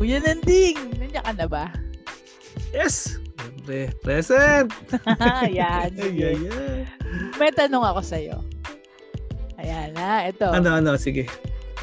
Kuya 0.00 0.16
Nanding, 0.16 0.96
nandiyan 0.96 1.20
ka 1.28 1.32
na 1.36 1.44
ba? 1.44 1.68
Yes! 2.72 3.20
Siyempre, 3.36 3.92
present! 4.00 4.72
Yan, 5.60 5.92
sige. 5.92 6.24
Ay, 6.24 6.40
ay, 6.40 6.48
ay. 6.48 6.80
May 7.36 7.52
tanong 7.52 7.84
ako 7.84 8.00
sa'yo. 8.00 8.40
Ayan 9.60 9.92
na, 9.92 10.24
ito. 10.24 10.48
Ano, 10.48 10.80
ano, 10.80 10.96
sige. 10.96 11.28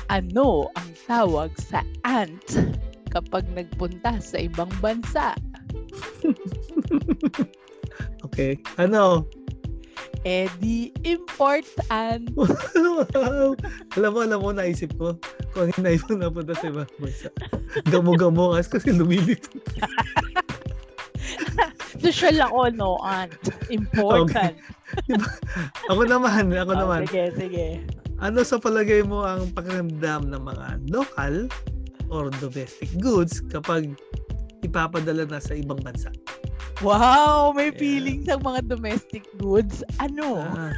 Ano 0.09 0.65
ang 0.73 0.89
tawag 1.05 1.53
sa 1.61 1.85
ant 2.09 2.57
kapag 3.13 3.45
nagpunta 3.53 4.17
sa 4.17 4.41
ibang 4.41 4.73
bansa? 4.81 5.37
Okay. 8.27 8.59
Ano? 8.77 9.25
Eh 10.27 10.51
di 10.59 10.91
important. 11.07 12.27
wow! 12.35 13.55
Alam 13.95 14.11
mo, 14.11 14.19
alam 14.27 14.39
mo, 14.43 14.51
naisip 14.51 14.91
ko 14.99 15.15
kung 15.55 15.71
ano 15.71 15.79
na 15.79 15.95
ibang 15.95 16.19
napunta 16.19 16.51
sa 16.51 16.67
ibang 16.67 16.83
bansa. 16.99 17.31
Gamo-gamo 17.87 18.59
kasi 18.59 18.91
lumilipot. 18.91 19.55
Social 22.03 22.43
ako, 22.43 22.75
no, 22.75 22.99
ant. 23.07 23.39
Important. 23.71 24.59
Ako 25.87 26.03
naman, 26.03 26.51
ako 26.51 26.75
Oh, 26.75 26.79
naman. 26.83 27.07
Sige, 27.07 27.31
sige. 27.39 27.65
Ano 28.19 28.43
sa 28.43 28.59
palagay 28.59 29.07
mo 29.07 29.23
ang 29.23 29.47
pakiramdam 29.55 30.27
ng 30.27 30.43
mga 30.43 30.67
local 30.91 31.47
or 32.11 32.27
domestic 32.43 32.91
goods 32.99 33.39
kapag 33.47 33.95
ipapadala 34.59 35.23
na 35.23 35.39
sa 35.39 35.55
ibang 35.55 35.79
bansa? 35.79 36.11
Wow, 36.81 37.57
may 37.57 37.73
Yeah. 37.73 37.79
feelings 37.81 38.29
ang 38.29 38.45
mga 38.45 38.69
domestic 38.69 39.25
goods. 39.41 39.81
Ano? 39.97 40.45
Ah. 40.45 40.77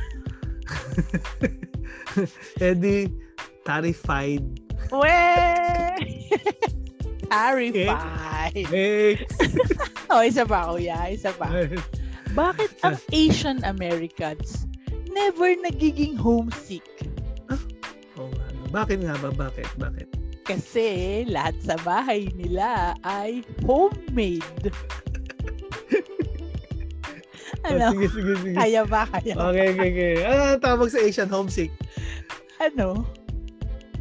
eh 2.63 2.73
di, 2.75 3.11
tarified. 3.67 4.43
We! 4.95 5.19
Terrified. 7.29 8.65
Next! 8.71 9.37
Oh, 10.09 10.25
isa 10.25 10.41
pa, 10.47 10.71
kuya. 10.73 11.13
Isa 11.13 11.29
pa. 11.35 11.51
Bakit 12.33 12.71
ang 12.81 12.97
Asian 13.13 13.61
Americans 13.67 14.65
never 15.13 15.53
nagiging 15.61 16.17
homesick? 16.17 16.85
Oo 18.17 18.29
nga. 18.33 18.45
no. 18.55 18.65
Bakit 18.73 19.05
nga 19.05 19.15
ba? 19.21 19.29
Bakit? 19.29 19.67
Bakit? 19.77 20.07
Kasi 20.49 20.87
lahat 21.29 21.61
sa 21.61 21.77
bahay 21.85 22.33
nila 22.33 22.97
ay 23.05 23.45
homemade. 23.69 24.73
Oh, 27.69 27.77
ano? 27.77 27.93
sige, 27.93 28.07
sige, 28.09 28.33
sige. 28.41 28.57
Kaya 28.57 28.81
ba? 28.81 29.05
Kaya 29.05 29.33
ba? 29.37 29.53
Okay, 29.53 29.67
okay, 29.77 29.89
okay. 29.93 30.13
Ano 30.25 30.41
ang 30.57 30.61
tawag 30.61 30.89
sa 30.89 30.99
Asian 31.05 31.29
homesick? 31.29 31.69
Ano? 32.57 33.05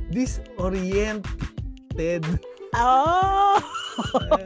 Disoriented. 0.08 1.20
Oh! 2.72 3.60
Ah, 3.60 4.40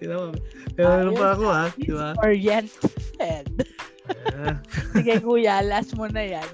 Tinawa. 0.00 0.32
Pero 0.74 0.88
meron 0.88 1.14
pa 1.14 1.28
ako 1.36 1.44
ha. 1.52 1.64
Di 1.78 1.92
ba? 1.94 2.16
Oriented. 2.24 3.46
Ah. 4.34 4.56
Sige 4.96 5.18
kuya, 5.22 5.62
last 5.62 5.94
mo 5.94 6.10
na 6.10 6.24
yan. 6.26 6.50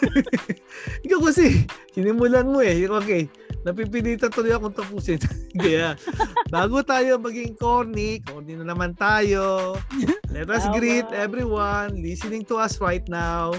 Ikaw 1.06 1.20
kasi, 1.30 1.66
sinimulan 1.94 2.50
mo 2.50 2.58
eh. 2.64 2.86
Okay, 2.86 3.30
napipilitan 3.64 4.32
tuloy 4.32 4.54
akong 4.54 4.74
tapusin. 4.74 5.20
Kaya, 5.60 5.98
bago 6.48 6.80
tayo 6.80 7.20
maging 7.20 7.58
corny, 7.58 8.22
corny 8.24 8.56
na 8.56 8.72
naman 8.72 8.96
tayo. 8.96 9.76
Let 10.30 10.48
us 10.48 10.64
greet 10.72 11.08
everyone 11.12 12.00
listening 12.00 12.46
to 12.48 12.56
us 12.56 12.80
right 12.80 13.04
now. 13.10 13.52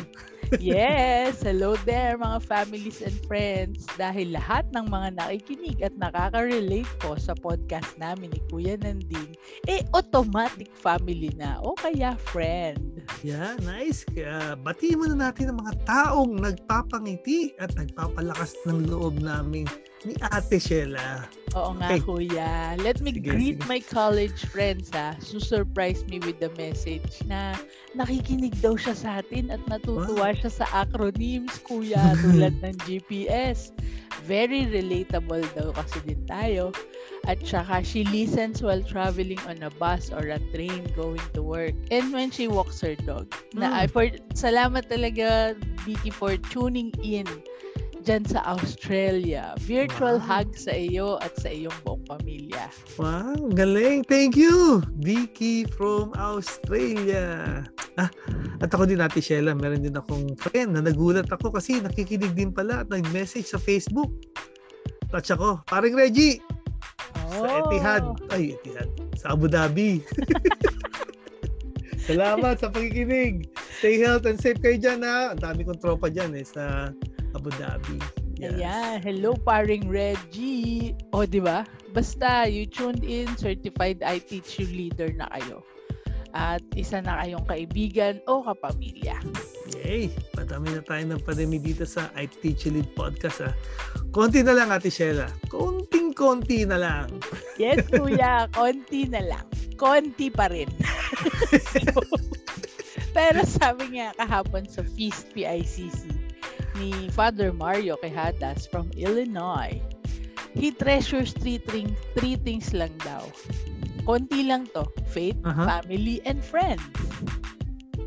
Yes, 0.59 1.47
hello 1.47 1.79
there 1.88 2.19
mga 2.19 2.44
families 2.44 2.99
and 2.99 3.16
friends. 3.23 3.88
Dahil 3.95 4.35
lahat 4.35 4.67
ng 4.75 4.83
mga 4.91 5.16
nakikinig 5.16 5.79
at 5.79 5.95
nakaka-relate 5.95 6.89
po 6.99 7.16
sa 7.16 7.31
podcast 7.39 7.88
namin 7.95 8.35
ni 8.35 8.39
Kuya 8.52 8.75
Nanding, 8.75 9.31
eh 9.72 9.88
automatic 9.95 10.67
family 10.75 11.31
na 11.39 11.56
o 11.63 11.72
kaya 11.79 12.19
friend. 12.19 13.00
Yeah, 13.23 13.56
nice. 13.63 14.03
Kaya, 14.03 14.59
batiin 14.59 15.00
muna 15.00 15.31
natin 15.31 15.56
ang 15.56 15.63
mga 15.63 15.73
taong 15.88 16.35
nagpapangiti 16.44 17.56
at 17.56 17.72
nagpapalakas 17.79 18.51
ng 18.68 18.91
loob 18.91 19.23
namin 19.23 19.72
ni 20.03 20.13
Ate 20.19 20.57
Sheila. 20.57 21.25
Oo 21.51 21.75
nga 21.75 21.91
Okay. 21.91 22.00
kuya. 22.00 22.79
Let 22.79 23.03
me 23.03 23.12
Sige, 23.12 23.28
greet 23.28 23.59
sige. 23.59 23.67
my 23.67 23.79
college 23.84 24.39
friends 24.47 24.88
ha. 24.95 25.19
Surprise 25.19 26.07
me 26.07 26.23
with 26.23 26.39
the 26.39 26.47
message 26.56 27.19
na 27.28 27.59
nakikinig 27.91 28.56
daw 28.63 28.79
siya 28.79 28.95
sa 28.95 29.09
atin 29.19 29.51
at 29.51 29.59
natutuwa 29.67 30.31
siya 30.31 30.47
sa 30.47 30.66
acronyms 30.88 31.59
kuya 31.67 32.00
tulad 32.23 32.56
ng 32.63 32.75
GPS. 32.88 33.75
Very 34.23 34.69
relatable 34.69 35.44
daw 35.57 35.75
kasi 35.75 36.00
din 36.07 36.23
tayo. 36.23 36.72
At 37.28 37.44
saka 37.44 37.83
she 37.83 38.07
listens 38.07 38.63
while 38.63 38.81
traveling 38.81 39.41
on 39.45 39.59
a 39.62 39.69
bus 39.75 40.07
or 40.09 40.23
a 40.31 40.39
train 40.56 40.88
going 40.95 41.22
to 41.35 41.44
work. 41.44 41.75
And 41.91 42.16
when 42.16 42.31
she 42.31 42.47
walks 42.47 42.79
her 42.81 42.95
dog. 42.95 43.28
Na, 43.51 43.68
Mm. 43.68 43.75
ay, 43.75 43.85
for, 43.91 44.06
salamat 44.33 44.88
talaga 44.88 45.53
Vicky 45.83 46.09
for 46.09 46.38
tuning 46.47 46.95
in 47.03 47.28
dyan 48.01 48.25
sa 48.25 48.41
Australia. 48.44 49.53
Virtual 49.63 50.17
Wow. 50.17 50.44
hug 50.44 50.50
sa 50.57 50.73
iyo 50.73 51.22
at 51.22 51.38
sa 51.38 51.47
iyong 51.47 51.73
buong 51.85 52.03
pamilya. 52.03 52.67
Wow, 52.97 53.38
galing. 53.53 54.03
Thank 54.03 54.35
you, 54.35 54.81
Vicky 55.00 55.63
from 55.69 56.12
Australia. 56.17 57.62
Ah, 57.95 58.09
at 58.59 58.69
ako 58.72 58.85
din, 58.85 59.00
Ate 59.00 59.22
Sheila, 59.22 59.53
meron 59.53 59.84
din 59.84 59.94
akong 59.94 60.34
friend 60.35 60.75
na 60.75 60.81
nagulat 60.81 61.29
ako 61.29 61.53
kasi 61.53 61.78
nakikinig 61.78 62.34
din 62.34 62.50
pala 62.50 62.81
at 62.81 62.88
nag-message 62.89 63.45
sa 63.45 63.57
Facebook. 63.57 64.09
Touch 65.07 65.29
ako, 65.29 65.62
paring 65.68 65.94
Reggie, 65.94 66.41
Oh. 67.31 67.47
sa 67.47 67.63
Etihad. 67.63 68.03
Ay, 68.28 68.56
Etihad. 68.56 68.89
Sa 69.16 69.35
Abu 69.35 69.47
Dhabi. 69.47 70.01
Salamat 72.01 72.59
sa 72.59 72.68
pakikinig. 72.68 73.45
Stay 73.78 74.01
healthy 74.01 74.33
and 74.33 74.41
safe 74.41 74.59
kayo 74.59 74.75
dyan 74.75 75.06
ha. 75.06 75.31
Ang 75.31 75.39
dami 75.39 75.62
kong 75.63 75.79
tropa 75.79 76.09
dyan 76.09 76.33
eh 76.33 76.44
sa 76.44 76.89
Abu 77.36 77.50
Dhabi. 77.56 77.97
Yes. 78.42 78.58
Ayan. 78.58 78.97
Hello, 79.06 79.38
paring 79.38 79.86
Reggie. 79.86 80.97
O, 81.14 81.30
di 81.30 81.38
ba? 81.38 81.62
Basta, 81.94 82.50
you 82.50 82.66
tuned 82.66 83.06
in, 83.06 83.30
certified 83.38 84.02
I 84.02 84.18
teach 84.18 84.58
you 84.58 84.66
leader 84.66 85.14
na 85.14 85.30
kayo. 85.30 85.62
At 86.31 86.64
isa 86.80 87.03
na 87.03 87.19
kayong 87.22 87.44
kaibigan 87.44 88.24
o 88.24 88.40
kapamilya. 88.42 89.19
Yay! 89.84 90.16
Padami 90.31 90.72
na 90.72 90.81
tayo 90.81 91.03
ng 91.03 91.22
padami 91.28 91.59
dito 91.59 91.84
sa 91.84 92.08
I 92.16 92.24
Teach 92.24 92.72
You 92.72 92.80
Lead 92.80 92.96
podcast 92.96 93.44
ha. 93.44 93.52
Konti 94.16 94.40
na 94.40 94.56
lang 94.56 94.72
Ate 94.72 94.88
Sheila. 94.88 95.28
Konting-konti 95.52 96.63
na 96.63 96.80
lang. 96.80 97.08
Yes, 97.59 97.84
kuya. 97.92 98.48
konti 98.56 99.12
na 99.12 99.19
lang. 99.28 99.46
Konti 99.75 100.31
pa 100.31 100.48
rin. 100.48 100.72
Pero 103.16 103.44
sabi 103.44 104.00
nga 104.00 104.16
kahapon 104.16 104.63
sa 104.72 104.88
Feast 104.96 105.36
PICC 105.36 106.20
ni 106.81 107.14
Father 107.14 107.53
Mario 107.53 107.94
Quejadas 108.02 108.66
from 108.66 108.90
Illinois, 108.97 109.78
he 110.58 110.74
treasures 110.74 111.38
three, 111.38 111.62
thing, 111.69 111.94
three 112.18 112.36
things 112.36 112.74
lang 112.74 112.92
daw. 113.06 113.22
Konti 114.02 114.50
lang 114.50 114.66
to. 114.74 114.90
Faith, 115.14 115.38
Aha. 115.46 115.78
family, 115.78 116.18
and 116.25 116.42
friends. 116.42 116.81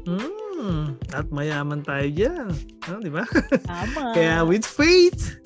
Hmm, 0.05 0.99
at 1.15 1.31
mayaman 1.31 1.87
tayo 1.87 2.11
dyan. 2.11 2.51
Ano, 2.91 2.99
di 2.99 3.12
ba? 3.15 3.25
Tama. 3.65 4.12
Kaya 4.19 4.43
with 4.43 4.67
faith, 4.67 5.39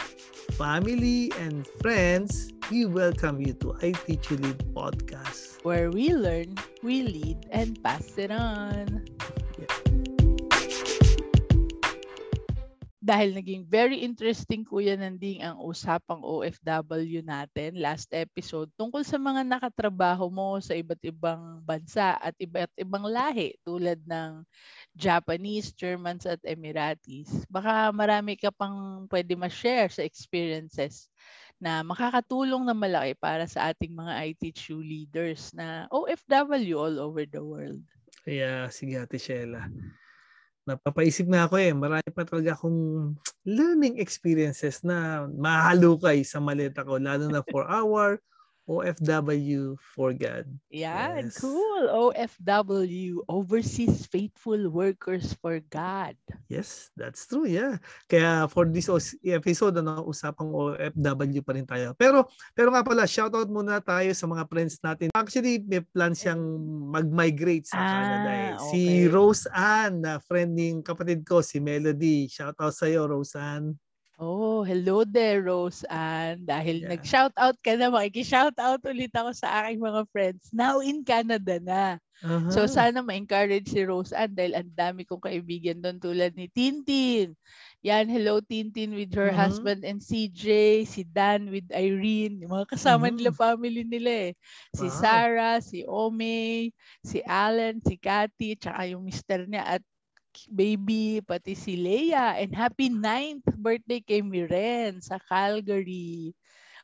family, 0.56 1.28
and 1.38 1.68
friends, 1.84 2.50
we 2.72 2.88
welcome 2.88 3.38
you 3.38 3.52
to 3.60 3.76
I 3.84 3.92
Teach 4.08 4.32
You 4.32 4.40
Lead 4.40 4.58
podcast. 4.72 5.60
Where 5.62 5.92
we 5.92 6.16
learn, 6.16 6.56
we 6.80 7.04
lead, 7.04 7.44
and 7.52 7.76
pass 7.84 8.16
it 8.16 8.32
on. 8.32 9.04
Dahil 13.08 13.32
naging 13.32 13.64
very 13.64 14.04
interesting 14.04 14.68
Kuya 14.68 14.92
Nanding 14.92 15.40
ang 15.40 15.56
usapang 15.64 16.20
OFW 16.20 17.24
natin 17.24 17.80
last 17.80 18.12
episode 18.12 18.68
tungkol 18.76 19.00
sa 19.00 19.16
mga 19.16 19.48
nakatrabaho 19.48 20.28
mo 20.28 20.60
sa 20.60 20.76
iba't 20.76 21.00
ibang 21.08 21.64
bansa 21.64 22.20
at 22.20 22.36
iba't 22.36 22.68
ibang 22.76 23.08
lahi 23.08 23.56
tulad 23.64 23.96
ng 24.04 24.44
Japanese, 24.92 25.72
Germans 25.72 26.28
at 26.28 26.36
Emiratis. 26.44 27.48
Baka 27.48 27.88
marami 27.96 28.36
ka 28.36 28.52
pang 28.52 29.08
pwede 29.08 29.32
ma-share 29.40 29.88
sa 29.88 30.04
experiences 30.04 31.08
na 31.56 31.80
makakatulong 31.80 32.68
na 32.68 32.76
malaki 32.76 33.16
para 33.16 33.48
sa 33.48 33.72
ating 33.72 33.96
mga 33.96 34.36
ITU 34.36 34.84
leaders 34.84 35.48
na 35.56 35.88
OFW 35.88 36.76
all 36.76 37.00
over 37.00 37.24
the 37.24 37.40
world. 37.40 37.80
Kaya 38.20 38.68
sige 38.68 39.00
Ate 39.00 39.16
Sheila. 39.16 39.64
Napapaisip 40.68 41.24
na 41.24 41.48
ako 41.48 41.56
eh. 41.56 41.72
Marami 41.72 42.04
pa 42.12 42.28
talaga 42.28 42.52
akong 42.52 43.16
learning 43.48 43.96
experiences 43.96 44.84
na 44.84 45.24
mahalukay 45.24 46.20
sa 46.20 46.44
maleta 46.44 46.84
ko. 46.84 47.00
Lalo 47.00 47.32
na 47.32 47.40
for 47.48 47.64
our 47.64 48.20
OFW 48.68 49.60
for 49.96 50.12
God. 50.12 50.44
Yeah, 50.68 51.24
Yes. 51.24 51.40
cool. 51.40 51.88
OFW, 51.88 53.24
Overseas 53.26 54.04
Faithful 54.04 54.68
Workers 54.68 55.32
for 55.40 55.56
God. 55.72 56.14
Yes, 56.46 56.92
that's 56.92 57.24
true. 57.24 57.48
Yeah. 57.48 57.80
Kaya 58.04 58.44
for 58.46 58.68
this 58.68 58.92
episode 59.24 59.80
ano, 59.80 60.04
usapang 60.04 60.52
OFW 60.52 61.40
pa 61.40 61.56
rin 61.56 61.64
tayo. 61.64 61.96
Pero 61.96 62.28
pero 62.52 62.68
nga 62.68 62.84
pala, 62.84 63.08
shoutout 63.08 63.48
muna 63.48 63.80
tayo 63.80 64.12
sa 64.12 64.28
mga 64.28 64.44
friends 64.44 64.76
natin. 64.84 65.08
Actually, 65.16 65.64
may 65.64 65.80
plan 65.80 66.12
siyang 66.12 66.40
mag-migrate 66.92 67.64
sa 67.64 67.80
Ah, 67.80 67.88
Canada. 67.88 68.30
eh. 68.30 68.52
Si 68.68 68.80
okay. 68.84 69.08
Rose 69.08 69.48
Ann, 69.48 70.04
na 70.04 70.20
friend 70.20 70.52
ng 70.52 70.84
kapatid 70.84 71.24
ko, 71.24 71.40
si 71.40 71.56
Melody. 71.58 72.28
Shoutout 72.28 72.76
sa 72.76 72.84
iyo, 72.84 73.08
Rose 73.08 73.32
Ann. 73.32 73.72
Oh, 74.18 74.66
hello 74.66 75.06
there, 75.06 75.46
Rose 75.46 75.86
Ann. 75.86 76.42
Dahil 76.42 76.82
Yeah. 76.82 76.90
nag-shoutout 76.90 77.54
ka 77.62 77.78
na, 77.78 77.86
makikishoutout 77.86 78.82
ulit 78.82 79.14
ako 79.14 79.30
sa 79.30 79.62
aking 79.62 79.78
mga 79.78 80.02
friends. 80.10 80.50
Now 80.50 80.82
in 80.82 81.06
Canada 81.06 81.62
na. 81.62 82.02
Aha. 82.22 82.50
So 82.50 82.66
sana 82.66 82.98
ma-encourage 82.98 83.70
si 83.70 83.86
Rose 83.86 84.10
Ann 84.10 84.34
dahil 84.34 84.58
ang 84.58 84.74
dami 84.74 85.06
kong 85.06 85.22
kaibigan 85.22 85.78
doon 85.78 86.02
tulad 86.02 86.34
ni 86.34 86.50
Tintin. 86.50 87.38
Yan, 87.86 88.10
hello 88.10 88.42
Tintin 88.42 88.90
with 88.98 89.14
her 89.14 89.30
Mhm. 89.30 89.30
husband 89.30 89.86
and 89.86 90.02
CJ, 90.02 90.82
si 90.82 91.06
Dan 91.06 91.54
with 91.54 91.70
Irene, 91.70 92.42
yung 92.42 92.58
mga 92.58 92.74
kasama 92.74 93.06
Mhm. 93.06 93.14
nila 93.14 93.30
family 93.30 93.86
nila 93.86 94.30
eh. 94.30 94.32
Si 94.74 94.90
Wow. 94.90 94.90
Sarah, 94.90 95.62
si 95.62 95.86
Ome, 95.86 96.74
si 97.06 97.22
Alan, 97.22 97.78
si 97.86 97.94
Cathy, 97.94 98.58
tsaka 98.58 98.82
yung 98.90 99.06
mister 99.06 99.46
niya 99.46 99.78
at 99.78 99.82
baby, 100.46 101.18
pati 101.24 101.58
si 101.58 101.74
Leia. 101.74 102.38
And 102.38 102.54
happy 102.54 102.86
9th 102.92 103.48
birthday 103.58 103.98
kay 104.04 104.22
Miren 104.22 105.02
sa 105.02 105.18
Calgary. 105.18 106.36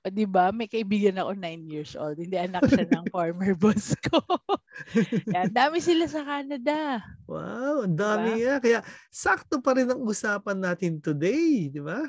O 0.05 0.11
di 0.13 0.25
ba 0.29 0.51
may 0.53 0.67
kaibigan 0.69 1.17
ako 1.21 1.33
9 1.39 1.65
years 1.69 1.95
old. 1.95 2.19
Hindi 2.19 2.37
anak 2.41 2.67
siya 2.69 2.85
ng 2.89 3.09
former 3.15 3.55
boss 3.57 3.95
ko. 4.03 4.21
Yan, 5.35 5.53
dami 5.55 5.79
sila 5.81 6.07
sa 6.11 6.23
Canada. 6.25 7.01
Wow, 7.25 7.89
ang 7.89 7.97
dami 7.97 8.45
nga. 8.45 8.61
Kaya 8.61 8.81
sakto 9.09 9.61
pa 9.65 9.73
rin 9.77 9.89
ang 9.89 10.01
usapan 10.05 10.61
natin 10.61 11.01
today, 11.01 11.73
di 11.73 11.81
ba? 11.81 12.05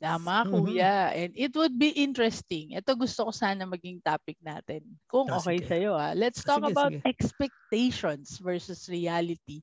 Tama, 0.00 0.44
Mhm. 0.44 0.48
kuya. 0.48 1.12
And 1.12 1.32
it 1.36 1.52
would 1.56 1.76
be 1.76 1.92
interesting. 1.92 2.72
Ito 2.72 2.96
gusto 2.96 3.28
ko 3.28 3.32
sana 3.36 3.68
maging 3.68 4.00
topic 4.00 4.40
natin. 4.40 4.96
Kung 5.04 5.28
Ah, 5.28 5.38
okay 5.38 5.60
sige. 5.60 5.64
sa'yo. 5.64 5.92
Ah. 5.92 6.16
Let's 6.16 6.40
Ah, 6.44 6.48
talk 6.48 6.60
sige, 6.60 6.72
about 6.72 6.96
sige. 6.96 6.98
expectations 7.04 8.40
versus 8.40 8.88
reality 8.88 9.60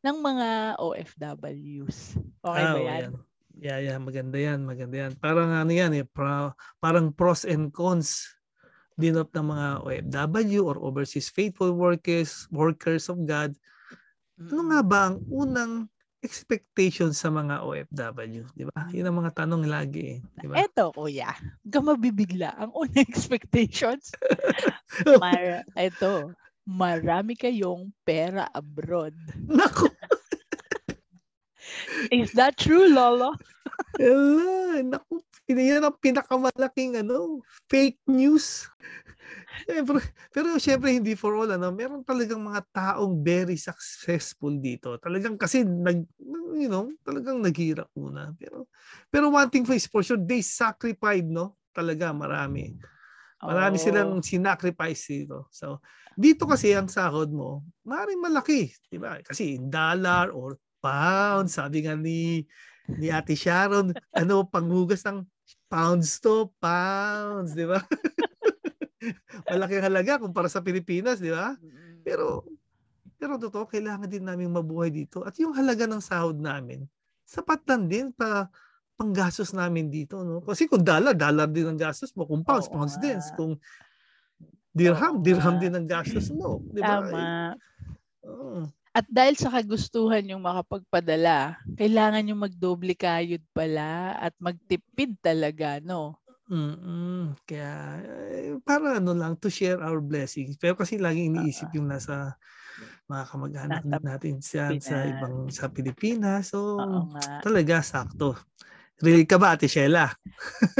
ng 0.00 0.16
mga 0.18 0.48
OFWs. 0.78 2.14
Okay 2.38 2.62
Ah, 2.62 2.74
ba 2.74 2.80
yan? 2.80 3.00
yan. 3.02 3.12
Yeah, 3.58 3.78
yeah, 3.82 3.98
maganda 3.98 4.38
yan, 4.38 4.62
maganda 4.62 4.96
yan. 5.06 5.12
Parang 5.18 5.50
ano 5.50 5.72
yan 5.74 5.90
eh, 5.90 6.06
pra- 6.06 6.54
parang 6.78 7.10
pros 7.10 7.42
and 7.42 7.74
cons 7.74 8.30
din 8.94 9.18
of 9.18 9.30
ng 9.30 9.46
mga 9.50 9.66
OFW 9.82 10.62
or 10.62 10.78
overseas 10.78 11.26
faithful 11.26 11.74
workers, 11.74 12.46
workers 12.50 13.10
of 13.10 13.18
God. 13.26 13.54
Ano 14.38 14.70
nga 14.70 14.80
ba 14.86 14.98
ang 15.10 15.18
unang 15.26 15.90
expectation 16.18 17.10
sa 17.10 17.30
mga 17.30 17.62
OFW, 17.62 18.42
di 18.54 18.66
ba? 18.66 18.90
Yun 18.90 19.06
ang 19.06 19.18
mga 19.22 19.34
tanong 19.42 19.66
lagi, 19.66 20.18
eh, 20.18 20.18
di 20.22 20.46
ba? 20.46 20.58
Eto, 20.58 20.90
kuya. 20.90 21.30
Huwag 21.62 21.82
mabibigla. 21.94 22.54
Ang 22.58 22.70
unang 22.74 23.06
expectations, 23.10 24.14
mar- 25.22 25.66
eto, 25.74 26.34
marami 26.68 27.32
kayong 27.32 27.88
pera 28.04 28.44
abroad. 28.52 29.16
Naku, 29.48 29.88
Is 32.12 32.32
that 32.36 32.56
true, 32.60 32.92
Lolo? 32.92 33.32
Ala, 33.98 34.84
naku, 34.84 35.22
yan 35.48 35.84
ang 35.84 35.96
pinakamalaking 35.96 37.00
ano, 37.00 37.40
fake 37.72 37.98
news. 38.08 38.68
Siyempre, 39.66 40.00
pero 40.30 40.56
syempre 40.56 40.94
hindi 40.94 41.18
for 41.18 41.34
all 41.34 41.50
ano, 41.50 41.68
meron 41.74 42.06
talagang 42.06 42.40
mga 42.40 42.62
taong 42.70 43.20
very 43.20 43.58
successful 43.58 44.54
dito. 44.54 44.96
Talagang 45.02 45.34
kasi 45.36 45.66
nag 45.66 46.06
you 46.54 46.70
know, 46.70 46.88
talagang 47.02 47.42
naghirap 47.42 47.90
muna. 47.92 48.32
Pero 48.38 48.70
pero 49.10 49.28
one 49.34 49.50
thing 49.50 49.66
is 49.74 49.90
for 49.90 50.00
sure, 50.00 50.20
they 50.20 50.40
sacrificed, 50.40 51.28
no? 51.28 51.58
Talaga 51.74 52.14
marami. 52.14 52.78
Marami 53.46 53.76
Oo. 53.76 53.82
silang 53.82 54.20
sinacrifice 54.24 55.02
dito. 55.24 55.48
So, 55.54 55.80
dito 56.18 56.44
kasi 56.48 56.74
ang 56.74 56.90
sahod 56.90 57.30
mo, 57.32 57.64
maaaring 57.86 58.20
malaki, 58.20 58.74
'di 58.90 58.98
ba? 59.00 59.18
Kasi 59.24 59.56
in 59.58 59.70
dollar 59.72 60.30
or 60.34 60.58
pound, 60.82 61.48
sabi 61.50 61.86
nga 61.86 61.94
ni 61.96 62.44
ni 62.98 63.08
Ate 63.14 63.34
Sharon, 63.38 63.94
ano 64.16 64.44
panghugas 64.50 65.06
ng 65.06 65.22
pounds 65.70 66.18
to, 66.20 66.50
pounds, 66.60 67.54
'di 67.54 67.66
ba? 67.70 67.80
Malaki 69.50 69.78
ang 69.80 69.86
halaga 69.90 70.20
kumpara 70.22 70.48
sa 70.50 70.62
Pilipinas, 70.64 71.20
'di 71.22 71.32
ba? 71.34 71.54
Pero 72.04 72.46
pero 73.18 73.38
totoo, 73.40 73.66
kailangan 73.70 74.10
din 74.10 74.26
namin 74.26 74.52
mabuhay 74.54 74.90
dito. 74.94 75.22
At 75.26 75.34
yung 75.42 75.54
halaga 75.56 75.86
ng 75.90 76.02
sahod 76.02 76.38
namin, 76.38 76.86
sapat 77.26 77.62
lang 77.66 77.86
din 77.90 78.10
pa 78.14 78.46
panggastos 78.98 79.54
namin 79.54 79.86
dito, 79.88 80.26
no? 80.26 80.42
Kasi 80.42 80.66
kung 80.66 80.82
dollar, 80.82 81.14
dollar 81.14 81.46
din 81.46 81.70
ang 81.70 81.78
gastos 81.78 82.10
mo. 82.18 82.26
Kung 82.26 82.42
pounds, 82.42 82.66
Oo 82.66 82.74
pounds 82.74 82.98
din. 82.98 83.16
Kung 83.38 83.54
dirham, 84.74 85.14
Oo 85.18 85.22
dirham 85.22 85.54
din 85.62 85.74
ang 85.78 85.86
gastos 85.86 86.28
mo. 86.34 86.58
Di 86.74 86.82
ba? 86.82 86.98
Tama. 86.98 87.54
Oo. 88.26 88.66
At 88.98 89.06
dahil 89.06 89.38
sa 89.38 89.54
kagustuhan 89.54 90.26
yung 90.26 90.42
makapagpadala, 90.42 91.60
kailangan 91.78 92.26
yung 92.26 92.42
magdoble 92.42 92.98
kayod 92.98 93.44
pala 93.54 94.18
at 94.18 94.34
magtipid 94.42 95.14
talaga, 95.22 95.78
no? 95.78 96.18
Mm-mm. 96.48 97.36
Kaya, 97.44 98.00
eh, 98.32 98.56
para 98.64 98.96
ano 98.98 99.12
lang, 99.12 99.36
to 99.36 99.52
share 99.52 99.78
our 99.84 100.00
blessings. 100.00 100.56
Pero 100.56 100.74
kasi 100.80 100.96
laging 100.96 101.36
iniisip 101.36 101.68
yung 101.76 101.92
nasa 101.92 102.34
mga 103.08 103.24
kamag-anak 103.28 103.84
natin 104.00 104.40
sa, 104.40 104.72
sa 104.80 105.04
ibang 105.04 105.52
sa 105.52 105.68
Pilipinas. 105.68 106.52
So, 106.52 106.80
talaga 107.44 107.84
sakto. 107.84 108.36
Really 109.02 109.24
ka 109.30 109.38
ba, 109.38 109.54
Ate 109.54 109.70
Sheila? 109.70 110.10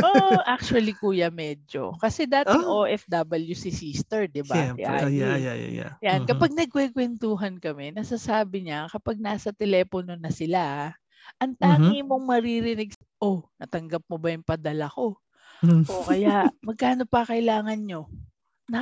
Oh, 0.02 0.38
actually, 0.46 0.94
kuya, 0.94 1.26
medyo. 1.26 1.98
Kasi 1.98 2.30
dating 2.30 2.62
Oh. 2.62 2.86
OFW 2.86 3.54
si 3.58 3.74
sister, 3.74 4.30
di 4.30 4.46
ba? 4.46 4.70
Si 4.74 4.86
Siyempre. 4.86 5.02
Oh, 5.04 5.08
Ani. 5.08 5.10
yeah, 5.10 5.36
yeah, 5.36 5.54
yeah, 5.58 5.70
yeah. 5.70 5.94
Yan, 6.04 6.22
Mhm. 6.22 6.28
kapag 6.28 6.54
nagkwekwentuhan 6.54 7.58
kami, 7.58 7.90
nasasabi 7.94 8.62
niya, 8.66 8.86
kapag 8.92 9.18
nasa 9.18 9.50
telepono 9.50 10.14
na 10.14 10.30
sila, 10.30 10.94
ang 11.42 11.54
tangi 11.58 12.00
Mhm. 12.00 12.06
mong 12.06 12.24
maririnig, 12.30 12.94
oh, 13.18 13.50
natanggap 13.58 14.06
mo 14.06 14.16
ba 14.22 14.30
yung 14.30 14.46
padala 14.46 14.86
ko? 14.92 15.18
Mhm. 15.62 15.84
O 15.88 16.06
kaya, 16.06 16.50
magkano 16.64 17.04
pa 17.08 17.26
kailangan 17.26 17.80
nyo? 17.82 18.08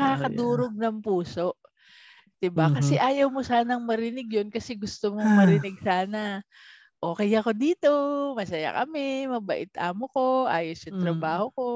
Ah, 0.01 0.29
Nakakadurog 0.29 0.75
ng 0.77 0.99
puso. 1.05 1.57
'Di 2.41 2.51
ba? 2.53 2.69
Mhm. 2.69 2.75
Kasi 2.75 3.01
ayaw 3.01 3.29
mo 3.33 3.41
sanang 3.47 3.83
marinig 3.87 4.29
'yun 4.33 4.49
kasi 4.53 4.77
gusto 4.79 5.13
mong 5.15 5.31
Ah. 5.31 5.37
marinig 5.37 5.79
sana. 5.83 6.43
Okay 7.05 7.29
ako 7.37 7.53
dito, 7.53 7.93
masaya 8.33 8.73
kami, 8.73 9.29
mabait 9.29 9.69
amo 9.77 10.09
ko, 10.09 10.49
ayos 10.49 10.81
yung 10.89 10.97
Mm. 10.97 11.05
trabaho 11.05 11.53
ko. 11.53 11.69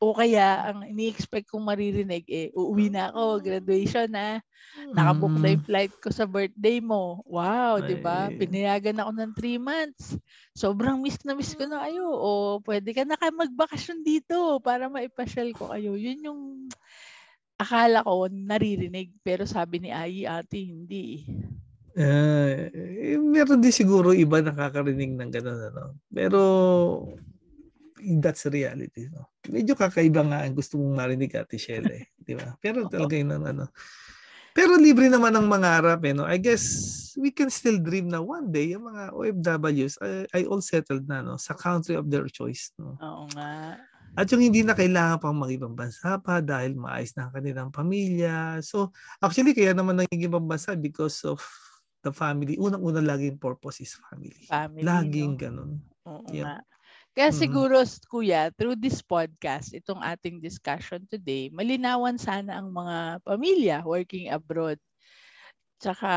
O 0.00 0.16
kaya 0.16 0.64
ang 0.72 0.88
ini-expect 0.88 1.52
kong 1.52 1.60
maririnig 1.68 2.24
eh, 2.32 2.48
uuwi 2.56 2.88
na 2.88 3.12
ako, 3.12 3.44
graduation 3.44 4.08
na, 4.08 4.40
nakabook 4.96 5.36
na 5.40 5.52
yung 5.56 5.64
flight 5.64 5.92
ko 6.00 6.08
sa 6.12 6.24
birthday 6.28 6.80
mo. 6.80 7.20
Wow, 7.28 7.84
'di 7.84 7.96
ba? 8.00 8.30
Ay. 8.30 8.36
Pinayagan 8.36 9.00
ako 9.00 9.12
ng 9.16 9.32
3 9.36 9.58
months. 9.60 10.16
Sobrang 10.56 11.00
miss 11.00 11.20
na 11.24 11.36
miss 11.36 11.52
ko 11.56 11.68
na 11.68 11.84
kayo. 11.88 12.08
O 12.08 12.60
pwede 12.64 12.92
ka 12.96 13.04
na 13.08 13.16
kayo 13.20 13.32
magbakasyon 13.36 14.00
dito 14.04 14.60
para 14.64 14.88
maipasyal 14.88 15.52
ko 15.56 15.72
kayo. 15.72 15.96
Yun 15.96 16.20
yung 16.28 16.42
akala 17.60 18.04
ko 18.04 18.28
naririnig 18.32 19.12
pero 19.24 19.44
sabi 19.48 19.80
ni 19.84 19.90
Ai 19.92 20.24
ate 20.28 20.60
hindi. 20.60 21.24
Ah, 21.92 22.72
eh, 22.72 23.20
meron 23.20 23.60
din 23.60 23.74
siguro 23.74 24.16
iba 24.16 24.40
nakakarinig 24.40 25.12
ng 25.12 25.30
gano'n, 25.32 25.60
ano. 25.72 26.00
Pero 26.08 26.40
that's 28.20 28.48
reality, 28.48 29.12
no. 29.12 29.28
Medyo 29.46 29.76
kakaiba 29.76 30.24
nga 30.24 30.42
ang 30.42 30.56
gusto 30.56 30.80
mong 30.80 31.04
marinig 31.04 31.36
Ate 31.36 31.60
Shell, 31.60 31.86
eh, 31.92 32.04
di 32.26 32.32
ba? 32.32 32.56
Pero 32.58 32.88
talaga 32.88 33.14
yun 33.14 33.32
ang 33.36 33.44
ano. 33.44 33.64
Pero 34.52 34.76
libre 34.76 35.08
naman 35.08 35.32
ang 35.32 35.48
mangarap, 35.48 36.00
eh, 36.04 36.12
no. 36.16 36.24
I 36.24 36.40
guess 36.40 36.64
we 37.16 37.28
can 37.28 37.52
still 37.52 37.76
dream 37.76 38.08
na 38.08 38.24
one 38.24 38.48
day 38.48 38.72
yung 38.72 38.88
mga 38.88 39.12
OFWs 39.12 40.00
ay, 40.00 40.24
ay 40.32 40.42
all 40.48 40.64
settled 40.64 41.04
na, 41.04 41.20
no, 41.20 41.36
sa 41.36 41.52
country 41.52 41.96
of 41.96 42.08
their 42.08 42.24
choice, 42.28 42.72
no. 42.80 42.96
Oo 43.00 43.28
nga. 43.36 43.76
At 44.12 44.28
yung 44.28 44.44
hindi 44.44 44.60
na 44.60 44.76
kailangan 44.76 45.24
pang 45.24 45.36
mag-ibang 45.36 45.72
bansa 45.72 46.20
pa 46.20 46.44
dahil 46.44 46.76
maayos 46.76 47.16
na 47.16 47.28
ang 47.28 47.32
kanilang 47.32 47.72
pamilya. 47.72 48.60
So, 48.60 48.92
actually, 49.24 49.56
kaya 49.56 49.72
naman 49.72 50.04
naging 50.04 50.28
ibang 50.28 50.44
bansa 50.44 50.76
because 50.76 51.24
of 51.24 51.40
the 52.02 52.12
family. 52.14 52.58
Unang-una 52.58 53.00
laging 53.02 53.38
purpose 53.40 53.80
is 53.82 53.94
family. 53.98 54.50
Family, 54.50 55.06
Laging 55.08 55.14
no? 55.14 55.38
ganun. 55.38 55.80
Oo 56.06 56.30
Yep. 56.30 56.46
nga. 56.46 56.62
Kaya 57.16 57.30
Mm. 57.30 57.34
siguro, 57.34 57.82
kuya, 58.08 58.50
through 58.54 58.78
this 58.78 59.02
podcast, 59.02 59.74
itong 59.74 60.00
ating 60.00 60.38
discussion 60.40 61.04
today, 61.10 61.50
malinawan 61.52 62.16
sana 62.20 62.58
ang 62.60 62.70
mga 62.72 63.20
pamilya 63.26 63.78
working 63.84 64.30
abroad. 64.30 64.78
Tsaka, 65.82 66.12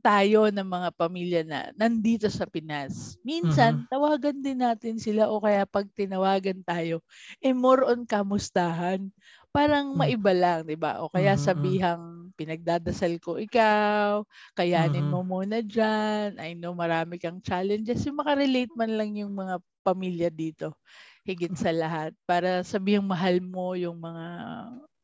tayo 0.00 0.48
ng 0.48 0.64
mga 0.64 0.90
pamilya 0.96 1.42
na 1.44 1.60
nandito 1.76 2.30
sa 2.32 2.48
Pinas. 2.48 3.18
Minsan, 3.20 3.76
Mhm. 3.76 3.88
tawagan 3.92 4.40
din 4.40 4.62
natin 4.64 4.96
sila 4.96 5.28
o 5.28 5.42
kaya 5.44 5.68
pag 5.68 5.84
tinawagan 5.92 6.64
tayo, 6.64 7.04
eh 7.44 7.52
more 7.52 7.84
on 7.84 8.08
kamustahan. 8.08 9.12
Parang 9.52 9.92
Mm. 9.94 10.00
maiba 10.00 10.32
lang, 10.32 10.64
'di 10.64 10.78
ba? 10.80 11.02
O 11.04 11.12
kaya 11.12 11.34
Mhm, 11.34 11.50
mm. 11.54 11.84
sabihang 11.84 12.17
pinagdadasal 12.38 13.18
ko 13.18 13.36
ikaw, 13.42 14.22
kayanin 14.54 15.04
Mhm. 15.04 15.10
mo 15.10 15.26
muna 15.26 15.58
diyan. 15.60 16.38
I 16.38 16.54
know 16.54 16.72
marami 16.78 17.18
kang 17.18 17.42
challenges. 17.42 18.06
Yung 18.06 18.22
makarelate 18.22 18.72
man 18.78 18.94
lang 18.94 19.18
yung 19.18 19.34
mga 19.34 19.58
pamilya 19.82 20.30
dito 20.30 20.78
higit 21.26 21.52
sa 21.58 21.72
lahat 21.74 22.14
para 22.28 22.62
sabihang 22.64 23.04
mahal 23.06 23.42
mo 23.42 23.74
yung 23.76 23.98
mga 24.00 24.26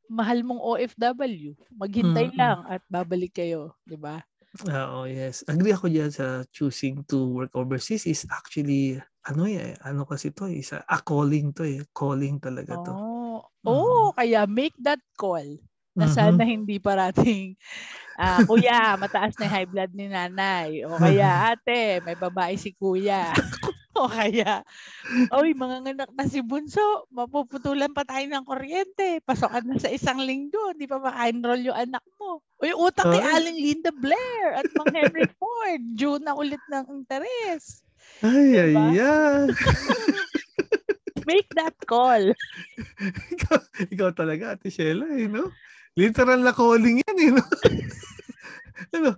mahal 0.08 0.38
mong 0.46 0.60
OFW. 0.62 1.52
Maghintay 1.74 2.28
Mm, 2.28 2.30
mm. 2.36 2.36
lang 2.38 2.64
at 2.68 2.80
babalik 2.88 3.34
kayo, 3.40 3.74
'di 3.88 3.96
ba? 3.98 4.22
Oo, 4.70 5.00
yes. 5.10 5.42
Agree 5.50 5.74
ako 5.74 5.86
diyan 5.90 6.10
sa 6.14 6.26
choosing 6.54 7.02
to 7.10 7.18
work 7.36 7.52
overseas 7.58 8.06
is 8.06 8.22
actually 8.30 8.94
ano 9.26 9.42
eh, 9.50 9.74
ano 9.82 10.06
kasi 10.06 10.30
to, 10.36 10.46
eh, 10.46 10.62
isa 10.62 10.78
a 10.86 10.98
calling 11.02 11.50
to 11.56 11.62
eh, 11.66 11.82
calling 11.90 12.38
talaga 12.38 12.74
to. 12.78 12.94
Oh, 12.94 13.44
Mhm. 13.66 14.08
oh, 14.08 14.12
kaya 14.16 14.46
make 14.48 14.72
that 14.80 15.00
call 15.20 15.44
na 15.94 16.10
sana 16.10 16.42
hindi 16.42 16.82
parating 16.82 17.54
ah, 18.18 18.40
kuya, 18.46 18.94
mataas 18.94 19.34
na 19.38 19.50
high 19.50 19.66
blood 19.66 19.90
ni 19.94 20.06
nanay. 20.06 20.86
O 20.86 20.98
kaya, 20.98 21.54
ate, 21.54 21.98
may 22.06 22.14
babae 22.14 22.54
si 22.54 22.70
kuya. 22.74 23.34
o 23.98 24.10
kaya, 24.10 24.62
oy, 25.34 25.54
mga 25.54 25.76
nganak 25.82 26.10
na 26.14 26.24
si 26.26 26.42
Bunso, 26.42 27.06
mapuputulan 27.10 27.90
pa 27.90 28.06
tayo 28.06 28.26
ng 28.26 28.44
kuryente. 28.46 29.22
Pasokan 29.22 29.66
na 29.66 29.78
sa 29.78 29.90
isang 29.90 30.22
linggo, 30.22 30.74
hindi 30.74 30.86
pa 30.86 31.02
maka-enroll 31.02 31.62
yung 31.62 31.78
anak 31.78 32.04
mo. 32.18 32.42
O 32.58 32.66
yung 32.66 32.80
utang 32.90 33.10
kay 33.10 33.22
Ay. 33.22 33.34
Aling 33.38 33.58
Linda 33.58 33.90
Blair 33.94 34.62
at 34.62 34.66
Mang 34.78 34.94
Henry 34.94 35.26
Ford, 35.38 35.82
due 35.94 36.18
na 36.22 36.38
ulit 36.38 36.62
ng 36.70 36.84
interes. 37.02 37.82
Ay, 38.22 38.54
ay, 38.54 38.72
Diba? 38.74 38.88
ay. 38.94 39.46
Make 41.24 41.48
that 41.56 41.76
call. 41.88 42.32
ikaw, 43.34 43.58
ikaw 43.90 44.08
talaga, 44.12 44.54
Ate 44.54 44.68
Sheila, 44.68 45.08
eh, 45.12 45.28
no? 45.28 45.50
Literal 45.96 46.40
na 46.42 46.52
calling 46.52 47.00
yan, 47.00 47.16
eh, 47.18 47.30
no? 47.32 47.44
ano? 48.96 49.10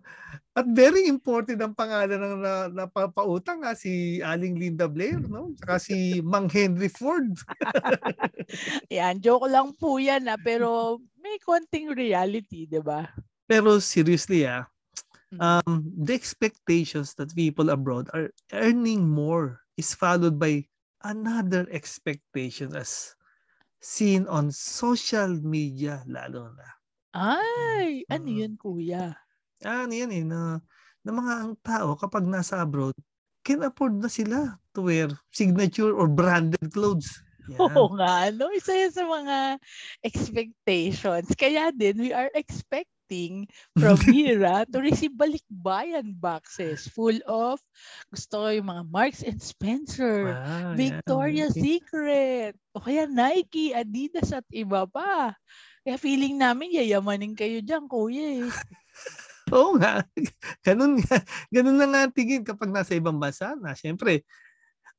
At 0.56 0.64
very 0.72 1.04
important 1.04 1.60
ang 1.60 1.76
pangalan 1.76 2.16
ng 2.16 2.36
na, 2.40 2.54
napapautang 2.72 3.60
nga 3.60 3.76
si 3.76 4.24
Aling 4.24 4.56
Linda 4.56 4.88
Blair, 4.88 5.20
no? 5.20 5.52
Saka 5.60 5.76
si 5.76 6.24
Mang 6.24 6.48
Henry 6.48 6.88
Ford. 6.88 7.36
Yan, 8.96 9.20
joke 9.20 9.52
lang 9.52 9.76
po 9.76 10.00
yan 10.00 10.24
ah, 10.32 10.40
pero 10.40 10.96
may 11.20 11.36
konting 11.44 11.92
reality, 11.92 12.64
di 12.64 12.80
ba? 12.80 13.04
Pero 13.44 13.76
seriously, 13.84 14.48
ah, 14.48 14.64
Mm. 15.34 15.42
um, 15.42 15.82
the 16.06 16.14
expectations 16.14 17.14
that 17.18 17.34
people 17.34 17.70
abroad 17.70 18.06
are 18.14 18.30
earning 18.52 19.10
more 19.10 19.58
is 19.76 19.90
followed 19.90 20.38
by 20.38 20.62
another 21.06 21.64
expectation 21.70 22.74
as 22.74 23.14
seen 23.78 24.26
on 24.26 24.50
social 24.50 25.30
media 25.38 26.02
lalo 26.10 26.50
na. 26.58 26.68
Ay, 27.14 28.02
ano 28.10 28.28
Mm. 28.28 28.38
yun 28.42 28.54
kuya? 28.58 29.14
ano 29.64 29.88
yan 29.88 30.12
eh, 30.12 30.24
na, 30.26 30.60
na 31.00 31.10
mga 31.14 31.32
ang 31.40 31.54
tao 31.64 31.96
kapag 31.96 32.28
nasa 32.28 32.60
abroad, 32.60 32.92
can 33.40 33.64
afford 33.64 33.96
na 33.96 34.10
sila 34.10 34.58
to 34.76 34.84
wear 34.84 35.08
signature 35.32 35.94
or 35.96 36.10
branded 36.10 36.60
clothes. 36.74 37.08
Yan. 37.48 37.62
Oo 37.62 37.94
nga, 37.94 38.28
no? 38.34 38.50
Isa 38.50 38.74
yan 38.74 38.90
sa 38.90 39.06
mga 39.06 39.62
expectations. 40.02 41.30
Kaya 41.38 41.70
din, 41.70 41.94
we 42.02 42.10
are 42.10 42.26
expecting 43.06 43.46
from 43.78 43.96
Mira 44.10 44.66
to 44.66 44.82
receive 44.82 45.14
balikbayan 45.14 46.18
boxes 46.18 46.90
full 46.90 47.16
of, 47.30 47.62
gusto 48.10 48.34
ko 48.42 48.48
yung 48.50 48.66
mga 48.66 48.82
Marks 48.90 49.22
and 49.22 49.38
Spencer, 49.38 50.34
yan. 50.34 50.74
Victoria's 50.74 51.54
Okay. 51.54 51.78
Secret, 51.78 52.52
o 52.74 52.82
kaya 52.82 53.06
Nike, 53.06 53.70
Adidas 53.70 54.34
at 54.34 54.44
iba 54.50 54.84
pa. 54.90 55.38
Kaya 55.86 55.96
feeling 56.02 56.34
namin 56.34 56.74
yayamanin 56.74 57.38
kayo 57.38 57.62
dyan, 57.62 57.86
kuya 57.86 58.42
eh. 58.42 58.50
Oo 59.54 59.78
nga. 59.78 60.02
Ganun 60.66 60.98
nga. 60.98 61.22
Ganun 61.54 61.78
na 61.78 61.86
nga 61.86 62.00
ang 62.02 62.14
tingin 62.14 62.42
kapag 62.42 62.74
nasa 62.74 62.98
ibang 62.98 63.22
bansa 63.22 63.54
na. 63.54 63.78
Siyempre, 63.78 64.26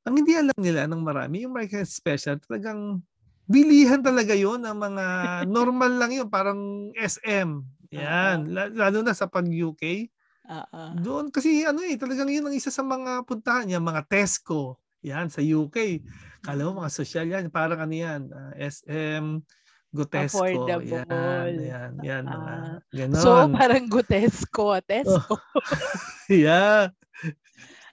ang 0.08 0.16
hindi 0.16 0.40
alam 0.40 0.56
nila 0.56 0.88
ng 0.88 1.04
marami, 1.04 1.44
yung 1.44 1.52
market 1.52 1.84
special, 1.84 2.40
talagang 2.40 3.04
bilihan 3.44 4.00
talaga 4.00 4.32
yon 4.32 4.64
ng 4.64 4.78
mga 4.80 5.06
normal 5.52 5.92
lang 6.00 6.12
yun, 6.16 6.32
parang 6.32 6.92
SM. 6.96 7.60
Yan. 7.92 8.52
La- 8.52 8.72
Lalo 8.72 9.00
na 9.02 9.14
sa 9.14 9.28
pag-UK. 9.28 10.10
Ah, 10.48 10.64
ah. 10.72 10.92
Doon 10.96 11.28
kasi 11.28 11.68
ano 11.68 11.84
eh, 11.84 12.00
talagang 12.00 12.32
yun 12.32 12.48
ang 12.48 12.56
isa 12.56 12.72
sa 12.72 12.80
mga 12.82 13.28
puntahan 13.28 13.68
niya, 13.68 13.84
mga 13.84 14.08
Tesco. 14.08 14.80
Yan, 15.04 15.28
sa 15.28 15.44
UK. 15.44 16.02
Kala 16.42 16.68
mo 16.68 16.82
mga 16.82 16.92
social 16.92 17.28
yan, 17.28 17.52
parang 17.52 17.84
ano 17.84 17.92
yan, 17.92 18.32
ah, 18.32 18.52
SM, 18.56 19.44
Gotesco. 19.88 20.44
Affordable. 20.44 21.04
Yan, 21.08 21.52
yan, 21.60 21.92
yan. 22.04 22.24
Mga 22.28 22.54
Ah. 22.56 22.78
ganon. 22.92 23.20
So, 23.20 23.30
parang 23.52 23.88
Gutesco, 23.88 24.76
Tesco. 24.84 25.36
yeah. 26.32 26.92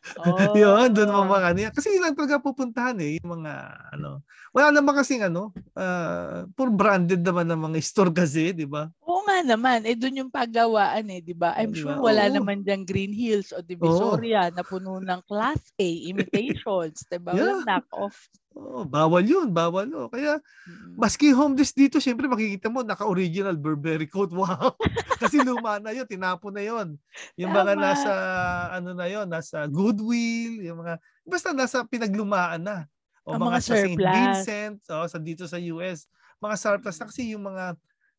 Oh. 0.16 0.54
Yun, 0.60 0.88
doon 0.92 1.10
mo 1.12 1.24
mga 1.26 1.50
niya. 1.56 1.68
Kasi 1.72 1.96
yun 1.96 2.04
lang 2.04 2.16
talaga 2.16 2.38
pupuntahan 2.42 2.96
eh, 3.00 3.18
yung 3.20 3.40
mga 3.40 3.52
ano. 3.96 4.20
Wala 4.52 4.68
naman 4.74 4.94
kasing 5.00 5.24
ano, 5.26 5.56
uh, 5.76 6.44
puro 6.54 6.70
branded 6.72 7.24
naman 7.24 7.48
ng 7.50 7.60
mga 7.72 7.78
store 7.82 8.12
kasi, 8.12 8.52
di 8.52 8.68
ba? 8.68 8.92
Oo 9.02 9.26
nga 9.26 9.42
naman, 9.42 9.82
eh 9.90 9.98
doon 9.98 10.20
yung 10.26 10.32
paggawaan 10.32 11.10
eh, 11.10 11.20
'di 11.24 11.34
ba? 11.34 11.50
I'm 11.58 11.74
Di 11.74 11.82
sure 11.82 11.98
wala 11.98 12.30
Oo. 12.30 12.30
naman 12.30 12.62
diyang 12.62 12.86
Green 12.86 13.10
Hills 13.10 13.50
o 13.50 13.58
Divisoria 13.64 14.48
na 14.54 14.62
puno 14.62 15.02
ng 15.02 15.20
Class 15.26 15.74
A 15.76 15.88
imitations, 16.08 17.02
'di 17.10 17.18
ba? 17.18 17.34
Walang 17.34 17.66
knock-off. 17.66 18.30
Oh, 18.54 18.86
bawal 18.86 19.26
yun, 19.26 19.50
bawal. 19.50 19.90
Oh. 19.90 20.06
Kaya 20.06 20.38
Mm. 20.64 20.94
maski 20.94 21.34
homeless 21.34 21.74
dito, 21.74 21.98
syempre 21.98 22.30
makikita 22.30 22.70
mo 22.70 22.86
naka-original 22.86 23.58
Burberry 23.58 24.06
coat. 24.06 24.30
Wow. 24.38 24.78
Kasi 25.18 25.42
luma 25.42 25.82
na 25.82 25.90
yun, 25.90 26.06
tinapon 26.06 26.54
na 26.54 26.62
yun. 26.62 26.94
Yung 27.34 27.50
mga 27.50 27.74
Tama. 27.74 27.82
nasa 27.82 28.12
ano 28.72 28.94
na 28.94 29.06
yun, 29.10 29.26
nasa 29.26 29.66
Goodwill, 29.66 30.62
yung 30.62 30.86
mga 30.86 31.02
basta 31.26 31.50
nasa 31.50 31.82
pinaglumaan 31.82 32.62
na. 32.62 32.86
O 33.26 33.34
Ang 33.34 33.42
mga, 33.42 33.50
mga 33.50 33.60
sa 33.60 33.74
St. 33.74 33.98
Vincent, 33.98 34.78
o 34.86 35.04
sa 35.10 35.18
dito 35.18 35.44
sa 35.50 35.58
US, 35.58 36.06
mga 36.38 36.54
surplus 36.54 36.96
na 37.00 37.06
kasi 37.10 37.34
yung 37.34 37.42
mga 37.42 37.74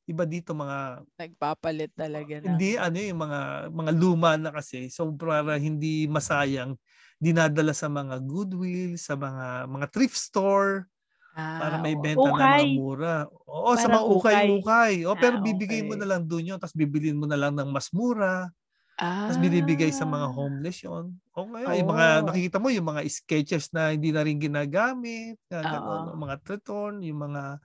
iba 0.06 0.22
dito 0.22 0.54
mga 0.54 1.01
Nagpapalit 1.18 1.89
talaga 1.96 2.38
na. 2.38 2.46
hindi 2.54 2.77
ano 2.77 2.98
yung 3.00 3.22
mga 3.24 3.39
mga 3.74 3.92
luma 3.98 4.32
na 4.38 4.54
kasi 4.54 4.86
so 4.86 5.10
para 5.10 5.58
hindi 5.58 6.06
masayang 6.06 6.77
dinadala 7.22 7.72
sa 7.75 7.88
mga 7.91 8.19
Goodwill, 8.25 8.98
sa 9.00 9.15
mga 9.19 9.67
mga 9.72 9.88
thrift 9.93 10.17
store 10.19 10.88
para 11.60 11.77
Ah, 11.77 11.81
may 11.81 11.95
oo. 11.95 12.00
benta 12.00 12.31
na 12.34 12.43
Ukay. 12.43 12.63
mga 12.63 12.67
mura. 12.72 13.15
Oo, 13.48 13.75
sa 13.79 13.88
Parang 13.88 13.91
mga 13.91 14.05
ukay-ukay. 14.12 14.93
O, 15.07 15.15
Ah, 15.15 15.19
pero 15.19 15.38
bibigay 15.39 15.81
mo 15.86 15.95
okay. 15.95 16.00
na 16.00 16.07
lang 16.10 16.25
doon 16.27 16.55
yun, 16.55 16.60
tapos 16.62 16.75
bibilin 16.77 17.17
mo 17.19 17.25
na 17.29 17.38
lang 17.39 17.55
ng 17.57 17.69
mas 17.72 17.89
mura, 17.95 18.50
Ah. 18.98 19.27
tapos 19.27 19.39
binibigay 19.41 19.91
sa 19.93 20.05
mga 20.07 20.27
homeless 20.34 20.84
yun. 20.86 21.15
O 21.36 21.48
kaya, 21.51 21.79
yung 21.81 21.89
mga, 21.93 22.07
nakikita 22.27 22.57
mo, 22.62 22.69
yung 22.74 22.88
mga 22.89 23.03
sketches 23.10 23.72
na 23.75 23.91
hindi 23.95 24.12
na 24.15 24.24
rin 24.25 24.39
ginagamit, 24.41 25.38
na 25.51 25.63
mga 26.15 26.36
Treton, 26.45 27.01
yung 27.05 27.22
mga 27.31 27.60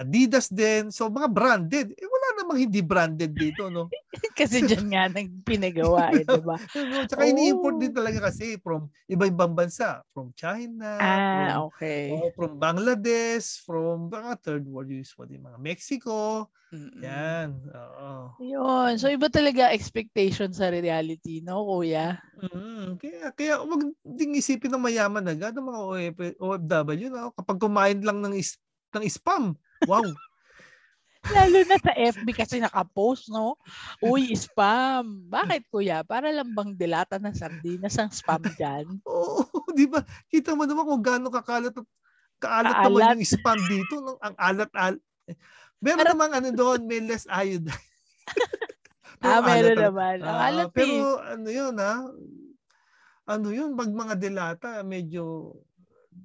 Adidas 0.00 0.48
din. 0.48 0.88
So, 0.88 1.12
mga 1.12 1.28
branded. 1.28 1.86
Eh, 1.92 2.08
wala 2.08 2.28
namang 2.40 2.58
hindi 2.64 2.80
branded 2.80 3.36
dito, 3.36 3.68
no? 3.68 3.92
Kasi 4.38 4.64
diyan 4.64 4.86
nga 4.92 5.02
nang 5.12 5.28
pinagawa 5.44 6.12
eh, 6.16 6.24
'di 6.24 6.40
ba? 6.40 6.56
Tsaka 7.08 7.22
ini-import 7.28 7.76
Oh. 7.76 7.80
din 7.80 7.92
talaga 7.94 8.30
kasi 8.30 8.56
from 8.60 8.88
iba-ibang 9.10 9.52
bansa. 9.56 10.02
From 10.14 10.32
China, 10.36 11.20
Ah, 11.28 11.28
from 11.28 11.64
okay. 11.68 12.10
Oh, 12.10 12.34
from 12.34 12.58
Bangladesh, 12.58 13.62
from 13.62 14.10
mga 14.10 14.42
third 14.42 14.64
world 14.66 14.90
usually, 14.90 15.38
mga 15.38 15.62
Mexico, 15.62 16.50
Mm-mm. 16.72 16.94
yan. 16.98 17.54
Oo. 17.70 18.34
Yun. 18.40 18.96
So 19.00 19.10
iba 19.12 19.28
talaga 19.28 19.74
expectation 19.74 20.54
sa 20.54 20.70
reality, 20.70 21.42
no, 21.44 21.66
kuya? 21.66 22.20
Mm, 22.38 22.94
kaya 23.02 23.34
kaya 23.34 23.54
wag 23.66 23.82
ding 24.06 24.38
isipin 24.38 24.70
ng 24.70 24.84
mayaman 24.86 25.26
agad 25.26 25.50
ng 25.52 25.66
mga 25.66 25.80
OF, 25.82 26.18
OFW 26.38 27.08
na 27.10 27.28
kapag 27.34 27.58
kumain 27.58 27.98
lang 28.06 28.22
ng 28.22 28.34
is, 28.38 28.54
ng 28.94 29.02
spam. 29.10 29.58
Wow. 29.84 30.04
Lalo 31.20 31.58
na 31.68 31.76
sa 31.76 31.92
FB 31.92 32.26
kasi 32.32 32.56
nakapost, 32.58 33.28
no? 33.28 33.52
Uy, 34.00 34.32
spam. 34.32 35.28
Bakit, 35.28 35.68
kuya? 35.68 36.00
Para 36.00 36.32
lang 36.32 36.48
bang 36.50 36.72
dilata 36.72 37.20
ng 37.20 37.36
sardinas 37.36 38.00
ang 38.00 38.08
spam 38.08 38.40
dyan? 38.50 38.88
Oo, 39.08 39.44
di 39.70 39.84
ba? 39.84 40.00
Kita 40.26 40.56
mo 40.56 40.64
naman 40.64 40.88
kung 40.88 41.04
gaano 41.04 41.28
kakalat 41.28 41.76
at 41.76 41.86
kaalat 42.40 42.72
Kaalat. 42.72 42.88
naman 42.88 43.20
yung 43.20 43.32
spam 43.36 43.60
dito, 43.68 43.94
no? 44.00 44.16
ang 44.18 44.32
alat 44.40 44.72
al. 44.72 44.96
Meron 45.76 45.98
Pero- 46.00 46.10
namang 46.10 46.32
ano 46.32 46.48
doon, 46.50 46.80
may 46.88 47.04
less 47.04 47.28
iodine. 47.28 47.68
ah, 49.20 49.44
meron 49.44 49.76
alat 49.76 49.84
naman. 49.92 50.16
Ang 50.24 50.36
Ah, 50.40 50.48
alat 50.48 50.68
pero 50.72 51.20
eh. 51.20 51.32
ano 51.36 51.48
yun 51.52 51.74
ha? 51.76 51.94
Ano 53.28 53.48
yun, 53.52 53.76
pag 53.76 53.92
mga 53.92 54.14
delata, 54.16 54.80
medyo 54.80 55.52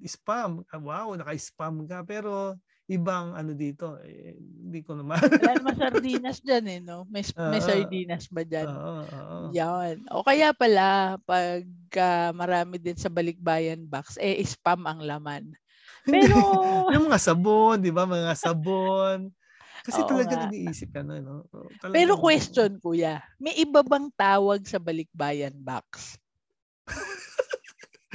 spam. 0.02 0.64
Ah, 0.72 0.80
Wow, 0.80 1.20
naka-spam 1.20 1.84
ka. 1.84 2.00
Pero 2.02 2.56
ibang 2.86 3.34
ano 3.34 3.58
dito, 3.58 3.98
eh, 4.06 4.38
hindi 4.38 4.86
ko 4.86 4.94
naman. 4.98 5.18
Wala 5.42 5.58
naman 5.58 5.76
sardinas 5.78 6.38
dyan 6.42 6.66
eh, 6.70 6.80
no? 6.82 7.06
May, 7.10 7.26
may 7.50 7.62
Oo. 7.62 7.66
sardinas 7.66 8.30
ba 8.30 8.42
dyan? 8.46 8.70
Oo, 8.70 8.98
oo. 9.10 9.38
Yan. 9.54 10.06
O 10.14 10.22
kaya 10.26 10.54
pala, 10.54 11.18
pag 11.26 11.66
ah, 11.98 12.30
marami 12.34 12.78
din 12.78 12.98
sa 12.98 13.10
balikbayan 13.10 13.86
box, 13.90 14.18
eh, 14.22 14.38
spam 14.46 14.86
ang 14.86 15.02
laman. 15.02 15.54
Pero, 16.10 16.38
yung 16.94 17.10
mga 17.10 17.22
sabon, 17.22 17.82
di 17.82 17.90
ba? 17.90 18.06
Mga 18.06 18.34
sabon. 18.38 19.34
Kasi 19.86 20.02
Oo 20.02 20.10
talaga 20.10 20.34
nga. 20.38 20.46
iniisip 20.50 20.90
ka 20.94 21.02
na, 21.06 21.22
no? 21.22 21.46
Oo, 21.54 21.70
talagang- 21.78 21.94
pero 21.94 22.14
question, 22.18 22.72
kuya, 22.82 23.22
may 23.38 23.54
iba 23.58 23.86
bang 23.86 24.10
tawag 24.18 24.66
sa 24.66 24.82
balikbayan 24.82 25.54
box? 25.62 26.18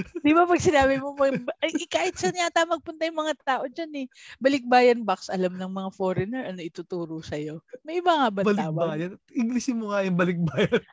Di 0.25 0.33
ba 0.33 0.45
pag 0.49 0.62
sinabi 0.62 1.00
mo, 1.00 1.14
mag- 1.16 1.57
ay, 1.62 1.73
kahit 1.88 2.16
saan 2.16 2.37
yata 2.37 2.64
magpunta 2.64 3.07
yung 3.07 3.21
mga 3.21 3.35
tao 3.42 3.64
dyan 3.69 4.04
eh. 4.04 4.07
Balikbayan 4.40 5.04
box, 5.04 5.28
alam 5.28 5.57
ng 5.57 5.73
mga 5.73 5.90
foreigner, 5.95 6.45
ano 6.49 6.61
ituturo 6.61 7.21
sa'yo. 7.21 7.61
May 7.85 8.00
iba 8.00 8.12
nga 8.16 8.28
ba 8.33 8.40
tawag? 8.45 8.57
Balikbayan. 8.57 9.12
Englishin 9.33 9.78
mo 9.78 9.92
nga 9.92 10.04
yung 10.04 10.19
balikbayan. 10.19 10.83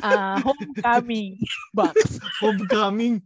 Ah, 0.00 0.40
homecoming 0.40 1.36
box. 1.76 2.16
Homecoming. 2.42 3.20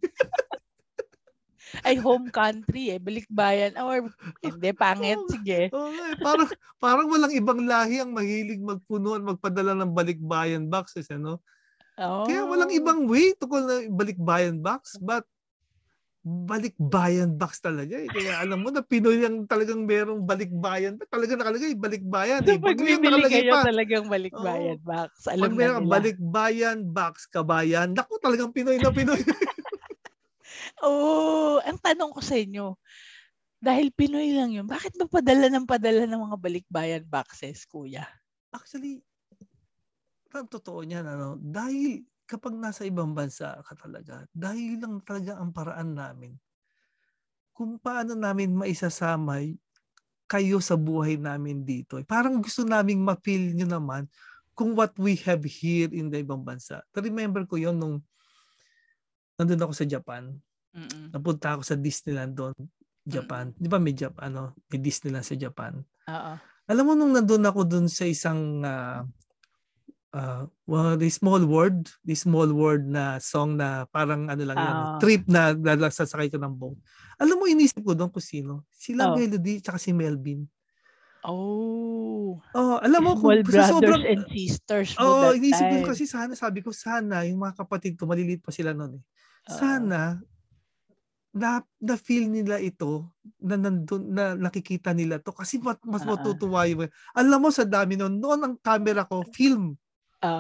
Ay, 1.87 1.97
home 1.97 2.29
country 2.29 2.93
eh. 2.93 3.01
Balikbayan. 3.01 3.79
Or, 3.81 4.11
hindi, 4.45 4.71
pangit. 4.77 5.17
Sige. 5.33 5.73
Oo 5.73 5.89
nga 5.95 6.07
eh. 6.13 6.19
Parang, 6.21 6.49
parang 6.77 7.07
walang 7.09 7.33
ibang 7.33 7.63
lahi 7.65 8.03
ang 8.03 8.13
mahilig 8.13 8.61
magpuno 8.61 9.17
at 9.17 9.25
magpadala 9.25 9.73
ng 9.79 9.95
balikbayan 9.95 10.69
boxes, 10.69 11.09
ano? 11.09 11.41
Oh. 12.01 12.25
Kaya 12.25 12.49
walang 12.49 12.73
ibang 12.73 13.05
way 13.05 13.37
call 13.37 13.69
na 13.69 13.85
balikbayan 13.93 14.65
box, 14.65 14.97
but 14.97 15.29
balikbayan 16.23 17.35
box 17.35 17.59
talaga 17.59 17.99
eh. 17.99 18.07
Kaya 18.07 18.39
alam 18.39 18.63
mo 18.63 18.71
na 18.71 18.81
Pinoy 18.81 19.27
ang 19.27 19.43
talagang 19.45 19.83
merong 19.85 20.23
balikbayan. 20.23 20.95
Talaga 21.11 21.35
nakalagay, 21.35 21.75
balikbayan. 21.75 22.47
So, 22.47 22.55
eh. 22.55 22.63
pag 22.63 22.79
may 22.79 22.95
nakalagay 22.95 23.43
pa, 23.51 23.61
talagang 23.67 24.07
balikbayan 24.07 24.79
box, 24.87 25.11
pag 25.27 25.35
alam 25.35 25.51
merong 25.59 25.85
nila. 25.85 25.93
balikbayan 25.99 26.79
box, 26.95 27.27
kabayan, 27.27 27.91
naku 27.91 28.23
talagang 28.23 28.55
Pinoy 28.55 28.79
na 28.79 28.95
Pinoy. 28.95 29.19
Oo, 30.87 31.59
ang 31.59 31.79
tanong 31.83 32.15
ko 32.15 32.23
sa 32.23 32.39
inyo, 32.39 32.79
dahil 33.59 33.91
Pinoy 33.91 34.31
lang 34.35 34.55
yun, 34.55 34.67
bakit 34.67 34.95
ba 34.99 35.11
padala 35.11 35.51
ng 35.51 35.67
padala 35.67 36.07
ng 36.07 36.23
mga 36.23 36.37
balikbayan 36.39 37.05
boxes, 37.07 37.67
kuya? 37.67 38.07
Actually, 38.55 39.03
ang 40.41 40.49
totoo 40.49 40.81
niyan, 40.81 41.05
ano, 41.05 41.37
dahil 41.37 42.01
kapag 42.25 42.57
nasa 42.57 42.89
ibang 42.89 43.13
bansa 43.13 43.61
ka 43.61 43.77
talaga, 43.77 44.25
dahil 44.33 44.81
lang 44.81 45.05
talaga 45.05 45.37
ang 45.37 45.53
paraan 45.53 45.93
namin 45.93 46.33
kung 47.53 47.77
paano 47.77 48.17
namin 48.17 48.57
maisasama 48.57 49.45
kayo 50.25 50.59
sa 50.65 50.81
buhay 50.81 51.21
namin 51.21 51.61
dito. 51.61 52.01
Eh, 52.01 52.07
Parang 52.09 52.41
gusto 52.41 52.65
naming 52.65 53.05
ma-feel 53.05 53.53
nyo 53.53 53.69
naman 53.69 54.09
kung 54.57 54.73
what 54.73 54.97
we 54.97 55.21
have 55.29 55.45
here 55.45 55.93
in 55.93 56.09
the 56.09 56.25
ibang 56.25 56.41
bansa. 56.41 56.81
Remember 56.97 57.45
ko 57.45 57.61
yon 57.61 57.77
nung 57.77 58.01
nandun 59.37 59.61
ako 59.61 59.73
sa 59.77 59.85
Japan. 59.85 60.33
Mm-mm. 60.73 61.13
Napunta 61.13 61.53
ako 61.57 61.63
sa 61.69 61.77
Disneyland 61.77 62.33
doon, 62.33 62.57
Japan. 63.05 63.53
Di 63.61 63.69
ba 63.69 63.77
may, 63.77 63.93
Jap- 63.93 64.21
ano, 64.25 64.57
may 64.73 64.81
Disneyland 64.81 65.29
sa 65.29 65.37
Japan? 65.37 65.77
Oo. 66.09 66.33
Alam 66.73 66.85
mo 66.89 66.93
nung 66.97 67.13
nandun 67.13 67.45
ako 67.45 67.69
dun 67.69 67.87
sa 67.93 68.09
isang 68.09 68.65
ah 68.65 69.05
ah, 70.13 70.45
well, 70.69 70.95
the 70.97 71.09
small 71.09 71.41
world, 71.45 71.89
the 72.05 72.15
small 72.15 72.49
world 72.53 72.85
na 72.85 73.17
song 73.19 73.57
na 73.57 73.89
parang 73.89 74.29
ano 74.29 74.43
lang 74.45 74.57
yun, 74.61 74.77
Ah. 74.77 74.99
trip 75.01 75.25
na 75.29 75.53
sasakay 75.89 76.29
ka 76.29 76.37
ng 76.41 76.55
boat. 76.57 76.77
Alam 77.17 77.41
mo, 77.41 77.45
inisip 77.49 77.81
ko 77.81 77.97
doon 77.97 78.13
kung 78.13 78.25
sino. 78.25 78.65
Sila 78.73 79.13
Oh. 79.13 79.17
Melody 79.17 79.61
tsaka 79.61 79.81
si 79.81 79.91
Melvin. 79.97 80.45
Oh. 81.23 82.43
Oh, 82.53 82.77
alam 82.83 83.01
mo, 83.05 83.13
kung, 83.21 83.31
sa 83.47 83.47
brothers 83.47 83.71
sobrang, 83.73 84.03
and 84.05 84.23
sisters 84.33 84.91
oh, 84.99 85.31
inisip 85.33 85.63
ko 85.63 85.77
time. 85.81 85.89
kasi 85.89 86.05
sana, 86.05 86.33
sabi 86.35 86.61
ko 86.61 86.75
sana, 86.75 87.23
yung 87.25 87.41
mga 87.41 87.63
kapatid 87.63 87.95
ko, 87.95 88.05
maliliit 88.11 88.43
pa 88.43 88.51
sila 88.51 88.75
noon 88.75 88.99
eh. 88.99 89.05
Sana, 89.47 90.19
na, 91.33 91.65
na 91.81 91.95
feel 91.97 92.29
nila 92.29 92.61
ito 92.61 93.09
na 93.41 93.57
nandun, 93.57 94.13
na 94.13 94.37
nakikita 94.37 94.93
nila 94.93 95.17
to 95.17 95.33
kasi 95.33 95.57
mas, 95.65 95.81
mas 95.81 96.05
Ah. 96.05 96.13
matutuwa 96.13 96.69
yung 96.69 96.85
alam 97.17 97.41
mo 97.41 97.49
sa 97.49 97.65
dami 97.65 97.97
noon 97.97 98.21
noon 98.21 98.41
ang 98.45 98.55
camera 98.61 99.09
ko 99.09 99.25
film 99.33 99.73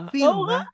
Film 0.08 0.38
nga, 0.46 0.62
ha? 0.62 0.70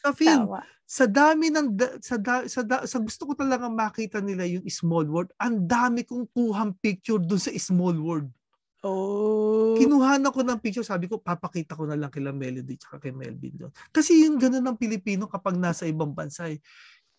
sa 0.00 0.10
film 0.12 0.44
tama. 0.46 0.60
sa 0.86 1.04
dami 1.04 1.50
ng 1.50 1.68
da- 1.74 1.98
sa, 1.98 2.14
da, 2.14 2.46
sa, 2.46 2.62
da- 2.62 2.86
sa 2.86 2.98
gusto 2.98 3.26
ko 3.26 3.32
talaga 3.34 3.66
makita 3.66 4.22
nila 4.22 4.46
yung 4.46 4.62
small 4.66 5.02
world 5.04 5.34
ang 5.36 5.66
dami 5.66 6.06
kong 6.06 6.30
kuhang 6.30 6.70
picture 6.78 7.18
dun 7.18 7.38
sa 7.38 7.50
small 7.56 7.98
world 7.98 8.30
Oh. 8.86 9.74
kinuhanan 9.74 10.30
ko 10.30 10.46
ng 10.46 10.62
picture 10.62 10.86
sabi 10.86 11.10
ko 11.10 11.18
papakita 11.18 11.74
ko 11.74 11.90
na 11.90 11.98
lang 11.98 12.06
kila 12.06 12.30
Melody 12.30 12.78
tsaka 12.78 13.02
kay 13.02 13.10
Melvin 13.10 13.58
doon 13.58 13.72
kasi 13.90 14.22
yung 14.22 14.38
ganun 14.38 14.62
ng 14.62 14.78
Pilipino 14.78 15.26
kapag 15.26 15.58
nasa 15.58 15.90
ibang 15.90 16.14
bansa 16.14 16.46
eh. 16.46 16.62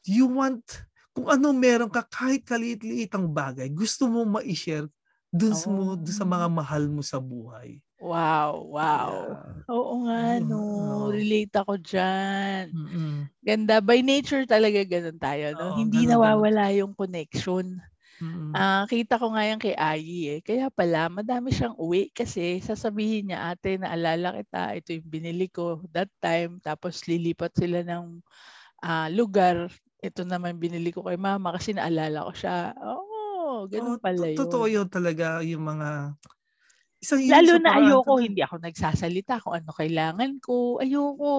you 0.08 0.32
want 0.32 0.64
kung 1.12 1.28
ano 1.28 1.52
meron 1.52 1.92
ka 1.92 2.08
kahit 2.08 2.48
kaliit-liit 2.48 3.12
ang 3.12 3.28
bagay 3.28 3.68
gusto 3.68 4.08
mo 4.08 4.24
ma-share 4.24 4.88
dun, 5.28 5.52
sa, 5.52 5.68
mo, 5.68 5.92
Oh. 5.92 6.00
dun 6.00 6.16
sa 6.16 6.24
mga 6.24 6.48
mahal 6.48 6.88
mo 6.88 7.04
sa 7.04 7.20
buhay 7.20 7.84
Wow, 8.00 8.70
wow. 8.70 9.42
Yeah. 9.42 9.66
Oo 9.66 10.06
nga, 10.06 10.38
no. 10.46 11.10
Relate 11.10 11.50
ako 11.58 11.82
dyan. 11.82 12.72
Mm-mm. 12.74 13.30
Ganda. 13.42 13.82
By 13.84 14.02
nature 14.06 14.46
talaga 14.50 14.84
ganun 14.88 15.18
tayo, 15.22 15.54
no? 15.58 15.70
Oo, 15.70 15.74
Hindi 15.74 16.06
ganun, 16.06 16.10
nawawala 16.10 16.72
yung 16.78 16.94
connection. 16.98 17.80
Mm-mm. 18.22 18.58
Ah, 18.58 18.86
kita 18.90 19.18
ko 19.22 19.34
nga 19.36 19.44
yan 19.48 19.60
kay 19.62 19.76
Ayi 19.78 20.38
eh. 20.38 20.42
Kaya 20.46 20.70
pala, 20.74 21.10
madami 21.12 21.52
siyang 21.54 21.76
uwi 21.80 22.10
kasi 22.16 22.60
sasabihin 22.64 23.32
niya, 23.34 23.54
ate, 23.54 23.78
naalala 23.82 24.36
kita, 24.42 24.76
ito 24.80 24.90
yung 24.98 25.08
binili 25.12 25.48
ko 25.52 25.82
that 25.94 26.10
time. 26.24 26.60
Tapos 26.64 27.06
lilipat 27.10 27.54
sila 27.58 27.84
ng 27.86 28.22
ah, 28.86 29.10
lugar. 29.14 29.70
Ito 30.04 30.24
naman 30.28 30.60
binili 30.62 30.92
ko 30.96 31.06
kay 31.08 31.18
mama 31.20 31.56
kasi 31.58 31.74
naalala 31.78 32.28
ko 32.30 32.34
siya. 32.36 32.74
Oo, 32.80 33.66
ganun 33.72 33.98
Oo, 33.98 34.00
pala 34.02 34.28
yun. 34.32 34.38
Totoo 34.38 34.66
yun 34.72 34.88
talaga 34.88 35.44
yung 35.44 35.64
mga 35.68 36.16
isang 37.04 37.22
yun 37.24 37.42
Lalo 37.42 37.54
na 37.60 37.72
ayoko, 37.80 38.14
hindi 38.24 38.40
ako 38.44 38.56
nagsasalita 38.64 39.44
kung 39.44 39.56
ano 39.60 39.72
kailangan 39.76 40.32
ko. 40.46 40.80
Ayoko, 40.84 41.30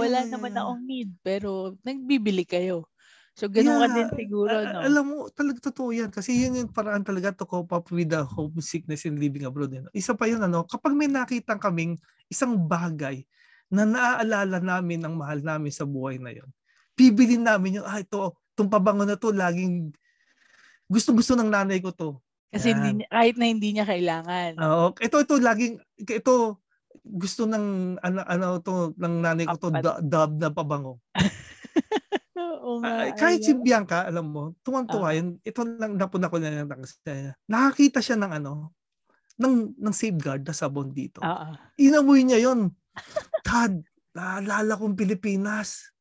wala 0.00 0.20
Yeah, 0.20 0.28
naman 0.28 0.52
yeah. 0.54 0.60
akong 0.60 0.82
need. 0.90 1.10
Pero 1.26 1.76
nagbibili 1.86 2.44
kayo. 2.44 2.76
So, 3.38 3.48
ganun 3.54 3.80
ka 3.80 3.88
Yeah, 3.88 3.96
din 3.96 4.08
siguro, 4.18 4.56
a- 4.62 4.74
no? 4.74 4.84
Alam 4.86 5.04
mo, 5.10 5.16
talaga 5.34 5.58
totoo 5.70 5.90
yan. 5.90 6.10
Kasi 6.14 6.38
yun 6.38 6.54
yung 6.62 6.70
paraan 6.70 7.02
talaga 7.02 7.34
to 7.34 7.46
cope 7.50 7.74
up 7.74 7.90
with 7.90 8.10
the 8.14 8.22
homesickness 8.22 9.02
in 9.10 9.18
living 9.18 9.42
abroad. 9.46 9.74
eh. 9.74 9.82
Isa 9.94 10.14
pa 10.14 10.30
yun, 10.30 10.38
ano, 10.42 10.62
kapag 10.66 10.94
may 10.94 11.10
nakita 11.10 11.58
kaming 11.58 11.98
isang 12.30 12.54
bagay 12.70 13.26
na 13.70 13.82
naaalala 13.86 14.58
namin 14.62 15.02
ang 15.06 15.14
mahal 15.18 15.42
namin 15.42 15.70
sa 15.74 15.82
buhay 15.86 16.18
na 16.22 16.30
yun, 16.30 16.46
bibilin 16.94 17.42
namin 17.42 17.82
yung, 17.82 17.86
ah, 17.86 17.98
ito, 17.98 18.38
itong 18.54 18.70
pabango 18.70 19.02
na 19.06 19.18
to, 19.18 19.34
laging 19.34 19.90
gusto-gusto 20.90 21.34
ng 21.38 21.50
nanay 21.50 21.78
ko 21.82 21.90
to. 21.94 22.10
Kasi 22.50 22.74
Yan. 22.74 22.82
hindi, 22.82 23.04
kahit 23.06 23.36
na 23.38 23.46
hindi 23.46 23.68
niya 23.70 23.86
kailangan. 23.86 24.50
Oo, 24.58 24.86
ito, 24.98 25.16
ito, 25.22 25.34
laging, 25.38 25.78
ito, 26.02 26.34
gusto 27.06 27.46
ng, 27.46 27.96
ano, 28.02 28.18
ano 28.26 28.46
to, 28.58 28.90
ng 28.98 29.14
nanay 29.22 29.46
ko 29.46 29.56
to, 29.56 29.70
Apat. 29.70 29.82
da- 29.82 30.02
dab 30.02 30.30
na 30.34 30.50
pabango. 30.50 30.98
Oo 32.60 32.82
nga. 32.82 33.06
Ah, 33.06 33.10
kahit 33.14 33.46
si. 33.46 33.54
Bianca, 33.54 34.02
alam 34.04 34.26
mo, 34.34 34.42
tuwang-tuwa 34.66 35.10
Ah. 35.10 35.16
yun. 35.16 35.38
Ito 35.46 35.60
lang 35.64 35.94
napuna 35.94 36.26
ko 36.26 36.36
na 36.42 36.66
lang 36.66 36.82
sa 36.82 37.34
Nakakita 37.46 38.02
siya 38.02 38.18
ng 38.18 38.32
ano, 38.42 38.74
ng, 39.40 39.78
ng 39.78 39.94
safeguard 39.94 40.42
na 40.44 40.52
sabon 40.52 40.90
dito. 40.92 41.22
Oo. 41.24 41.48
Inamoy 41.80 42.26
niya 42.26 42.50
yon 42.50 42.68
Dad, 43.46 43.80
naalala 44.12 44.76
kong 44.76 44.98
Pilipinas. 44.98 45.94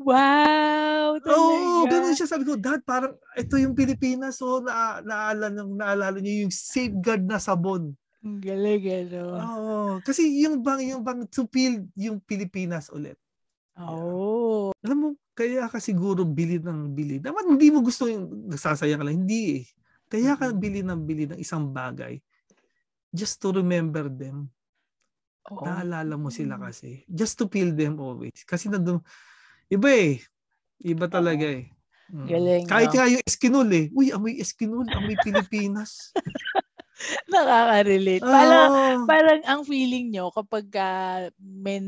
Wow! 0.00 1.20
Talaga. 1.20 1.36
Oo, 1.36 1.84
ganun 1.86 2.16
siya. 2.16 2.28
Sabi 2.30 2.44
ko, 2.48 2.56
Dad, 2.56 2.80
parang 2.82 3.14
ito 3.36 3.54
yung 3.60 3.76
Pilipinas. 3.76 4.40
So, 4.40 4.64
na, 4.64 5.04
naalala, 5.04 5.62
naalala 5.64 6.18
niyo 6.18 6.46
yung 6.46 6.54
safeguard 6.54 7.24
na 7.24 7.36
sabon. 7.36 7.92
Ang 8.20 8.38
galing, 8.40 8.84
ano. 9.08 9.20
Oo. 9.36 9.76
Kasi 10.04 10.28
yung 10.44 10.60
bang, 10.60 10.92
yung 10.92 11.00
bang 11.00 11.24
to 11.28 11.48
feel 11.48 11.84
yung 11.96 12.20
Pilipinas 12.20 12.92
ulit. 12.92 13.16
Oo. 13.80 14.76
Alam 14.84 14.96
mo, 14.96 15.08
kaya 15.32 15.64
ka 15.72 15.80
siguro 15.80 16.28
bili 16.28 16.60
ng 16.60 16.92
bili. 16.92 17.16
Dapat 17.16 17.48
hindi 17.48 17.72
mo 17.72 17.80
gusto 17.80 18.04
yung 18.04 18.52
nagsasayang 18.52 19.00
ka 19.00 19.04
lang. 19.08 19.24
Hindi 19.24 19.42
eh. 19.56 19.64
Kaya 20.10 20.36
ka 20.36 20.52
bili 20.52 20.84
ng 20.84 21.00
bili 21.06 21.24
ng 21.30 21.40
isang 21.40 21.70
bagay 21.70 22.20
just 23.14 23.40
to 23.42 23.50
remember 23.54 24.06
them. 24.06 24.52
Oo. 25.50 25.64
Naalala 25.64 26.14
mo 26.20 26.28
sila 26.28 26.60
kasi. 26.60 27.02
Just 27.08 27.40
to 27.40 27.48
feel 27.48 27.72
them 27.72 27.96
always. 27.98 28.44
Kasi 28.44 28.68
nandun, 28.68 29.00
iba 29.70 29.90
eh. 29.94 30.20
Iba 30.80 31.06
talaga 31.06 31.46
eh. 31.46 31.70
Mm. 32.10 32.26
Galing, 32.26 32.64
Kahit 32.66 32.90
no? 32.90 32.96
nga 32.98 33.06
yung 33.06 33.22
Eskinol 33.22 33.70
eh. 33.70 33.86
Uy, 33.94 34.10
amoy 34.10 34.42
Eskinol, 34.42 34.90
amoy 34.90 35.14
Pilipinas. 35.22 36.10
Nakaka-relate. 37.32 38.24
Parang, 38.24 38.68
Oo. 38.68 39.06
parang 39.06 39.40
ang 39.46 39.62
feeling 39.62 40.10
nyo 40.10 40.34
kapag 40.34 40.66
ah, 40.76 41.30
may, 41.38 41.78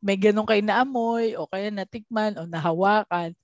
may 0.00 0.16
ganun 0.16 0.48
kayo 0.48 0.62
naamoy 0.64 1.36
o 1.36 1.46
kaya 1.46 1.68
natikman 1.68 2.38
o 2.40 2.48
nahawakan, 2.48 3.36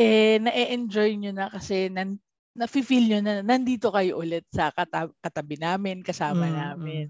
eh, 0.00 0.40
na-enjoy 0.40 1.20
nyo 1.20 1.32
na 1.36 1.52
kasi 1.52 1.92
nan, 1.92 2.16
na-feel 2.56 3.04
nyo 3.04 3.20
na 3.20 3.44
nandito 3.44 3.92
kayo 3.92 4.16
ulit 4.16 4.48
sa 4.48 4.72
kata- 4.72 5.12
katabi 5.20 5.60
namin, 5.60 6.00
kasama 6.00 6.48
mm, 6.48 6.56
namin. 6.56 7.06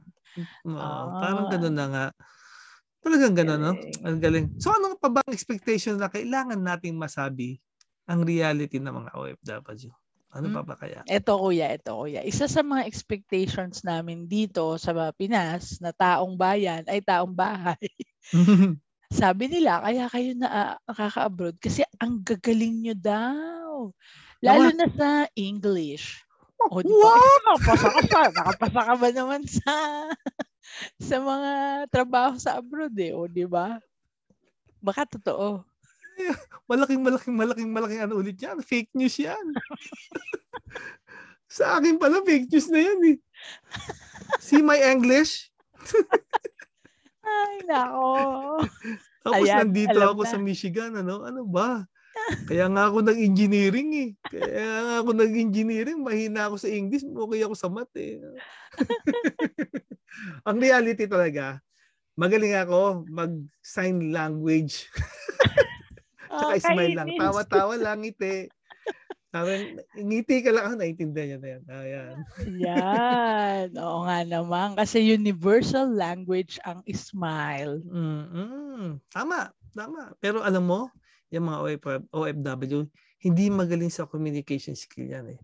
Mm. 0.67 0.75
Oo, 0.75 0.81
ah. 0.83 1.21
Parang 1.23 1.47
gano'n 1.49 1.77
na 1.77 1.87
nga. 1.87 2.07
Talagang 3.07 3.39
gano'n, 3.39 3.61
no? 3.63 3.73
Ang 4.03 4.19
galing. 4.19 4.59
So, 4.59 4.75
ano 4.75 4.99
pa 4.99 5.07
bang 5.07 5.31
expectation 5.31 5.95
na 5.95 6.11
kailangan 6.11 6.59
nating 6.59 6.99
masabi 6.99 7.63
ang 8.11 8.27
reality 8.27 8.83
ng 8.83 8.91
mga 8.91 9.11
OFW? 9.15 9.95
Ano 10.35 10.51
pa 10.51 10.67
ba 10.67 10.75
kaya? 10.75 11.07
Ito 11.07 11.39
kuya, 11.39 11.71
ito 11.71 11.95
kuya. 11.95 12.27
Isa 12.27 12.51
sa 12.51 12.67
mga 12.67 12.83
expectations 12.83 13.87
namin 13.87 14.27
dito 14.27 14.75
sa 14.75 14.91
Pinas 15.15 15.79
na 15.79 15.95
taong 15.95 16.35
bayan 16.35 16.83
ay 16.91 16.99
taong 16.99 17.31
bahay. 17.31 17.79
Sabi 19.23 19.55
nila, 19.55 19.87
kaya 19.87 20.11
kayo 20.11 20.35
na 20.35 20.49
uh, 20.51 20.75
nakaka-abroad 20.91 21.63
kasi 21.63 21.87
ang 22.03 22.27
gagaling 22.27 22.83
nyo 22.83 22.95
daw. 22.99 23.95
Lalo 24.43 24.69
na 24.75 24.91
sa 24.91 25.31
English. 25.39 26.27
O, 26.59 26.83
di 26.83 26.91
ba? 26.91 27.15
Wow! 27.15 27.35
Nakapasa 27.55 27.87
ka 27.87 28.01
pa. 28.11 28.23
Nakapasa 28.35 28.81
ka 28.83 28.95
ba 28.99 29.09
naman 29.15 29.43
sa 29.47 29.75
sa 31.01 31.17
mga 31.21 31.53
trabaho 31.89 32.35
sa 32.37 32.59
abroad 32.59 32.95
eh. 32.99 33.13
O, 33.13 33.27
di 33.27 33.45
ba? 33.47 33.79
Baka 34.83 35.07
totoo. 35.07 35.65
malaking, 36.71 37.01
malaking, 37.05 37.37
malaking, 37.37 37.71
malaking 37.71 38.01
ano 38.05 38.21
ulit 38.21 38.39
yan. 38.41 38.61
Fake 38.65 38.91
news 38.97 39.17
yan. 39.21 39.47
Sa 41.47 41.79
akin 41.79 41.97
pala, 41.97 42.21
fake 42.27 42.51
news 42.51 42.69
na 42.69 42.81
yan 42.83 43.01
eh. 43.15 43.19
See 44.43 44.61
my 44.65 44.77
English? 44.83 45.49
Ay, 47.23 47.63
nako. 47.67 48.11
Tapos 49.23 49.47
Ayan, 49.47 49.67
nandito 49.67 49.99
ako 49.99 50.23
na. 50.23 50.31
sa 50.31 50.39
Michigan, 50.39 50.93
ano? 50.99 51.23
Ano 51.27 51.43
ba? 51.47 51.87
Kaya 52.47 52.67
nga 52.71 52.91
ako 52.91 52.99
nag-engineering 53.07 53.91
eh. 53.95 54.11
Kaya 54.27 54.71
nga 54.83 54.97
ako 55.03 55.11
nag-engineering, 55.15 55.99
mahina 56.03 56.51
ako 56.51 56.57
sa 56.59 56.69
English, 56.71 57.07
okay 57.07 57.41
ako 57.47 57.55
sa 57.55 57.69
math 57.71 57.95
eh. 57.95 58.19
Ang 60.49 60.59
reality 60.59 61.07
talaga, 61.07 61.63
magaling 62.19 62.57
ako 62.57 63.07
mag-sign 63.07 64.11
language. 64.11 64.87
Tsaka 66.37 66.55
oh, 66.55 66.61
smile 66.61 66.95
lang. 66.97 67.09
Tawa-tawa 67.15 67.75
lang, 67.79 68.03
ngiti. 68.03 68.51
Sabi, 69.37 69.77
ngiti 70.01 70.41
ka 70.41 70.51
lang. 70.55 70.65
Ah, 70.65 70.77
naiintindihan 70.81 71.37
niya 71.37 71.39
na 71.39 71.49
yan. 71.49 71.63
Ayan. 71.69 72.15
yan. 72.57 73.67
Oo 73.85 74.09
nga 74.09 74.25
naman. 74.25 74.73
Kasi 74.79 75.05
universal 75.05 75.93
language 75.93 76.57
ang 76.65 76.81
smile. 76.89 77.85
Mm-hmm. 77.85 79.01
Tama. 79.13 79.53
Tama. 79.77 80.17
Pero 80.25 80.41
alam 80.41 80.65
mo, 80.65 80.89
yung 81.33 81.47
mga 81.51 81.59
OFW, 82.13 82.87
hindi 83.23 83.45
magaling 83.51 83.91
sa 83.91 84.07
communication 84.07 84.79
skill 84.79 85.11
yan 85.11 85.35
eh. 85.35 85.41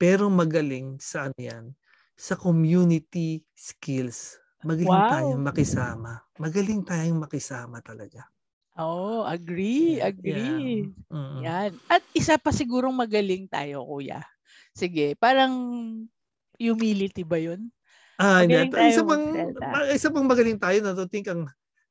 Pero 0.00 0.32
magaling 0.32 0.96
sa 0.96 1.28
ano 1.28 1.36
yan? 1.36 1.76
Sa 2.16 2.36
community 2.36 3.44
skills. 3.52 4.40
Magaling 4.64 4.92
wow. 4.92 5.12
tayong 5.12 5.42
makisama. 5.44 6.12
Magaling 6.36 6.82
tayong 6.84 7.20
makisama 7.20 7.80
talaga. 7.84 8.28
Oh, 8.80 9.28
agree, 9.28 10.00
agree. 10.00 10.88
Yeah. 10.88 11.12
Mm-hmm. 11.12 11.40
Yan. 11.44 11.70
At 11.88 12.00
isa 12.16 12.40
pa 12.40 12.48
sigurong 12.48 12.96
magaling 12.96 13.44
tayo, 13.48 13.84
kuya. 13.84 14.24
Sige, 14.72 15.12
parang 15.20 15.52
humility 16.60 17.24
ba 17.24 17.40
'yun? 17.40 17.72
Ah, 18.20 18.44
magaling 18.44 18.72
tayo 18.72 18.88
isa 18.92 19.02
pang 19.02 19.24
isa 19.96 20.08
pang 20.12 20.26
magaling 20.28 20.58
tayo 20.60 20.78
na 20.84 20.92
to 20.92 21.08
think 21.08 21.26
ang 21.32 21.48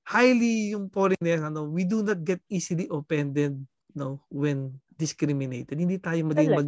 highly 0.10 0.74
yung 0.74 0.90
foreigner 0.90 1.46
ano, 1.46 1.70
we 1.70 1.86
do 1.86 2.02
not 2.02 2.18
get 2.26 2.42
easily 2.50 2.90
offended 2.90 3.54
no 3.94 4.26
when 4.34 4.74
discriminated. 5.00 5.78
Hindi 5.80 6.02
tayo 6.02 6.20
maging 6.28 6.52
mag 6.52 6.68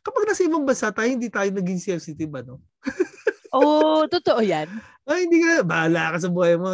Kapag 0.00 0.22
nasa 0.24 0.46
ibang 0.46 0.64
bansa 0.64 0.88
tayo, 0.94 1.10
hindi 1.10 1.28
tayo 1.28 1.50
naging 1.52 1.76
sensitive 1.82 2.32
ano. 2.32 2.62
oh, 3.56 4.08
totoo 4.08 4.40
yan. 4.40 4.70
Ay, 5.04 5.28
hindi 5.28 5.44
ka, 5.44 5.60
bahala 5.60 6.16
ka 6.16 6.24
sa 6.24 6.32
buhay 6.32 6.56
mo. 6.56 6.72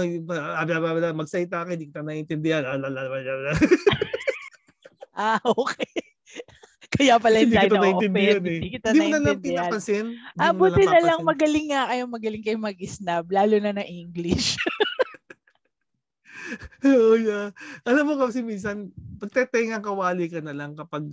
Magsalita 1.18 1.66
ka, 1.66 1.74
hindi 1.74 1.90
kita 1.90 2.06
naiintindihan. 2.06 2.62
ah, 5.18 5.42
okay. 5.42 5.90
Kaya 6.92 7.18
pala 7.18 7.42
hindi 7.42 7.58
kita 7.58 7.76
naiintindihan 7.82 8.40
eh. 8.46 8.56
Hindi 8.62 8.70
kita 8.78 8.88
hindi 8.94 9.00
mo 9.02 9.10
na 9.10 9.20
lang 9.26 9.42
pinapansin. 9.42 10.06
Ah, 10.38 10.54
buti 10.54 10.86
na 10.86 11.00
lang 11.02 11.26
magaling 11.26 11.74
nga 11.74 11.90
kayo, 11.90 12.04
magaling 12.06 12.44
kayo 12.46 12.58
mag-snab, 12.62 13.26
lalo 13.26 13.58
na 13.58 13.74
na 13.74 13.84
English. 13.84 14.54
oh, 16.88 17.16
yeah. 17.16 17.50
Alam 17.86 18.04
mo 18.12 18.14
kasi 18.20 18.44
minsan, 18.44 18.90
pagtetengang 19.18 19.84
kawali 19.84 20.28
ka 20.28 20.40
na 20.42 20.54
lang 20.54 20.76
kapag 20.76 21.06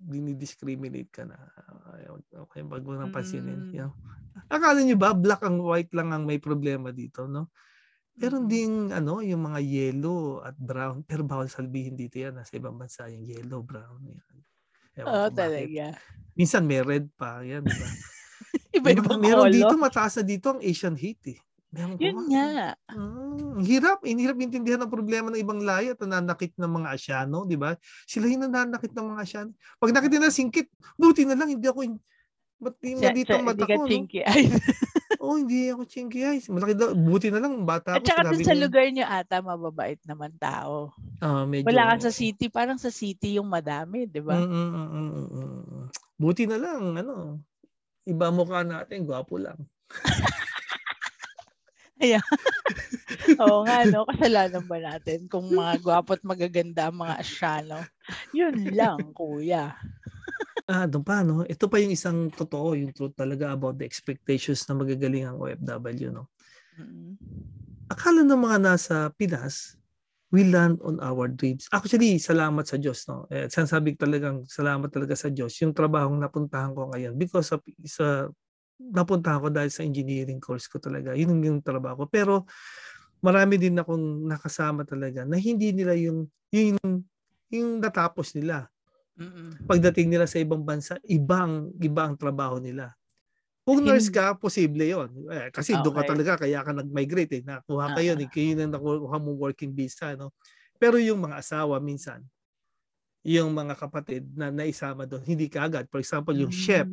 dinidiscriminate 0.00 1.12
ka 1.12 1.28
na. 1.28 1.36
Okay, 2.48 2.64
wag 2.64 2.84
mo 2.84 2.96
nang 2.96 3.12
pansinin. 3.12 3.70
Mm. 3.70 3.72
You 3.74 3.82
know? 3.88 3.94
Akala 4.48 4.80
niyo 4.80 4.96
ba 4.96 5.12
black 5.12 5.44
and 5.44 5.60
white 5.60 5.92
lang 5.92 6.14
ang 6.14 6.24
may 6.24 6.40
problema 6.40 6.90
dito, 6.90 7.28
no? 7.28 7.52
Meron 8.20 8.48
ding 8.48 8.92
ano, 8.92 9.24
yung 9.24 9.48
mga 9.48 9.60
yellow 9.64 10.44
at 10.44 10.56
brown. 10.56 11.04
Pero 11.04 11.24
bawal 11.24 11.48
salbihin 11.48 11.96
dito 11.96 12.20
yan. 12.20 12.36
Sa 12.44 12.52
ibang 12.56 12.76
bansa 12.76 13.08
yung 13.08 13.24
yellow, 13.24 13.64
brown. 13.64 14.00
Yan. 14.04 14.36
Oo, 15.06 15.28
oh, 15.28 15.28
talaga. 15.32 15.96
Minsan 16.36 16.68
may 16.68 16.84
red 16.84 17.08
pa. 17.16 17.40
Yan, 17.40 17.64
diba? 17.64 17.88
Iba-ibang 18.76 19.20
meron, 19.20 19.48
meron 19.48 19.54
dito, 19.54 19.74
mataas 19.76 20.20
na 20.20 20.24
dito 20.26 20.46
ang 20.52 20.60
Asian 20.60 20.96
hate 20.96 21.36
eh. 21.36 21.40
Meron 21.70 21.96
Yun 22.02 22.16
ko, 22.18 22.22
nga. 22.34 22.74
Mm, 22.90 23.62
hirap. 23.62 23.98
Inhirap 24.02 24.36
intindihan 24.42 24.82
ang 24.82 24.90
problema 24.90 25.30
ng 25.30 25.38
ibang 25.38 25.62
lahi 25.62 25.94
at 25.94 26.02
nananakit 26.02 26.58
ng 26.58 26.66
mga 26.66 26.88
Asyano, 26.98 27.46
di 27.46 27.54
ba? 27.54 27.78
Sila 28.10 28.26
yung 28.26 28.50
nananakit 28.50 28.90
ng 28.90 29.06
mga 29.14 29.22
Asyano. 29.22 29.50
Pag 29.78 29.94
nakita 29.94 30.18
na 30.18 30.34
singkit, 30.34 30.66
buti 30.98 31.22
na 31.22 31.38
lang, 31.38 31.54
hindi 31.54 31.70
ako 31.70 31.86
Ba't 32.60 32.76
di 32.76 32.92
mo 32.92 33.08
dito 33.08 33.32
ang 33.32 33.48
mata 33.48 33.64
ko? 33.64 33.88
Chinky 33.88 34.20
no? 34.20 34.28
eyes. 34.28 34.52
oh, 35.24 35.40
hindi 35.40 35.72
ako 35.72 35.88
chinky 35.88 36.20
eyes. 36.28 36.44
Malaki 36.52 36.76
daw. 36.76 36.92
Buti 36.92 37.32
na 37.32 37.40
lang, 37.40 37.64
bata 37.64 37.96
At 37.96 38.04
saka 38.04 38.36
sa 38.36 38.52
lugar 38.52 38.84
niyo 38.92 39.08
ata, 39.08 39.40
mababait 39.40 39.96
naman 40.04 40.36
tao. 40.36 40.92
Uh, 41.24 41.48
medyo, 41.48 41.72
Wala 41.72 41.96
ka 41.96 42.04
sa 42.04 42.12
city. 42.12 42.52
Parang 42.52 42.76
sa 42.76 42.92
city 42.92 43.40
yung 43.40 43.48
madami, 43.48 44.04
di 44.04 44.20
ba? 44.20 44.36
Mm, 44.36 44.52
mm, 44.52 44.70
mm, 44.76 44.88
mm, 44.92 45.32
mm. 45.32 45.86
Buti 46.20 46.44
na 46.44 46.60
lang, 46.60 47.00
ano, 47.00 47.40
iba 48.04 48.28
mukha 48.28 48.60
natin, 48.60 49.08
gwapo 49.08 49.40
lang. 49.40 49.56
Ayan. 52.00 52.24
Oo 53.44 53.62
nga, 53.68 53.84
no? 53.84 54.08
Kasalanan 54.08 54.64
ba 54.64 54.78
natin 54.80 55.28
kung 55.28 55.52
mga 55.52 55.84
gwapo 55.84 56.16
at 56.16 56.24
magaganda 56.24 56.88
ang 56.88 57.04
mga 57.04 57.14
asyano? 57.20 57.78
Yun 58.32 58.72
lang, 58.72 59.12
kuya. 59.12 59.76
Ah, 60.64 60.88
doon 60.88 61.04
pa, 61.04 61.20
no? 61.20 61.44
Ito 61.44 61.68
pa 61.68 61.82
yung 61.82 61.92
isang 61.92 62.32
totoo, 62.32 62.78
yung 62.78 62.94
truth 62.96 63.18
talaga 63.18 63.52
about 63.52 63.76
the 63.76 63.84
expectations 63.84 64.64
na 64.64 64.78
magagaling 64.78 65.28
ang 65.28 65.36
OFW, 65.36 66.08
no? 66.08 66.30
Mm-hmm. 66.78 67.12
Akala 67.90 68.22
ng 68.22 68.38
mga 68.38 68.58
nasa 68.62 69.10
Pinas, 69.18 69.76
we 70.30 70.46
land 70.46 70.78
on 70.86 71.02
our 71.02 71.26
dreams. 71.26 71.66
Actually, 71.74 72.22
salamat 72.22 72.62
sa 72.64 72.78
Diyos, 72.78 73.02
no? 73.10 73.26
Eh, 73.28 73.50
sinasabi 73.50 73.98
talagang 73.98 74.46
salamat 74.46 74.86
talaga 74.88 75.18
sa 75.18 75.26
Diyos 75.26 75.52
yung 75.58 75.74
trabahong 75.74 76.16
napuntahan 76.22 76.70
ko 76.70 76.88
ngayon 76.94 77.18
because 77.18 77.50
of 77.50 77.60
sa 77.84 78.30
napuntahan 78.80 79.44
ko 79.44 79.48
dahil 79.52 79.68
sa 79.68 79.84
engineering 79.84 80.40
course 80.40 80.64
ko 80.66 80.80
talaga. 80.80 81.12
Yun 81.12 81.36
yung 81.44 81.60
trabaho 81.60 82.04
ko. 82.04 82.06
Pero 82.08 82.34
marami 83.20 83.60
din 83.60 83.76
akong 83.76 84.24
nakasama 84.24 84.88
talaga 84.88 85.28
na 85.28 85.36
hindi 85.36 85.76
nila 85.76 85.92
yung 85.92 86.24
yung 86.50 87.04
yung 87.52 87.70
natapos 87.78 88.32
nila. 88.32 88.66
Mm-mm. 89.20 89.68
Pagdating 89.68 90.08
nila 90.08 90.24
sa 90.24 90.40
ibang 90.40 90.64
bansa, 90.64 90.96
ibang 91.04 91.68
ibang 91.76 92.16
trabaho 92.16 92.56
nila. 92.56 92.96
Kung 93.60 93.84
nurse 93.84 94.08
ka, 94.08 94.32
posible 94.40 94.88
'yon. 94.88 95.12
Eh, 95.28 95.52
kasi 95.52 95.76
okay. 95.76 95.84
doon 95.84 95.94
ka 96.00 96.04
talaga 96.08 96.32
kaya 96.40 96.64
ka 96.64 96.72
nag-migrate 96.72 97.32
eh. 97.38 97.42
Nakuha 97.44 97.92
ka 97.92 98.00
'yon, 98.00 98.16
uh-huh. 98.16 98.26
eh. 98.26 98.32
kayo 98.32 98.56
nang 98.56 98.72
nakuha 98.72 99.16
mo 99.20 99.36
working 99.36 99.76
visa, 99.76 100.16
no. 100.16 100.32
Pero 100.80 100.96
yung 100.96 101.20
mga 101.20 101.44
asawa 101.44 101.76
minsan, 101.76 102.24
yung 103.20 103.52
mga 103.52 103.76
kapatid 103.76 104.24
na 104.32 104.48
naisama 104.48 105.04
doon, 105.04 105.20
hindi 105.28 105.52
ka 105.52 105.68
agad. 105.68 105.84
For 105.92 106.00
example, 106.00 106.32
yung 106.32 106.48
mm-hmm. 106.48 106.64
chef, 106.64 106.88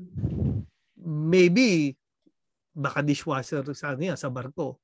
maybe 1.06 1.94
baka 2.78 3.02
dishwasher 3.02 3.66
sa 3.74 3.98
ano 3.98 4.02
yan, 4.14 4.18
sa 4.18 4.30
barko. 4.30 4.78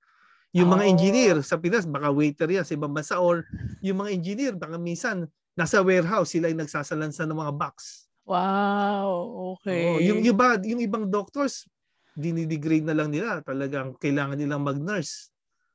Yung 0.53 0.69
oh. 0.69 0.73
mga 0.77 0.85
engineer 0.85 1.35
sa 1.41 1.57
Pinas, 1.57 1.85
baka 1.85 2.13
waiter 2.13 2.49
yan 2.49 2.65
sa 2.65 2.77
ibang 2.77 2.93
bansa 2.93 3.17
or 3.17 3.45
yung 3.81 4.01
mga 4.01 4.11
engineer, 4.13 4.53
baka 4.53 4.77
minsan 4.77 5.25
nasa 5.53 5.81
warehouse 5.81 6.33
sila 6.33 6.49
yung 6.49 6.61
nagsasalansan 6.61 7.29
ng 7.29 7.37
mga 7.37 7.53
box. 7.53 8.05
Wow, 8.23 9.53
okay. 9.57 9.81
Oo, 9.83 9.99
yung 9.99 10.21
iba, 10.23 10.55
yung 10.63 10.81
ibang 10.81 11.05
doctors, 11.09 11.67
dinidegrade 12.15 12.85
na 12.85 12.95
lang 12.95 13.09
nila. 13.11 13.41
Talagang 13.43 13.97
kailangan 13.97 14.37
nilang 14.37 14.63
mag-nurse. 14.63 15.33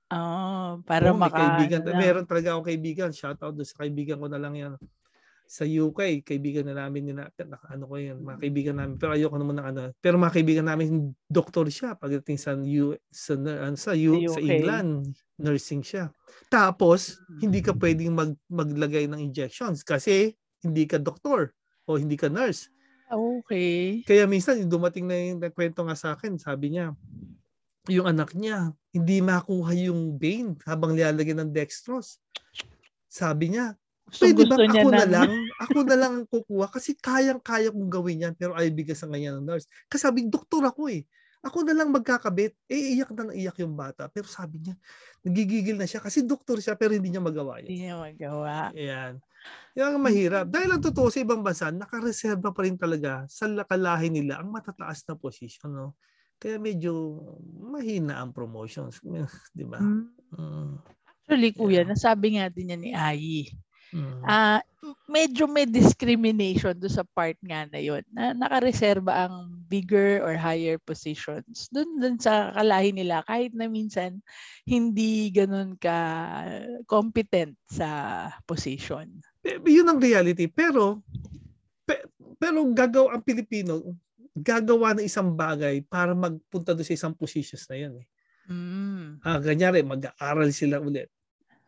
Oh, 0.08 0.80
para 0.88 1.12
oh, 1.12 1.18
maka... 1.18 1.36
Kaibigan, 1.36 1.84
na. 1.84 1.98
meron 1.98 2.24
talaga 2.24 2.56
akong 2.56 2.68
kaibigan. 2.72 3.10
Shout 3.12 3.42
out 3.44 3.54
sa 3.60 3.84
kaibigan 3.84 4.16
ko 4.16 4.26
na 4.30 4.40
lang 4.40 4.54
yan. 4.56 4.72
Sa 5.48 5.64
UK, 5.64 6.20
kaibigan 6.28 6.68
na 6.68 6.76
namin 6.76 7.08
nila. 7.08 7.32
Ano 7.72 7.88
ko 7.88 7.96
yan, 7.96 8.20
mga 8.20 8.38
kaibigan 8.44 8.76
namin. 8.76 9.00
Pero 9.00 9.16
ayoko 9.16 9.36
naman 9.40 9.56
ng 9.56 9.66
ano. 9.72 9.80
Pero 9.96 10.20
mga 10.20 10.34
kaibigan 10.36 10.68
namin, 10.68 11.16
doktor 11.24 11.72
siya 11.72 11.96
pagdating 11.96 12.36
sa, 12.36 12.52
U, 12.52 12.92
sa, 13.08 13.32
sa, 13.72 13.92
U, 13.96 14.12
sa 14.28 14.40
England 14.44 15.16
nursing 15.40 15.80
siya. 15.80 16.12
Tapos, 16.52 17.16
hindi 17.40 17.64
ka 17.64 17.72
pwedeng 17.80 18.12
mag, 18.12 18.36
maglagay 18.52 19.08
ng 19.08 19.24
injections 19.24 19.80
kasi 19.80 20.36
hindi 20.60 20.84
ka 20.84 21.00
doktor. 21.00 21.56
o 21.88 21.96
hindi 21.96 22.20
ka 22.20 22.28
nurse. 22.28 22.68
Okay. 23.08 24.04
Kaya 24.04 24.28
minsan 24.28 24.60
dumating 24.68 25.08
na 25.08 25.16
yung 25.16 25.40
kwento 25.56 25.80
nga 25.88 25.96
sa 25.96 26.12
akin, 26.12 26.36
sabi 26.36 26.76
niya, 26.76 26.92
yung 27.88 28.04
anak 28.04 28.36
niya, 28.36 28.76
hindi 28.92 29.24
makuha 29.24 29.72
yung 29.72 30.20
vein 30.20 30.60
habang 30.68 30.92
nilalagyan 30.92 31.48
ng 31.48 31.50
dextrose. 31.56 32.20
Sabi 33.08 33.56
niya, 33.56 33.72
pwede 34.16 34.42
ba 34.48 34.56
ako 34.56 34.88
na 34.88 35.06
lang, 35.06 35.30
ako 35.64 35.78
na 35.84 35.96
lang 35.96 36.12
ang 36.22 36.26
kukuha 36.26 36.66
kasi 36.72 36.96
kayang-kaya 36.96 37.68
kong 37.68 37.90
gawin 37.92 38.24
yan 38.24 38.34
pero 38.34 38.56
ay 38.56 38.72
bigas 38.72 39.04
ang 39.04 39.12
ganyan 39.12 39.40
ng 39.40 39.46
nurse. 39.46 39.68
Kasi 39.86 40.08
sabi, 40.08 40.24
doktor 40.24 40.64
ako 40.64 40.88
eh. 40.88 41.04
Ako 41.38 41.62
na 41.62 41.70
lang 41.70 41.94
magkakabit. 41.94 42.50
Eh, 42.66 42.98
iyak 42.98 43.14
na 43.14 43.30
iyak 43.30 43.62
yung 43.62 43.78
bata. 43.78 44.10
Pero 44.10 44.26
sabi 44.26 44.58
niya, 44.58 44.74
nagigigil 45.22 45.78
na 45.78 45.86
siya 45.86 46.02
kasi 46.02 46.26
doktor 46.26 46.58
siya 46.58 46.74
pero 46.74 46.98
hindi 46.98 47.14
niya 47.14 47.22
magawa 47.22 47.62
yan. 47.62 47.70
Hindi 47.70 47.78
niya 47.86 47.96
magawa. 47.96 48.54
Ayan. 48.74 49.12
Yan 49.78 49.94
ang 49.94 50.02
mahirap. 50.02 50.50
Dahil 50.50 50.74
ang 50.74 50.82
totoo 50.82 51.06
sa 51.14 51.22
ibang 51.22 51.46
bansa, 51.46 51.70
nakareserba 51.70 52.50
pa 52.50 52.66
rin 52.66 52.74
talaga 52.74 53.22
sa 53.30 53.46
lakalahin 53.46 54.18
nila 54.18 54.42
ang 54.42 54.50
matataas 54.50 55.06
na 55.06 55.14
posisyon. 55.14 55.70
No? 55.70 55.94
Kaya 56.42 56.58
medyo 56.58 57.22
mahina 57.54 58.18
ang 58.18 58.34
promotions. 58.34 58.98
Di 59.56 59.62
ba? 59.62 59.78
Mm. 59.78 60.10
Mm. 60.34 60.74
Actually, 61.28 61.52
kuya, 61.54 61.84
Yeah. 61.84 61.92
nasabi 61.92 62.26
nga 62.34 62.50
din 62.50 62.72
niya 62.72 62.78
ni 62.78 62.90
Ayi. 62.96 63.40
Mm. 63.92 64.20
Ah, 64.28 64.60
medyo 65.08 65.48
may 65.48 65.64
discrimination 65.64 66.76
do 66.76 66.86
sa 66.86 67.02
part 67.02 67.36
nga 67.40 67.64
na 67.68 67.80
yon 67.80 68.04
na 68.12 68.36
nakareserba 68.36 69.26
ang 69.26 69.48
bigger 69.68 70.20
or 70.20 70.36
higher 70.36 70.76
positions 70.80 71.68
doon 71.72 71.98
dun 72.00 72.16
sa 72.20 72.52
kalahi 72.52 72.92
nila 72.92 73.24
kahit 73.24 73.52
na 73.56 73.68
minsan 73.68 74.20
hindi 74.68 75.32
ganun 75.32 75.76
ka 75.80 75.96
competent 76.84 77.56
sa 77.68 78.28
position. 78.44 79.08
Yun 79.44 79.88
ang 79.88 80.00
reality. 80.00 80.48
Pero, 80.48 81.00
pe- 81.88 82.08
pero 82.36 82.60
gagawa 82.72 83.16
ang 83.16 83.24
Pilipino, 83.24 83.96
gagawa 84.36 84.94
ng 84.94 85.06
isang 85.08 85.32
bagay 85.34 85.82
para 85.84 86.12
magpunta 86.12 86.76
doon 86.76 86.86
sa 86.86 86.96
isang 86.96 87.14
positions 87.16 87.64
na 87.66 87.76
yun. 87.76 87.92
Eh. 87.98 88.06
Mm. 88.48 89.20
Ah, 89.20 89.40
ganyari, 89.40 89.84
mag-aaral 89.84 90.48
sila 90.52 90.80
ulit. 90.80 91.12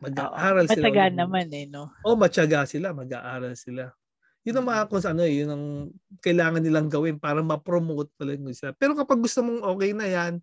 Mag-aaral 0.01 0.33
Oo, 0.33 0.65
sila 0.65 0.89
mataga 0.89 1.05
ulit. 1.05 1.13
naman 1.19 1.47
eh, 1.55 1.65
no? 1.69 1.91
O 2.05 2.15
matyaga 2.17 2.65
sila, 2.69 2.93
mag-aaral 2.95 3.53
sila. 3.57 3.93
Yun 4.45 4.61
ang 4.61 4.67
mga 4.69 4.83
kung 4.91 5.03
ano, 5.05 5.21
eh, 5.27 5.35
yun 5.43 5.51
ang 5.53 5.65
kailangan 6.23 6.61
nilang 6.63 6.89
gawin 6.91 7.17
para 7.21 7.41
ma-promote 7.45 8.11
pala 8.17 8.33
yung 8.37 8.53
sila. 8.55 8.73
Pero 8.77 8.93
kapag 8.97 9.21
gusto 9.21 9.41
mong 9.45 9.61
okay 9.65 9.91
na 9.97 10.07
yan, 10.09 10.33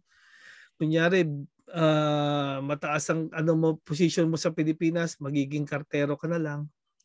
kunyari, 0.81 1.27
ah, 1.75 2.61
mataas 2.65 3.11
ang 3.13 3.31
ano 3.35 3.53
mo, 3.59 3.69
position 3.83 4.29
mo 4.31 4.37
sa 4.41 4.53
Pilipinas, 4.55 5.19
magiging 5.23 5.67
kartero 5.69 6.17
ka 6.19 6.29
na 6.31 6.41
lang. 6.43 6.61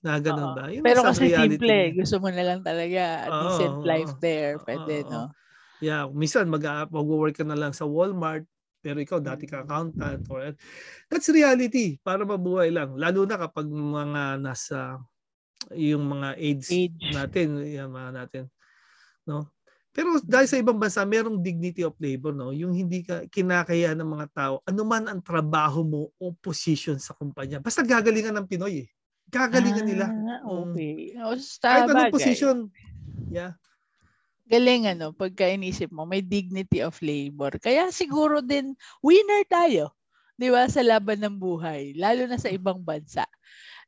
Na 0.05 0.19
ganun 0.21 0.51
ba? 0.55 0.69
Yun 0.73 0.85
Pero 0.85 1.07
kasi 1.07 1.31
simple, 1.31 1.95
niya. 1.95 1.95
gusto 1.95 2.19
mo 2.19 2.27
na 2.27 2.43
lang 2.43 2.59
talaga 2.59 3.23
a 3.23 3.29
decent 3.31 3.79
oo, 3.79 3.87
life 3.87 4.11
there. 4.19 4.59
Pwede, 4.59 5.07
Oo. 5.07 5.11
no? 5.11 5.33
Yeah, 5.83 6.07
minsan 6.13 6.47
mag 6.51 6.63
mag-work 6.91 7.37
ka 7.41 7.45
na 7.47 7.57
lang 7.59 7.73
sa 7.75 7.85
Walmart, 7.89 8.47
pero 8.83 8.99
ikaw 8.99 9.23
dati 9.23 9.47
ka 9.47 9.63
Mm. 9.63 9.65
accountant 9.65 10.21
or 10.27 10.51
that's 11.07 11.31
reality 11.31 11.95
para 12.03 12.27
mabuhay 12.27 12.67
lang. 12.67 12.91
Lalo 12.99 13.23
na 13.23 13.39
kapag 13.39 13.65
mga 13.65 14.43
nasa 14.43 14.99
yung 15.71 16.11
mga 16.11 16.35
age, 16.35 16.67
Age. 16.67 17.15
natin, 17.15 17.63
yung 17.63 17.95
mga 17.95 18.09
natin, 18.11 18.43
no? 19.23 19.47
Pero 19.93 20.17
dahil 20.19 20.49
sa 20.49 20.57
ibang 20.59 20.75
bansa, 20.75 21.05
merong 21.05 21.39
dignity 21.39 21.85
of 21.85 21.95
labor, 22.01 22.33
no? 22.35 22.51
Yung 22.51 22.73
hindi 22.73 22.99
ka 22.99 23.23
kinakaya 23.31 23.95
ng 23.95 24.09
mga 24.09 24.27
tao, 24.33 24.53
anuman 24.65 25.07
ang 25.07 25.21
trabaho 25.23 25.85
mo 25.85 26.01
o 26.19 26.33
position 26.35 26.99
sa 26.99 27.15
kumpanya. 27.15 27.63
Basta 27.63 27.79
gagalingan 27.79 28.35
ng 28.35 28.49
Pinoy 28.49 28.83
eh. 28.83 28.89
Gagalingan 29.31 29.87
nila. 29.87 30.05
Ah, 30.11 30.43
Mm. 30.43 30.73
okay. 30.75 30.93
O, 31.23 31.37
Kahit 31.61 31.87
anong 31.87 32.11
position. 32.11 32.57
Yeah. 33.31 33.55
Galing 34.53 34.85
ano, 34.85 35.09
pagka 35.09 35.49
inisip 35.49 35.89
mo, 35.89 36.05
may 36.05 36.21
dignity 36.21 36.85
of 36.85 36.93
labor. 37.01 37.57
Kaya 37.57 37.89
siguro 37.89 38.37
din, 38.45 38.77
winner 39.01 39.41
tayo. 39.49 39.97
Di 40.37 40.53
ba? 40.53 40.69
Sa 40.69 40.85
laban 40.85 41.25
ng 41.25 41.37
buhay. 41.41 41.97
Lalo 41.97 42.29
na 42.29 42.37
sa 42.37 42.53
ibang 42.53 42.77
bansa. 42.77 43.25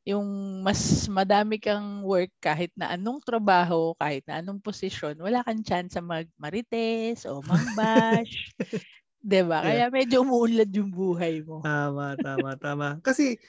Yung 0.06 0.26
mas 0.66 1.06
madami 1.10 1.62
kang 1.62 2.02
work 2.02 2.34
kahit 2.42 2.74
na 2.78 2.94
anong 2.94 3.22
trabaho, 3.22 3.94
kahit 3.98 4.26
na 4.26 4.42
anong 4.42 4.62
posisyon, 4.62 5.18
wala 5.22 5.46
kang 5.46 5.62
chance 5.62 5.98
sa 5.98 6.02
magmarites 6.02 7.26
o 7.30 7.42
mangbash. 7.46 8.54
Di 9.26 9.42
ba? 9.42 9.66
Kaya 9.66 9.90
medyo 9.90 10.22
umuunlad 10.22 10.70
yung 10.70 10.94
buhay 10.94 11.42
mo. 11.42 11.62
Tama, 11.66 12.14
tama, 12.22 12.54
tama. 12.62 12.88
Kasi 13.02 13.42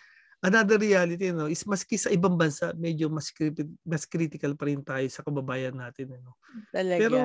another 0.47 0.79
reality 0.79 1.35
no 1.35 1.51
is 1.51 1.67
maski 1.67 1.99
sa 1.99 2.09
ibang 2.15 2.39
bansa 2.39 2.71
medyo 2.79 3.11
mas 3.11 3.35
crit- 3.35 3.67
mas 3.83 4.07
critical 4.07 4.55
pa 4.55 4.71
rin 4.71 4.81
tayo 4.87 5.05
sa 5.11 5.27
kababayan 5.27 5.75
natin 5.75 6.15
ano. 6.15 6.39
Talaga. 6.71 7.03
Pero 7.03 7.19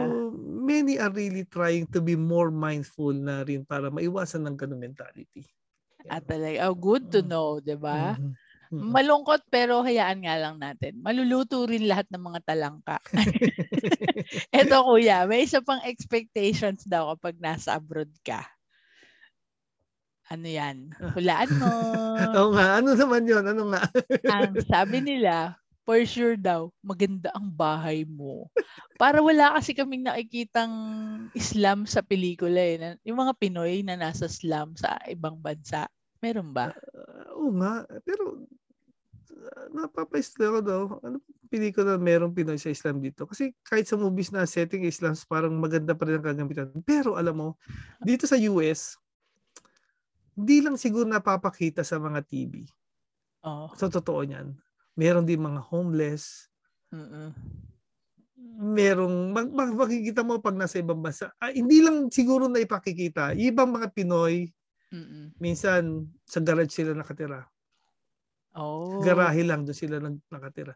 many 0.66 0.98
are 0.98 1.14
really 1.14 1.46
trying 1.48 1.86
to 1.88 2.02
be 2.02 2.18
more 2.18 2.50
mindful 2.52 3.14
na 3.14 3.46
rin 3.46 3.64
para 3.64 3.88
maiwasan 3.94 4.44
ng 4.50 4.56
ganung 4.58 4.82
mentality. 4.82 5.46
At 6.10 6.26
talaga. 6.28 6.68
Oh, 6.68 6.76
good 6.76 7.08
to 7.14 7.22
know, 7.24 7.62
di 7.62 7.78
ba? 7.78 8.18
Mhm. 8.18 8.34
Mhm. 8.72 8.92
Malungkot 8.96 9.46
pero 9.54 9.86
hayaan 9.86 10.26
nga 10.26 10.36
lang 10.42 10.56
natin. 10.58 10.98
Maluluto 11.06 11.64
rin 11.70 11.86
lahat 11.86 12.10
ng 12.10 12.24
mga 12.24 12.40
talangka. 12.44 12.98
Eto 14.56 14.82
kuya, 14.88 15.28
may 15.30 15.46
isa 15.46 15.62
pang 15.62 15.82
expectations 15.86 16.84
daw 16.88 17.14
kapag 17.16 17.38
nasa 17.40 17.78
abroad 17.78 18.12
ka. 18.26 18.42
Ano 20.32 20.48
yan? 20.48 20.96
Hulaan 21.12 21.52
mo. 21.60 21.68
Oo 22.40 22.56
nga, 22.56 22.80
ano 22.80 22.96
naman 22.96 23.28
'yon? 23.28 23.44
Ano 23.44 23.68
nga? 23.68 23.84
Ang 24.32 24.64
sabi 24.64 25.04
nila, 25.04 25.60
for 25.84 26.00
sure 26.08 26.40
daw, 26.40 26.72
maganda 26.80 27.28
ang 27.36 27.52
bahay 27.52 28.08
mo. 28.08 28.48
Para 28.96 29.20
wala 29.20 29.60
kasi 29.60 29.76
kaming 29.76 30.08
nakikitang 30.08 30.72
Islam 31.36 31.84
sa 31.84 32.00
pelikula 32.00 32.62
eh. 32.62 32.96
Yung 33.04 33.20
mga 33.20 33.36
Pinoy 33.36 33.84
na 33.84 34.00
nasa 34.00 34.32
slum 34.32 34.78
sa 34.78 34.96
ibang 35.12 35.36
bansa. 35.42 35.90
Meron 36.22 36.54
ba? 36.54 36.72
Uh, 36.96 37.44
oo 37.44 37.52
nga, 37.60 37.84
pero 38.06 38.46
uh, 39.36 39.66
napapaisla 39.74 40.54
ako 40.54 40.60
daw. 40.62 40.82
Ano 41.02 41.18
pelikula 41.50 41.98
na 41.98 42.00
merong 42.00 42.32
Pinoy 42.32 42.62
sa 42.62 42.70
Islam 42.70 43.02
dito? 43.02 43.26
Kasi 43.26 43.52
kahit 43.66 43.90
sa 43.90 43.98
movies 43.98 44.30
na 44.30 44.46
setting 44.46 44.86
Islam, 44.86 45.18
parang 45.26 45.52
maganda 45.58 45.98
pa 45.98 46.06
rin 46.06 46.22
ang 46.22 46.28
kagamitan. 46.30 46.70
Pero 46.86 47.18
alam 47.18 47.36
mo, 47.36 47.50
dito 48.06 48.30
sa 48.30 48.38
US, 48.38 49.01
hindi 50.38 50.58
lang 50.64 50.80
siguro 50.80 51.04
napapakita 51.08 51.84
sa 51.84 52.00
mga 52.00 52.24
TV. 52.28 52.64
Oh. 53.44 53.70
Sa 53.76 53.90
totoo 53.90 54.22
niyan. 54.24 54.54
Meron 54.96 55.26
din 55.28 55.42
mga 55.42 55.62
homeless. 55.72 56.48
Mm-mm. 56.92 57.32
Merong, 58.62 59.32
mag, 59.32 59.48
mag, 59.50 59.72
makikita 59.74 60.26
mo 60.26 60.42
pag 60.42 60.58
nasa 60.58 60.82
ibang 60.82 61.00
bansa. 61.00 61.32
Ah, 61.38 61.54
hindi 61.54 61.80
lang 61.82 62.10
siguro 62.10 62.50
na 62.50 62.62
ipakikita. 62.62 63.34
Ibang 63.38 63.70
mga 63.82 63.88
Pinoy, 63.94 64.50
Mm-mm. 64.92 65.38
minsan 65.40 66.10
sa 66.28 66.44
garage 66.44 66.74
sila 66.74 66.92
nakatira. 66.92 67.48
Oh. 68.52 69.00
garahe 69.00 69.48
lang 69.48 69.64
doon 69.64 69.78
sila 69.78 70.04
nag, 70.04 70.20
nakatira. 70.28 70.76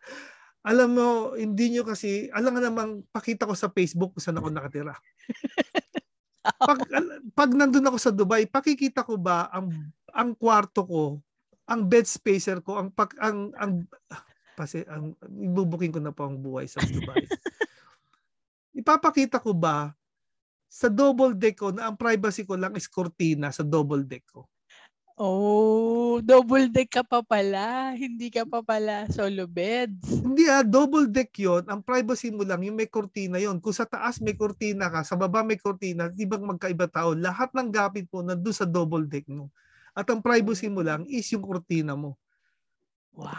Alam 0.65 0.89
mo, 0.97 1.07
hindi 1.37 1.75
nyo 1.75 1.83
kasi, 1.83 2.31
alam 2.31 2.55
nga 2.55 2.63
namang 2.71 3.03
pakita 3.11 3.45
ko 3.45 3.53
sa 3.53 3.69
Facebook 3.69 4.15
kung 4.15 4.23
saan 4.23 4.39
ako 4.39 4.49
nakatira. 4.49 4.95
pag, 6.59 6.79
pag 7.33 7.49
nandun 7.51 7.87
ako 7.89 7.97
sa 7.97 8.13
Dubai, 8.13 8.45
pakikita 8.45 9.01
ko 9.01 9.17
ba 9.17 9.49
ang 9.49 9.71
ang 10.15 10.31
kwarto 10.37 10.85
ko, 10.87 11.03
ang 11.67 11.81
bed 11.89 12.07
spacer 12.07 12.61
ko, 12.61 12.79
ang 12.79 12.93
pag 12.93 13.11
ang 13.19 13.51
ang 13.57 13.83
kasi 14.55 14.87
ang 14.87 15.11
ibubuking 15.27 15.91
ko 15.91 15.99
na 15.99 16.15
po 16.15 16.29
ang 16.29 16.39
buhay 16.39 16.69
sa 16.69 16.79
Dubai. 16.85 17.27
Ipapakita 18.79 19.43
ko 19.43 19.51
ba 19.51 19.91
sa 20.71 20.91
double 20.91 21.35
deck 21.35 21.59
ko 21.59 21.71
na 21.71 21.87
ang 21.91 21.95
privacy 21.95 22.43
ko 22.43 22.59
lang 22.59 22.75
is 22.75 22.87
cortina 22.87 23.51
sa 23.51 23.63
double 23.63 24.03
deck 24.03 24.27
ko. 24.27 24.47
Oh, 25.15 26.19
double 26.19 26.67
deck 26.67 26.99
ka 26.99 27.03
pa 27.07 27.23
pala. 27.23 27.95
Hindi 27.95 28.27
ka 28.27 28.43
pa 28.43 28.59
pala 28.59 29.07
solo 29.07 29.47
beds. 29.47 30.11
Hindi 30.11 30.43
ah, 30.51 30.59
double 30.59 31.07
deck 31.07 31.31
yon 31.39 31.63
Ang 31.71 31.79
privacy 31.87 32.35
mo 32.35 32.43
lang, 32.43 32.59
yung 32.67 32.75
may 32.75 32.91
kortina 32.91 33.39
yon 33.39 33.63
Kung 33.63 33.71
sa 33.71 33.87
taas 33.87 34.19
may 34.19 34.35
kortina 34.35 34.91
ka, 34.91 35.07
sa 35.07 35.15
baba 35.15 35.39
may 35.39 35.55
kortina, 35.55 36.11
ba 36.11 36.35
magkaiba 36.35 36.91
tao? 36.91 37.15
Lahat 37.15 37.47
ng 37.55 37.71
gapit 37.71 38.11
mo 38.11 38.27
nandun 38.27 38.51
sa 38.51 38.67
double 38.67 39.07
deck 39.07 39.23
mo. 39.31 39.47
At 39.95 40.03
ang 40.11 40.19
privacy 40.19 40.67
mo 40.67 40.83
lang 40.83 41.07
is 41.07 41.31
yung 41.31 41.47
kortina 41.47 41.95
mo. 41.95 42.19
Wow. 43.15 43.31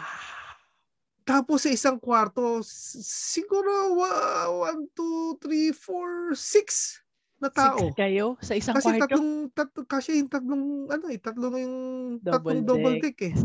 Tapos 1.29 1.61
sa 1.61 1.69
isang 1.69 2.01
kwarto, 2.01 2.65
siguro 2.65 4.01
1, 4.01 4.97
2, 4.97 5.45
3, 5.45 5.77
4, 5.77 6.33
6 6.33 7.06
na 7.37 7.49
tao. 7.49 7.77
Six 7.77 7.93
kayo 7.93 8.25
sa 8.41 8.53
isang 8.57 8.75
Kasi 8.75 8.97
kwarto? 8.97 9.03
tatlong, 9.05 9.29
tat, 9.53 9.69
kasi 9.85 10.09
yung 10.17 10.29
tatlong, 10.29 10.63
ano 10.89 11.05
eh, 11.09 11.19
tatlong 11.21 11.55
yung, 11.57 11.75
Double 12.19 12.33
tatlong 12.33 12.61
double 12.65 12.95
deck. 12.97 13.17
deck 13.17 13.19
eh. 13.29 13.35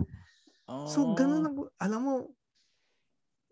Oh. 0.67 0.89
So, 0.89 1.13
ganun 1.13 1.45
ang, 1.45 1.57
alam 1.77 2.01
mo, 2.01 2.15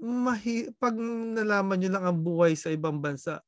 mahi, 0.00 0.72
pag 0.80 0.96
nalaman 0.96 1.76
nyo 1.76 1.90
lang 1.92 2.04
ang 2.08 2.18
buhay 2.18 2.56
sa 2.56 2.72
ibang 2.72 2.98
bansa, 2.98 3.44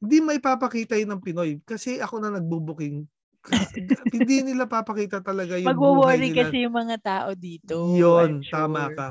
hindi 0.00 0.20
may 0.20 0.40
papakita 0.40 0.96
yun 0.96 1.12
ng 1.12 1.22
Pinoy. 1.24 1.60
Kasi 1.60 2.00
ako 2.00 2.20
na 2.20 2.32
nagbubuking. 2.32 3.04
hindi 4.16 4.36
nila 4.42 4.66
papakita 4.66 5.20
talaga 5.22 5.54
yung 5.60 5.76
buhay 5.76 5.76
Magwo-worry 5.76 6.28
nila. 6.32 6.40
kasi 6.48 6.56
yung 6.64 6.76
mga 6.76 6.96
tao 7.00 7.28
dito. 7.36 7.76
Yun, 7.92 8.42
I'm 8.42 8.48
tama 8.48 8.88
sure. 8.88 8.96
ka. 8.96 9.08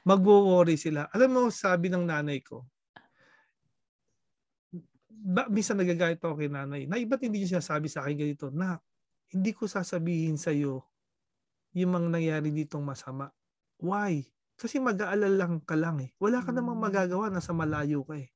magwo-worry 0.00 0.78
sila. 0.80 1.10
Alam 1.12 1.30
mo, 1.34 1.42
sabi 1.52 1.90
ng 1.90 2.06
nanay 2.06 2.40
ko, 2.40 2.64
ba, 5.20 5.44
minsan 5.52 5.76
nagagalit 5.76 6.18
ako 6.18 6.40
kay 6.40 6.48
nanay. 6.48 6.88
Na 6.88 6.96
ba't 7.04 7.20
hindi 7.20 7.44
niya 7.44 7.60
sabi 7.60 7.92
sa 7.92 8.02
akin 8.04 8.16
ganito? 8.16 8.48
Na, 8.48 8.80
hindi 9.30 9.52
ko 9.52 9.68
sasabihin 9.68 10.40
sa 10.40 10.50
iyo 10.50 10.82
yung 11.76 11.94
mga 11.94 12.08
nangyari 12.10 12.50
ditong 12.50 12.82
masama. 12.82 13.30
Why? 13.78 14.26
Kasi 14.58 14.82
mag-aalala 14.82 15.30
lang 15.30 15.62
ka 15.62 15.78
lang 15.78 16.02
eh. 16.02 16.10
Wala 16.18 16.42
ka 16.42 16.50
namang 16.50 16.76
hmm. 16.76 16.86
magagawa, 16.90 17.24
nasa 17.30 17.54
malayo 17.54 18.02
ka 18.04 18.18
eh. 18.18 18.28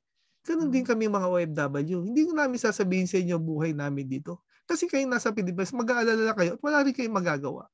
Ganun 0.45 0.71
din 0.71 0.87
hmm. 0.87 0.91
kami 0.95 1.05
mga 1.11 1.29
OFW. 1.29 1.99
Hindi 2.07 2.23
ko 2.25 2.33
namin 2.33 2.59
sasabihin 2.61 3.09
sa 3.11 3.19
inyo 3.19 3.37
buhay 3.43 3.75
namin 3.75 4.07
dito. 4.07 4.47
Kasi 4.65 4.89
kayo 4.89 5.05
nasa 5.05 5.35
Pilipinas, 5.35 5.75
mag-aalala 5.77 6.33
kayo 6.33 6.57
at 6.57 6.61
wala 6.65 6.81
rin 6.81 6.95
kayong 6.97 7.13
magagawa. 7.13 7.69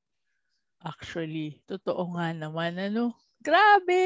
Actually, 0.81 1.61
totoo 1.69 2.17
nga 2.17 2.33
naman. 2.33 2.75
Ano? 2.75 3.15
Grabe! 3.39 4.03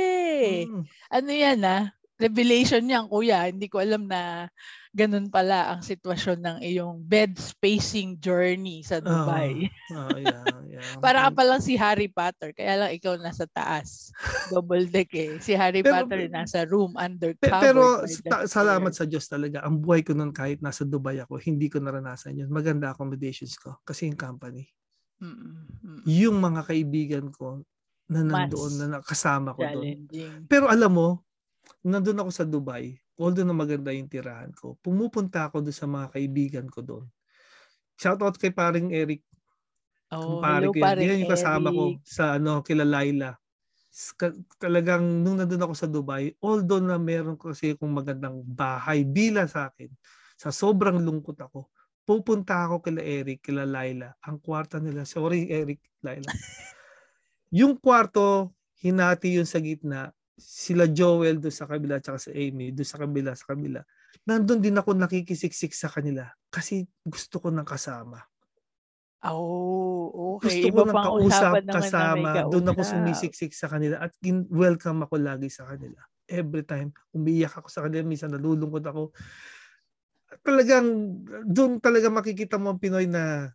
Mm. 0.68 0.84
Ano 1.10 1.32
yan 1.32 1.60
ah? 1.66 1.90
Revelation 2.16 2.84
yan, 2.88 3.12
kuya. 3.12 3.52
Hindi 3.52 3.68
ko 3.68 3.84
alam 3.84 4.08
na 4.08 4.48
ganun 4.96 5.28
pala 5.28 5.76
ang 5.76 5.84
sitwasyon 5.84 6.40
ng 6.40 6.58
iyong 6.64 7.04
bed 7.04 7.36
spacing 7.36 8.16
journey 8.24 8.80
sa 8.80 9.04
Dubai. 9.04 9.68
Oh, 9.92 10.08
oh 10.08 10.18
yeah, 10.24 10.48
yeah. 10.72 10.96
Para 11.04 11.28
ka 11.28 11.36
palang 11.36 11.60
si 11.60 11.76
Harry 11.76 12.08
Potter, 12.08 12.56
kaya 12.56 12.80
lang 12.80 12.92
ikaw 12.96 13.20
nasa 13.20 13.44
taas. 13.52 14.16
Double 14.56 14.88
deck 14.88 15.12
eh. 15.12 15.36
Si 15.44 15.52
Harry 15.52 15.84
pero, 15.84 16.08
Potter 16.08 16.32
nasa 16.32 16.64
room 16.64 16.96
undercover. 16.96 17.60
Pero 17.60 17.84
ta- 18.24 18.48
salamat 18.48 18.96
sa 18.96 19.04
Diyos 19.04 19.28
talaga. 19.28 19.68
Ang 19.68 19.84
buhay 19.84 20.00
ko 20.00 20.16
nun 20.16 20.32
kahit 20.32 20.64
nasa 20.64 20.88
Dubai 20.88 21.20
ako, 21.20 21.36
hindi 21.44 21.68
ko 21.68 21.84
naranasan 21.84 22.40
yun. 22.40 22.48
Maganda 22.48 22.96
accommodations 22.96 23.60
ko 23.60 23.76
kasi 23.84 24.08
yung 24.08 24.16
company. 24.16 24.72
Mm-mm. 25.20 26.08
Yung 26.08 26.40
mga 26.40 26.72
kaibigan 26.72 27.28
ko 27.36 27.68
na 28.08 28.24
nandoon 28.24 28.72
Mas 28.72 28.80
na 28.80 28.88
nakasama 29.00 29.52
ko 29.52 29.60
doon. 29.60 30.08
Pero 30.48 30.72
alam 30.72 30.92
mo, 30.96 31.26
nandun 31.86 32.18
ako 32.18 32.32
sa 32.34 32.44
Dubai, 32.44 32.98
although 33.22 33.46
na 33.46 33.54
maganda 33.54 33.94
yung 33.94 34.10
tirahan 34.10 34.50
ko, 34.58 34.74
pumupunta 34.82 35.46
ako 35.46 35.62
doon 35.62 35.78
sa 35.78 35.86
mga 35.86 36.08
kaibigan 36.18 36.68
ko 36.68 36.82
doon. 36.82 37.06
Shout 37.96 38.20
out 38.26 38.36
kay 38.42 38.50
paring 38.50 38.90
Eric. 38.90 39.22
Oh, 40.10 40.42
pare 40.42 40.68
hello, 40.68 40.74
ko 40.74 40.82
yan. 40.82 40.98
yan 41.06 41.22
yung 41.24 41.34
kasama 41.34 41.70
ko 41.70 42.02
sa 42.02 42.42
ano, 42.42 42.66
kila 42.66 42.84
Laila. 42.84 43.38
Talagang 44.58 45.06
nung 45.24 45.38
nandun 45.38 45.62
ako 45.62 45.74
sa 45.78 45.88
Dubai, 45.88 46.34
although 46.42 46.82
na 46.82 46.98
meron 46.98 47.38
ko 47.38 47.54
kasi 47.54 47.78
kung 47.78 47.94
magandang 47.94 48.42
bahay 48.44 49.06
bila 49.06 49.46
sa 49.46 49.70
akin, 49.70 49.88
sa 50.36 50.50
sobrang 50.52 51.00
lungkot 51.00 51.38
ako, 51.40 51.70
pupunta 52.04 52.66
ako 52.66 52.82
kila 52.84 53.02
Eric, 53.06 53.46
kila 53.46 53.64
Laila. 53.64 54.12
Ang 54.26 54.42
kwarto 54.42 54.82
nila, 54.82 55.08
sorry 55.08 55.48
Eric, 55.48 55.80
Laila. 56.04 56.28
yung 57.62 57.80
kwarto, 57.80 58.52
hinati 58.82 59.38
yun 59.40 59.48
sa 59.48 59.64
gitna 59.64 60.12
sila 60.36 60.92
Joel 60.92 61.40
do 61.40 61.48
sa 61.48 61.64
kabila 61.64 62.00
at 62.00 62.08
sa 62.08 62.32
Amy 62.36 62.76
do 62.76 62.84
sa 62.84 63.00
kabila 63.00 63.32
sa 63.36 63.56
kabila. 63.56 63.80
Nandun 64.28 64.60
din 64.60 64.76
ako 64.76 64.96
nakikisiksik 64.96 65.72
sa 65.72 65.88
kanila 65.88 66.28
kasi 66.52 66.84
gusto 67.04 67.40
ko 67.40 67.48
ng 67.52 67.68
kasama. 67.68 68.20
Oh, 69.26 70.38
okay. 70.38 70.62
Gusto 70.62 70.68
ko 70.70 70.80
ng 70.86 70.94
kausap, 71.02 71.54
kasama. 71.66 72.46
Doon 72.46 72.70
ako 72.70 72.82
sumisiksik 72.86 73.58
sa 73.58 73.66
kanila 73.66 73.98
at 74.06 74.14
welcome 74.54 75.02
ako 75.02 75.18
lagi 75.18 75.50
sa 75.50 75.66
kanila. 75.66 75.98
Every 76.30 76.62
time, 76.62 76.94
umiiyak 77.10 77.58
ako 77.58 77.68
sa 77.74 77.82
kanila. 77.86 78.06
Minsan 78.06 78.38
nalulungkot 78.38 78.86
ako. 78.86 79.18
Talagang, 80.46 81.22
doon 81.42 81.82
talaga 81.82 82.14
makikita 82.14 82.62
mo 82.62 82.76
ang 82.76 82.82
Pinoy 82.82 83.10
na 83.10 83.50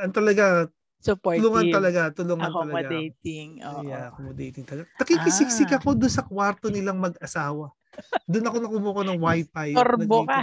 ang 0.00 0.12
talaga 0.16 0.72
supportive. 1.04 1.44
Tulungan 1.44 1.68
talaga, 1.68 2.00
tulungan 2.16 2.48
accommodating. 2.48 3.60
talaga. 3.60 3.76
Oo. 3.76 3.84
Yeah, 3.84 4.04
accommodating 4.08 4.64
talaga. 4.64 4.88
Nakikisiksik 4.96 5.70
ah. 5.70 5.78
ako 5.78 5.88
doon 5.92 6.12
sa 6.12 6.24
kwarto 6.24 6.72
nilang 6.72 6.96
mag-asawa. 6.96 7.68
Doon 8.26 8.46
ako 8.50 8.56
nakumuha 8.58 9.00
ng 9.06 9.20
wifi. 9.22 9.68
Storbo 9.76 10.26
ka. 10.26 10.42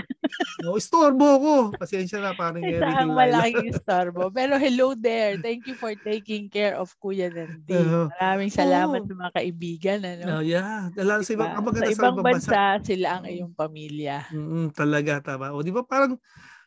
No, 0.64 0.80
istorbo 0.80 1.28
ko. 1.42 1.56
Pasensya 1.76 2.24
na 2.24 2.32
parang 2.32 2.64
Ito 2.64 2.86
ang 2.86 3.12
malaking 3.12 3.76
istorbo. 3.76 4.32
Pero 4.32 4.56
hello 4.56 4.96
there. 4.96 5.36
Thank 5.42 5.68
you 5.68 5.76
for 5.76 5.92
taking 6.00 6.48
care 6.48 6.78
of 6.80 6.94
Kuya 7.02 7.28
Nandi. 7.28 7.76
Uh, 7.76 8.08
Maraming 8.20 8.52
salamat 8.54 9.04
oh. 9.04 9.08
sa 9.08 9.16
mga 9.18 9.32
kaibigan. 9.36 10.00
Ano? 10.06 10.40
Oh, 10.40 10.44
yeah. 10.44 10.88
Lalo 10.96 11.26
sa 11.26 11.34
ibang, 11.36 11.52
diba? 11.52 11.76
sa 11.76 11.92
ibang 11.92 12.18
bansa, 12.24 12.30
bansa, 12.80 12.88
sila 12.88 13.08
ang 13.20 13.26
iyong 13.28 13.54
pamilya. 13.56 14.32
Mm, 14.32 14.72
talaga, 14.72 15.20
tama. 15.20 15.52
O 15.52 15.60
di 15.66 15.74
ba 15.74 15.84
parang 15.84 16.16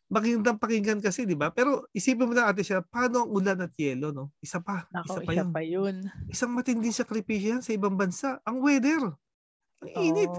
magandang 0.08 0.60
pakinggan 0.60 1.00
kasi, 1.00 1.24
di 1.24 1.34
ba? 1.34 1.50
Pero 1.50 1.88
isipin 1.90 2.28
mo 2.28 2.34
na 2.36 2.52
ate 2.52 2.62
siya, 2.62 2.84
paano 2.84 3.24
ang 3.24 3.30
ulan 3.32 3.58
at 3.64 3.72
yelo, 3.76 4.12
no? 4.12 4.30
Isa 4.38 4.60
pa. 4.60 4.84
Nako, 4.92 5.20
isa 5.20 5.20
pa, 5.24 5.32
isa 5.32 5.42
yun. 5.42 5.50
pa 5.50 5.62
yun. 5.64 5.96
Isang 6.28 6.52
matindi 6.52 6.90
sa 6.92 7.02
sakripisyo 7.04 7.58
yan 7.58 7.62
sa 7.64 7.72
ibang 7.72 7.96
bansa. 7.96 8.38
Ang 8.44 8.60
weather. 8.60 9.16
Ang 9.82 9.90
oh. 9.96 10.08
init. 10.08 10.32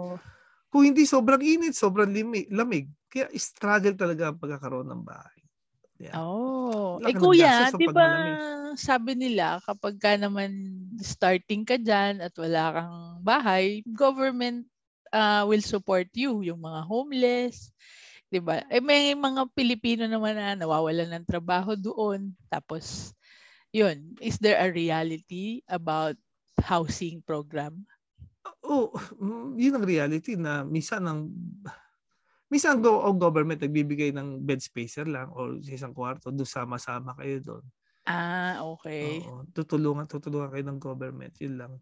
Kung 0.69 0.83
hindi 0.85 1.07
sobrang 1.07 1.41
init, 1.41 1.73
sobrang 1.73 2.11
limig, 2.11 2.51
lamig. 2.51 2.91
Kaya 3.07 3.31
struggle 3.39 3.95
talaga 3.95 4.31
ang 4.31 4.37
pagkakaroon 4.39 4.91
ng 4.91 5.03
bahay. 5.07 5.39
Yeah. 5.95 6.19
Oh. 6.19 6.99
eh 7.07 7.15
kuya, 7.15 7.71
di 7.71 7.87
ba 7.87 8.35
sabi 8.75 9.15
nila 9.15 9.63
kapag 9.63 9.95
ka 9.95 10.19
naman 10.19 10.51
starting 10.99 11.63
ka 11.63 11.79
dyan 11.79 12.19
at 12.19 12.35
wala 12.35 12.63
kang 12.75 12.99
bahay, 13.23 13.79
government 13.95 14.67
uh, 15.15 15.47
will 15.47 15.63
support 15.63 16.11
you. 16.11 16.43
Yung 16.43 16.59
mga 16.59 16.83
homeless, 16.83 17.71
'di 18.35 18.43
ba? 18.43 18.59
Eh 18.67 18.83
may 18.83 19.15
mga 19.15 19.47
Pilipino 19.55 20.03
naman 20.11 20.35
na 20.35 20.59
nawawalan 20.59 21.07
ng 21.07 21.23
trabaho 21.23 21.71
doon. 21.79 22.35
Tapos 22.51 23.15
'yun, 23.71 24.19
is 24.19 24.35
there 24.43 24.59
a 24.59 24.67
reality 24.67 25.63
about 25.71 26.19
housing 26.59 27.23
program? 27.23 27.87
Oh, 28.59 28.91
mm, 29.15 29.55
yun 29.55 29.79
ang 29.79 29.87
reality 29.87 30.35
na 30.35 30.67
minsan 30.67 31.07
ang 31.07 31.31
minsan 32.51 32.83
go 32.83 33.07
ang 33.07 33.15
government 33.15 33.63
nagbibigay 33.63 34.11
ng 34.11 34.43
bed 34.43 34.59
spacer 34.59 35.07
lang 35.07 35.31
or 35.31 35.55
sa 35.63 35.71
isang 35.71 35.95
kwarto 35.95 36.27
do 36.27 36.43
sama-sama 36.43 37.15
kayo 37.15 37.39
doon. 37.39 37.65
Ah, 38.05 38.61
okay. 38.61 39.23
Oo, 39.23 39.47
tutulungan 39.55 40.05
tutulungan 40.11 40.51
kayo 40.51 40.65
ng 40.67 40.79
government, 40.83 41.33
yun 41.39 41.55
lang. 41.55 41.73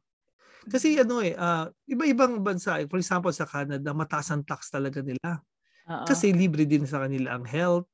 Kasi 0.63 0.95
ano 0.95 1.19
eh, 1.19 1.35
uh, 1.35 1.67
iba-ibang 1.89 2.39
bansa, 2.39 2.79
for 2.87 2.95
example 3.01 3.33
sa 3.35 3.43
Canada, 3.43 3.91
mataas 3.91 4.31
ang 4.31 4.47
tax 4.47 4.71
talaga 4.71 5.03
nila. 5.03 5.43
Oo. 5.89 6.05
Kasi 6.07 6.31
libre 6.31 6.63
din 6.63 6.87
sa 6.87 7.03
kanila 7.03 7.35
ang 7.35 7.45
health. 7.47 7.87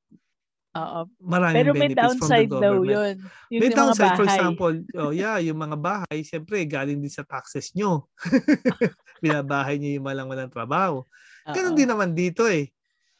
Oo. 0.77 1.09
Maraming 1.17 1.57
Pero 1.57 1.71
may 1.73 1.91
downside 1.91 2.51
daw 2.51 2.85
yun. 2.85 3.17
Yung 3.49 3.61
may 3.61 3.71
downside, 3.73 4.13
for 4.13 4.27
example, 4.29 4.73
oh, 5.01 5.09
yeah, 5.09 5.41
yung 5.41 5.57
mga 5.57 5.77
bahay, 5.77 6.21
siyempre, 6.21 6.61
galing 6.69 7.01
din 7.01 7.09
sa 7.09 7.25
taxes 7.25 7.73
nyo. 7.73 8.05
Binabahay 9.23 9.81
nyo 9.81 9.89
yung 9.97 10.05
malang 10.05 10.29
walang 10.29 10.53
trabaho. 10.53 11.01
Ganun 11.49 11.73
din 11.73 11.89
naman 11.89 12.13
dito 12.13 12.45
eh. 12.45 12.69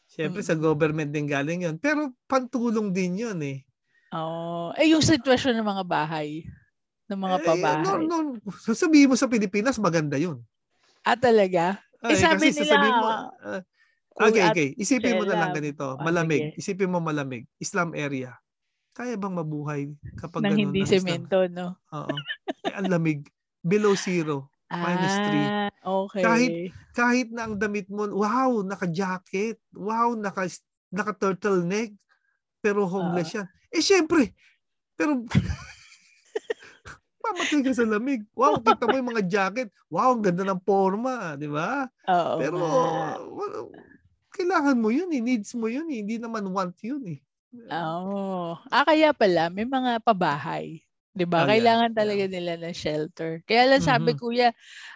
Siyempre, 0.10 0.45
hmm. 0.45 0.49
sa 0.49 0.55
government 0.58 1.10
din 1.10 1.25
galing 1.25 1.65
yun. 1.65 1.77
Pero 1.82 2.13
pantulong 2.29 2.93
din 2.93 3.25
yun 3.25 3.39
eh. 3.41 3.65
Oo. 4.13 4.69
Oh. 4.69 4.77
Eh, 4.77 4.93
yung 4.93 5.01
sitwasyon 5.01 5.58
ng 5.58 5.69
mga 5.69 5.86
bahay, 5.89 6.45
ng 7.10 7.19
mga 7.19 7.38
eh, 7.41 7.45
pabahay. 7.45 7.86
No, 7.86 7.97
no, 8.05 8.38
sasabihin 8.62 9.10
mo 9.10 9.17
sa 9.17 9.29
Pilipinas, 9.29 9.82
maganda 9.82 10.17
yun. 10.17 10.41
Ah, 11.01 11.17
talaga? 11.17 11.82
Ay, 12.05 12.13
eh, 12.13 12.21
sabi 12.21 12.53
nila, 12.53 12.77
mo, 12.77 13.10
uh, 13.41 13.62
Okay, 14.19 14.43
okay. 14.51 14.69
Isipin 14.75 15.15
mo 15.15 15.23
na 15.23 15.39
lang 15.39 15.55
ganito. 15.55 15.95
Ah, 15.95 16.03
malamig. 16.03 16.51
Isipin 16.60 16.91
mo 16.91 16.99
malamig. 16.99 17.47
Islam 17.55 17.95
area. 17.95 18.36
Kaya 18.91 19.15
bang 19.15 19.32
mabuhay 19.32 19.88
kapag 20.19 20.43
Nang 20.43 20.60
hindi 20.60 20.84
semento, 20.84 21.47
no? 21.47 21.79
Oo. 21.95 22.12
Eh, 22.67 22.75
ang 22.75 22.91
lamig. 22.91 23.32
Below 23.63 23.95
zero. 23.95 24.51
Minus 24.69 25.15
3. 25.17 25.34
Ah, 25.34 25.71
okay. 25.82 26.21
Kahit, 26.21 26.51
kahit 26.93 27.27
na 27.32 27.49
ang 27.49 27.55
damit 27.55 27.88
mo, 27.88 28.05
wow, 28.05 28.60
naka-jacket. 28.62 29.58
Wow, 29.71 30.19
naka, 30.19 30.51
naka-turtleneck. 30.91 31.95
Pero 32.60 32.86
homeless 32.86 33.34
uh, 33.34 33.36
yan. 33.41 33.47
Eh, 33.71 33.82
syempre. 33.82 34.36
Pero, 34.99 35.23
mamatay 37.23 37.62
ka 37.65 37.71
sa 37.71 37.88
lamig. 37.88 38.27
Wow, 38.36 38.60
kita 38.60 38.84
mo 38.84 38.95
yung 38.99 39.10
mga 39.15 39.25
jacket. 39.25 39.69
Wow, 39.88 40.17
ang 40.17 40.23
ganda 40.27 40.43
ng 40.43 40.62
forma, 40.62 41.39
di 41.39 41.49
ba? 41.49 41.88
Oo. 42.13 42.38
Pero, 42.38 42.60
kailangan 44.39 44.80
mo 44.80 44.88
yun 44.88 45.12
eh. 45.12 45.19
Needs 45.19 45.52
mo 45.60 45.67
yun 45.67 45.91
eh. 45.91 45.99
Hindi 45.99 46.15
naman 46.15 46.47
want 46.47 46.80
yun 46.80 47.04
eh. 47.12 47.19
Oh. 47.67 48.56
Ah, 48.71 48.88
kaya 48.88 49.12
pala, 49.12 49.52
may 49.52 49.67
mga 49.67 49.99
pabahay 49.99 50.80
'Di 51.19 51.27
ba? 51.27 51.43
Oh, 51.43 51.51
Kailangan 51.51 51.91
yeah. 51.91 51.99
talaga 51.99 52.23
yeah. 52.23 52.32
nila 52.32 52.51
ng 52.63 52.75
shelter. 52.75 53.32
Kaya 53.43 53.63
lang 53.67 53.84
sabi 53.84 54.15
mm-hmm. 54.15 54.23
kuya, 54.23 54.49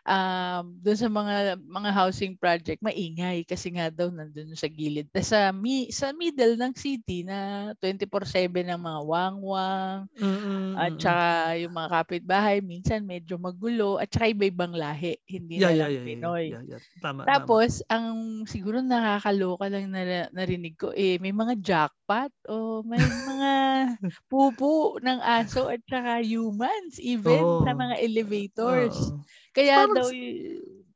um 0.07 0.79
doon 0.79 0.99
sa 0.99 1.09
mga 1.11 1.35
mga 1.59 1.91
housing 1.91 2.33
project, 2.39 2.79
maingay 2.79 3.43
kasi 3.43 3.75
nga 3.75 3.91
daw 3.91 4.07
nandoon 4.07 4.55
sa 4.55 4.71
gilid. 4.71 5.11
Sa 5.19 5.51
mi, 5.51 5.91
sa 5.91 6.15
middle 6.15 6.55
ng 6.55 6.71
city 6.79 7.27
na 7.27 7.71
24/7 7.83 8.71
ng 8.71 8.79
mga 8.79 9.01
wangwang 9.03 10.07
mm-hmm. 10.15 10.79
at 10.79 10.93
saka 10.95 11.27
yung 11.59 11.73
mga 11.75 11.89
kapitbahay 11.91 12.57
minsan 12.63 13.03
medyo 13.03 13.35
magulo 13.35 13.99
at 13.99 14.07
saka 14.07 14.31
iba-ibang 14.31 14.71
lahi, 14.71 15.19
hindi 15.27 15.59
yeah, 15.59 15.75
na 15.75 15.83
lang 15.83 15.91
yeah, 15.91 16.05
Pinoy. 16.07 16.43
Yeah, 16.55 16.63
yeah. 16.77 16.81
Tama, 17.03 17.27
Tapos 17.27 17.83
tama. 17.83 17.91
ang 17.99 18.07
siguro 18.47 18.79
nakakaloka 18.79 19.67
lang 19.67 19.91
na 19.91 20.31
narinig 20.31 20.79
ko 20.79 20.95
eh 20.95 21.19
may 21.19 21.35
mga 21.35 21.59
jackpot 21.59 22.02
apat 22.13 22.31
o 22.49 22.83
may 22.85 23.09
mga 23.09 23.51
pupo 24.29 24.99
ng 25.01 25.19
aso 25.23 25.69
at 25.73 25.81
saka 25.89 26.21
humans 26.21 27.01
even 27.01 27.25
Oo. 27.25 27.63
sa 27.65 27.73
mga 27.73 27.97
elevators. 28.03 29.13
Oo. 29.13 29.25
Kaya 29.55 29.77
Parang 29.77 29.91
daw 29.91 30.09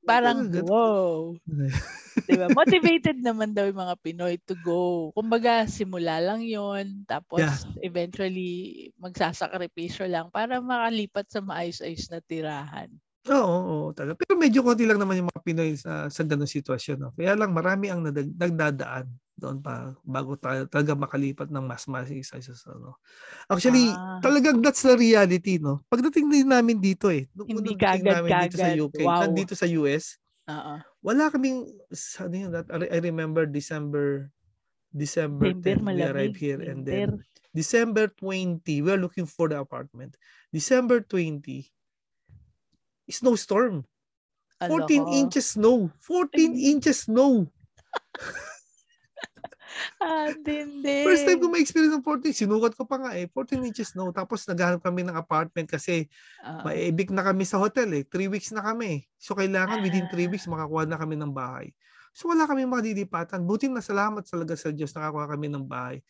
parang 0.06 0.48
wow. 0.54 1.36
'Di 2.28 2.36
ba? 2.40 2.48
Motivated 2.52 3.24
naman 3.24 3.56
daw 3.56 3.66
yung 3.72 3.80
mga 3.84 3.96
Pinoy 4.04 4.36
to 4.44 4.56
go. 4.60 5.12
Kumbaga 5.16 5.64
simula 5.70 6.20
lang 6.20 6.44
'yon 6.44 7.08
tapos 7.08 7.48
Yeah. 7.48 7.78
eventually 7.80 8.92
magsasakripisyo 9.00 10.06
lang 10.12 10.28
para 10.34 10.60
makalipat 10.60 11.32
sa 11.32 11.40
maayos-ayos 11.44 12.12
na 12.12 12.20
tirahan. 12.24 13.00
Oo, 13.26 13.90
oo, 13.90 13.90
talaga. 13.98 14.14
Pero 14.22 14.38
medyo 14.38 14.62
konti 14.62 14.86
lang 14.86 15.02
naman 15.02 15.18
yung 15.26 15.30
mga 15.34 15.42
Pinoy 15.44 15.74
sa 15.74 16.06
sa 16.12 16.22
ganung 16.28 16.48
sitwasyon. 16.50 16.98
No? 17.02 17.10
Kaya 17.18 17.34
lang 17.34 17.52
marami 17.56 17.90
ang 17.90 18.06
nadag, 18.06 18.30
nagdadaan 18.38 19.10
doon 19.38 19.62
pa 19.62 19.94
bago 20.04 20.34
tayo 20.38 20.66
talaga 20.68 20.98
makalipat 20.98 21.48
ng 21.54 21.66
mas 21.66 21.86
mas 21.90 22.10
isa 22.12 22.38
isa 22.42 22.54
sa 22.58 22.74
ano. 22.74 22.98
Actually, 23.50 24.02
Ah. 24.02 24.22
talagang 24.24 24.62
that's 24.64 24.84
the 24.86 24.96
reality, 24.98 25.58
no? 25.62 25.82
Pagdating 25.92 26.30
din 26.34 26.50
namin 26.50 26.80
dito 26.82 27.10
eh, 27.14 27.28
nung 27.38 27.48
Hindi 27.48 27.76
dating 27.78 28.08
namin 28.10 28.38
dito 28.40 28.58
sa. 28.58 28.68
UK, 28.70 28.98
Wow. 29.06 29.22
nandito 29.22 29.54
sa 29.58 29.68
US, 29.80 30.18
Oo. 30.48 30.88
wala 31.04 31.30
kaming 31.34 31.68
ano 32.22 32.36
yun, 32.36 32.52
that, 32.56 32.68
I 32.72 33.00
remember 33.04 33.46
December 33.48 34.32
December 34.96 35.54
10 35.64 35.84
December 35.84 35.94
we 35.94 36.04
arrived 36.04 36.38
here 36.40 36.62
and 36.64 36.86
winter. 36.88 36.88
then 36.88 37.24
December 37.56 38.08
20 38.10 38.82
we 38.84 38.90
are 38.94 39.00
looking 39.02 39.28
for 39.30 39.50
the 39.50 39.60
apartment. 39.60 40.18
December 40.54 41.02
20 41.04 41.70
snowstorm. 43.10 43.86
14 44.68 45.08
Aloko. 45.08 45.08
inches 45.08 45.48
snow. 45.56 45.92
14 46.00 46.54
Ay. 46.54 46.60
inches 46.60 47.06
snow. 47.08 47.48
Ah, 50.00 50.32
hindi. 50.32 51.04
First 51.04 51.28
time 51.28 51.40
ko 51.40 51.48
ma-experience 51.52 51.94
ng 51.94 52.06
14. 52.06 52.34
Sinukat 52.34 52.74
ko 52.74 52.84
pa 52.88 52.98
nga 53.00 53.12
eh. 53.14 53.28
14 53.30 53.64
inches 53.68 53.94
snow. 53.94 54.10
Tapos 54.16 54.46
naghanap 54.48 54.82
kami 54.82 55.04
ng 55.04 55.16
apartment 55.16 55.68
kasi 55.68 56.08
Oo. 56.44 56.68
maibig 56.68 57.10
na 57.12 57.24
kami 57.24 57.44
sa 57.44 57.60
hotel 57.60 57.92
eh. 57.96 58.04
Three 58.08 58.28
weeks 58.32 58.52
na 58.56 58.64
kami. 58.64 59.06
So 59.20 59.36
kailangan 59.36 59.84
within 59.84 60.08
three 60.12 60.28
Ah. 60.28 60.32
weeks 60.32 60.48
makakuha 60.48 60.88
na 60.88 60.98
kami 60.98 61.16
ng 61.20 61.32
bahay. 61.32 61.72
So 62.12 62.32
wala 62.34 62.48
kami 62.50 62.66
makadidipatan. 62.66 63.46
Buti 63.46 63.70
na 63.70 63.84
salamat 63.84 64.26
talaga 64.26 64.58
sa 64.58 64.74
Diyos 64.74 64.96
nakakuha 64.96 65.30
kami 65.38 65.52
ng 65.54 65.66
bahay. 65.68 66.02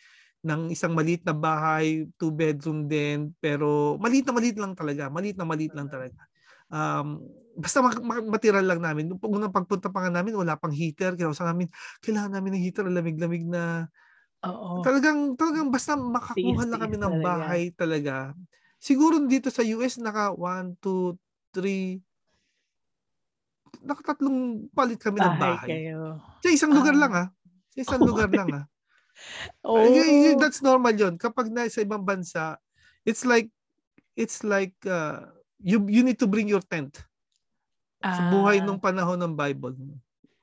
Ng 0.46 0.72
isang 0.72 0.94
maliit 0.94 1.26
na 1.26 1.34
bahay, 1.34 2.08
two 2.16 2.32
bedroom 2.32 2.86
din. 2.88 3.34
Pero 3.42 3.98
maliit 4.00 4.24
na 4.24 4.34
maliit 4.38 4.56
lang 4.56 4.78
talaga. 4.78 5.10
Maliit 5.12 5.36
na 5.36 5.44
maliit 5.44 5.74
lang 5.76 5.90
talaga. 5.92 6.24
Um, 6.68 7.24
basta 7.58 7.80
matira 8.28 8.62
lang 8.62 8.84
namin. 8.84 9.10
Nung 9.10 9.20
unang 9.24 9.54
pagpunta 9.56 9.90
pa 9.90 10.06
nga 10.06 10.12
namin, 10.14 10.36
wala 10.38 10.60
pang 10.60 10.72
heater. 10.74 11.16
Kaya 11.16 11.32
sa 11.34 11.48
namin, 11.50 11.68
kailangan 12.04 12.38
namin 12.38 12.60
ng 12.60 12.64
heater. 12.64 12.86
Lamig-lamig 12.86 13.48
na 13.48 13.88
Oo. 14.46 14.86
Talagang 14.86 15.34
talagang 15.34 15.74
basta 15.74 15.98
makakuha 15.98 16.64
na 16.70 16.78
kami 16.78 16.96
ng 17.02 17.16
bahay 17.26 17.62
talaga. 17.74 18.38
Siguro 18.78 19.18
dito 19.26 19.50
sa 19.50 19.66
US 19.66 19.98
naka 19.98 20.30
1 20.30 20.78
2 20.78 21.18
3 21.50 21.98
nakatatlong 23.82 24.70
palit 24.72 25.00
kami 25.02 25.18
ng 25.20 25.36
Bahay 25.38 25.42
bahay. 25.58 25.70
kayo. 25.90 26.22
Sa 26.46 26.50
isang 26.54 26.72
lugar 26.74 26.94
Ah. 26.96 27.00
lang 27.02 27.14
ah. 27.14 27.28
Sa 27.74 27.80
isang 27.82 28.02
Oh 28.04 28.08
lugar 28.14 28.30
lang 28.30 28.50
ah. 28.54 28.66
Oo. 29.66 29.82
Y- 29.90 30.34
y- 30.34 30.38
That's 30.38 30.62
normal 30.62 30.94
'yon. 30.94 31.18
Kapag 31.18 31.50
nasa 31.50 31.82
ibang 31.82 32.06
bansa, 32.06 32.62
it's 33.04 33.26
like 33.26 33.50
it's 34.14 34.46
like 34.46 34.78
uh, 34.86 35.34
you 35.62 35.78
you 35.90 36.02
need 36.04 36.20
to 36.20 36.28
bring 36.30 36.48
your 36.48 36.62
tent. 36.64 36.98
Sa 38.10 38.22
buhay 38.24 38.58
Ah, 38.58 38.64
nung 38.64 38.80
panahon 38.80 39.20
ng 39.20 39.34
Bible. 39.36 39.76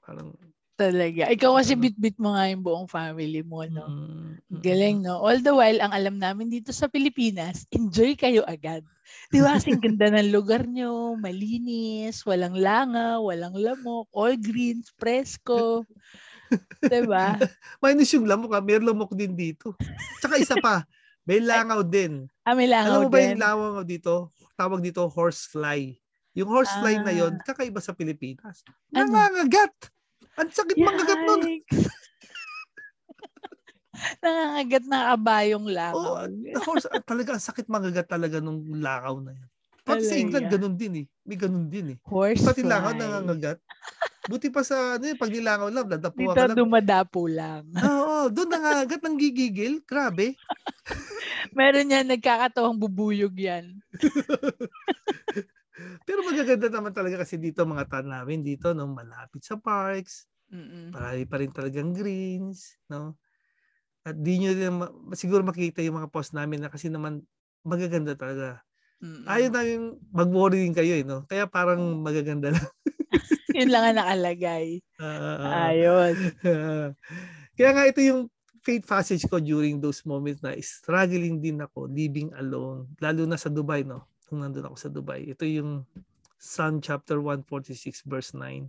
Parang 0.05 0.35
Talaga. 0.75 1.31
Ikaw 1.31 1.51
kasi 1.63 1.79
Mm. 1.79 1.83
bit-bit 1.87 2.17
mo 2.19 2.35
nga 2.35 2.51
yung 2.51 2.63
buong 2.67 2.89
family 2.91 3.47
mo, 3.47 3.63
no? 3.63 3.87
mm, 3.87 4.43
mm, 4.51 4.59
Galing, 4.59 5.07
no? 5.07 5.23
All 5.23 5.39
the 5.39 5.55
while, 5.55 5.79
ang 5.79 5.95
alam 5.95 6.19
namin 6.19 6.51
dito 6.51 6.75
sa 6.75 6.91
Pilipinas, 6.91 7.63
enjoy 7.71 8.19
kayo 8.19 8.43
agad. 8.43 8.83
Di 9.31 9.39
ba? 9.39 9.55
Kasing 9.55 9.79
ganda 9.79 10.11
ng 10.11 10.35
lugar 10.35 10.67
nyo, 10.67 11.15
malinis, 11.15 12.27
walang 12.27 12.59
langa, 12.59 13.23
walang 13.23 13.55
lamok, 13.55 14.11
all 14.11 14.35
greens, 14.35 14.91
presko. 14.99 15.87
Di 16.91 17.03
ba? 17.07 17.39
Minus 17.83 18.11
yung 18.15 18.27
lamok 18.27 18.59
ah. 18.59 18.63
May 18.65 18.79
lamok 18.83 19.13
din 19.15 19.35
dito. 19.35 19.75
Tsaka 20.19 20.39
isa 20.41 20.57
pa, 20.59 20.83
may 21.23 21.39
langaw 21.43 21.83
din. 21.87 22.27
Ah, 22.45 22.55
may 22.57 22.69
langaw 22.69 23.05
Alam 23.05 23.07
mo 23.07 23.11
ba 23.11 23.19
yung 23.23 23.37
din. 23.37 23.41
langaw 23.41 23.83
dito? 23.87 24.31
Tawag 24.55 24.81
dito 24.81 25.03
horsefly. 25.05 25.99
Yung 26.35 26.47
horsefly 26.49 26.99
na 26.99 27.11
yon 27.11 27.35
Ah. 27.35 27.43
kakaiba 27.45 27.79
sa 27.79 27.91
Pilipinas. 27.93 28.63
Ano? 28.91 29.11
Nangangagat! 29.11 29.75
Ang 30.35 30.51
sakit 30.51 30.77
mangagat 30.77 31.21
nun. 31.21 31.43
Nangangagat 34.21 34.85
na 34.85 35.15
kabayong 35.15 35.67
Oh, 35.67 35.71
langaw. 35.71 36.27
the 36.27 36.59
horse, 36.61 36.87
ah, 36.87 36.99
talaga, 37.01 37.35
ang 37.35 37.45
sakit 37.45 37.67
mangagat 37.69 38.07
talaga 38.07 38.43
nung 38.43 38.59
langaw 38.75 39.19
na 39.19 39.31
yan. 39.33 39.49
Pati 39.85 40.03
sa. 40.03 40.17
England, 40.17 40.49
ganun 40.49 40.75
din 40.75 40.95
eh. 40.97 41.07
May 41.23 41.37
ganun 41.37 41.69
din 41.69 41.87
eh. 41.95 41.99
Horse 42.03 42.43
Pati 42.43 42.65
langaw 42.65 42.91
nangangagat. 42.93 43.61
Buti 44.25 44.49
pa 44.49 44.65
sa, 44.65 44.97
ano 44.97 45.05
yun, 45.05 45.15
pag 45.15 45.29
nilangaw 45.29 45.69
lang, 45.69 45.87
dadapuan 45.87 46.25
Dito 46.27 46.35
ka 46.35 46.47
lang. 46.49 46.57
dumadapo 46.57 47.23
lang. 47.29 47.63
Oo, 47.85 48.14
doon 48.31 48.51
nangangagat, 48.53 49.01
nang 49.03 49.19
gigigil. 49.19 49.83
Grabe. 49.85 50.39
Meron 51.59 51.93
yan, 51.93 52.07
nagkakatawang 52.09 52.79
bubuyog 52.79 53.35
yan. 53.37 53.83
Pero 56.07 56.23
magaganda 56.23 56.71
naman 56.71 56.95
talaga 56.95 57.27
kasi 57.27 57.41
dito 57.41 57.67
mga 57.67 57.91
tan 57.91 58.07
namin 58.07 58.47
dito 58.47 58.71
no 58.71 58.87
malapit 58.87 59.43
sa 59.43 59.59
parks, 59.59 60.31
Mm-mm. 60.55 60.95
marami 60.95 61.27
pa 61.27 61.37
rin 61.43 61.51
talagang 61.51 61.91
greens, 61.91 62.79
no? 62.87 63.19
At 64.05 64.21
di 64.21 64.39
nyo 64.39 64.53
din 64.53 64.75
siguro 65.17 65.41
makita 65.43 65.81
yung 65.81 65.99
mga 65.99 66.13
post 66.13 66.37
namin 66.37 66.63
na 66.63 66.71
kasi 66.71 66.93
naman 66.93 67.25
magaganda 67.65 68.13
talaga. 68.15 68.61
Mm-mm. 69.01 69.25
Ayaw 69.25 69.49
namin 69.51 69.81
mag-worry 70.13 70.69
din 70.69 70.77
kayo 70.77 71.01
eh, 71.01 71.05
no? 71.05 71.25
Kaya 71.25 71.49
parang 71.49 71.81
magaganda 72.05 72.53
lang. 72.53 72.69
Yun 73.57 73.73
lang 73.73 73.93
ang 73.93 73.99
nakalagay. 73.99 74.85
Ah, 74.95 75.75
Ayos. 75.75 76.15
Kaya 77.55 77.71
nga 77.71 77.85
ito 77.87 78.03
yung 78.03 78.27
faith 78.65 78.83
passage 78.89 79.23
ko 79.31 79.39
during 79.39 79.79
those 79.79 80.03
moments 80.03 80.43
na 80.43 80.57
struggling 80.59 81.39
din 81.39 81.63
ako, 81.63 81.87
living 81.87 82.33
alone, 82.35 82.89
lalo 82.99 83.23
na 83.29 83.39
sa 83.39 83.53
Dubai, 83.53 83.87
no? 83.87 84.09
Kung 84.27 84.43
nandun 84.43 84.67
ako 84.67 84.77
sa 84.81 84.91
Dubai. 84.91 85.29
Ito 85.31 85.45
yung 85.47 85.85
Psalm 86.41 86.83
chapter 86.83 87.21
146 87.23 88.03
verse 88.09 88.33
9. 88.33 88.69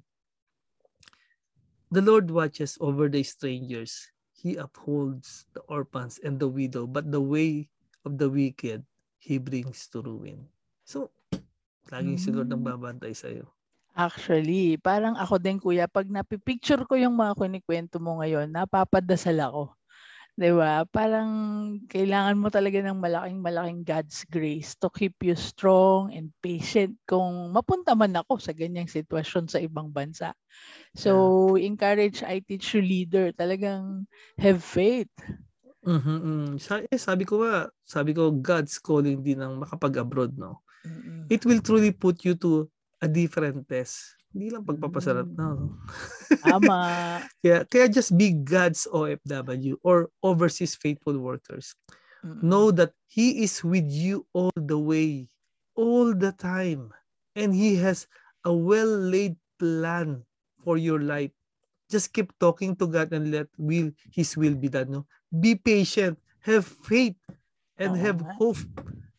The 1.96 2.04
Lord 2.04 2.28
watches 2.30 2.76
over 2.84 3.08
the 3.08 3.24
strangers. 3.24 4.12
He 4.36 4.60
upholds 4.60 5.48
the 5.56 5.64
orphans 5.72 6.20
and 6.20 6.38
the 6.38 6.52
widow, 6.52 6.86
but 6.86 7.08
the 7.10 7.24
way 7.24 7.72
of 8.04 8.20
the 8.20 8.28
wicked 8.28 8.84
he 9.18 9.40
brings 9.40 9.88
to 9.96 10.04
ruin. 10.04 10.46
So, 10.84 11.10
laging 11.90 12.20
si 12.20 12.30
Lord 12.36 12.52
ang 12.52 12.62
Mm. 12.62 12.70
babantay 12.78 13.16
sa'yo. 13.16 13.55
Actually, 13.96 14.76
parang 14.76 15.16
ako 15.16 15.40
din 15.40 15.56
kuya, 15.56 15.88
pag 15.88 16.04
napipicture 16.12 16.84
ko 16.84 17.00
yung 17.00 17.16
mga 17.16 17.32
kunikwento 17.40 17.96
mo 18.04 18.20
ngayon, 18.20 18.52
napapadasal 18.52 19.40
ako. 19.40 19.64
'Di 20.36 20.52
ba? 20.52 20.84
Parang 20.84 21.32
kailangan 21.88 22.36
mo 22.36 22.52
talaga 22.52 22.84
ng 22.84 23.00
malaking 23.00 23.40
malaking 23.40 23.82
God's 23.88 24.28
grace 24.28 24.76
to 24.84 24.92
keep 24.92 25.16
you 25.24 25.32
strong 25.40 26.12
and 26.12 26.36
patient 26.44 27.00
kung 27.08 27.56
mapunta 27.56 27.96
man 27.96 28.12
ako 28.20 28.36
sa 28.36 28.52
ganyang 28.52 28.92
sitwasyon 28.92 29.48
sa 29.48 29.64
ibang 29.64 29.88
bansa. 29.96 30.36
So, 30.92 31.56
encourage 31.56 32.20
I 32.24 32.44
teach 32.44 32.76
you 32.76 32.84
leader, 32.84 33.32
talagang 33.32 34.12
have 34.36 34.60
faith. 34.60 35.12
Mhm, 35.86 36.18
mm. 36.20 36.52
Sa, 36.60 36.82
eh, 36.84 37.00
sabi 37.00 37.24
ko 37.24 37.46
nga, 37.46 37.70
sabi 37.86 38.12
ko 38.12 38.34
God's 38.34 38.76
calling 38.82 39.22
din 39.24 39.40
ang 39.40 39.62
makapag-abroad, 39.62 40.34
no? 40.36 40.66
Mm-mm. 40.84 41.30
It 41.30 41.46
will 41.46 41.62
truly 41.62 41.94
put 41.94 42.26
you 42.26 42.36
to 42.42 42.70
a 43.06 43.10
different 43.10 43.70
test. 43.70 44.18
Hindi 44.34 44.52
lang 44.52 44.66
pagpapasarap 44.66 45.30
na. 45.38 45.56
no? 45.56 45.78
Tama. 46.44 46.80
Kaya, 47.40 47.64
kaya 47.70 47.86
just 47.88 48.18
be 48.18 48.34
God's 48.34 48.84
OFW 48.90 49.80
or 49.86 50.12
overseas 50.26 50.76
faithful 50.76 51.16
workers. 51.22 51.72
Mm-mm. 52.26 52.42
Know 52.42 52.74
that 52.74 52.92
He 53.06 53.46
is 53.46 53.64
with 53.64 53.88
you 53.88 54.26
all 54.34 54.52
the 54.58 54.76
way, 54.76 55.32
all 55.78 56.12
the 56.12 56.34
time. 56.36 56.92
And 57.38 57.56
He 57.56 57.80
has 57.80 58.10
a 58.44 58.52
well-laid 58.52 59.40
plan 59.56 60.26
for 60.66 60.76
your 60.76 61.00
life. 61.00 61.32
Just 61.88 62.12
keep 62.12 62.34
talking 62.42 62.76
to 62.82 62.90
God 62.90 63.14
and 63.14 63.32
let 63.32 63.48
will 63.56 63.94
His 64.12 64.36
will 64.36 64.58
be 64.58 64.68
done. 64.68 64.92
No? 64.92 65.08
Be 65.32 65.56
patient, 65.56 66.20
have 66.44 66.66
faith, 66.66 67.16
and 67.80 67.96
Oo 67.96 68.02
have 68.04 68.20
hope. 68.36 68.60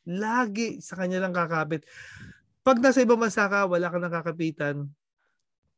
Lagi 0.07 0.79
sa 0.85 1.01
Kanya 1.01 1.25
lang 1.25 1.33
kakapit. 1.33 1.89
Pag 2.67 2.83
nasa 2.83 2.99
ibang 2.99 3.23
bansa 3.23 3.47
ka, 3.47 3.63
wala 3.71 3.87
kang 3.87 4.03
nakakapitan, 4.03 4.91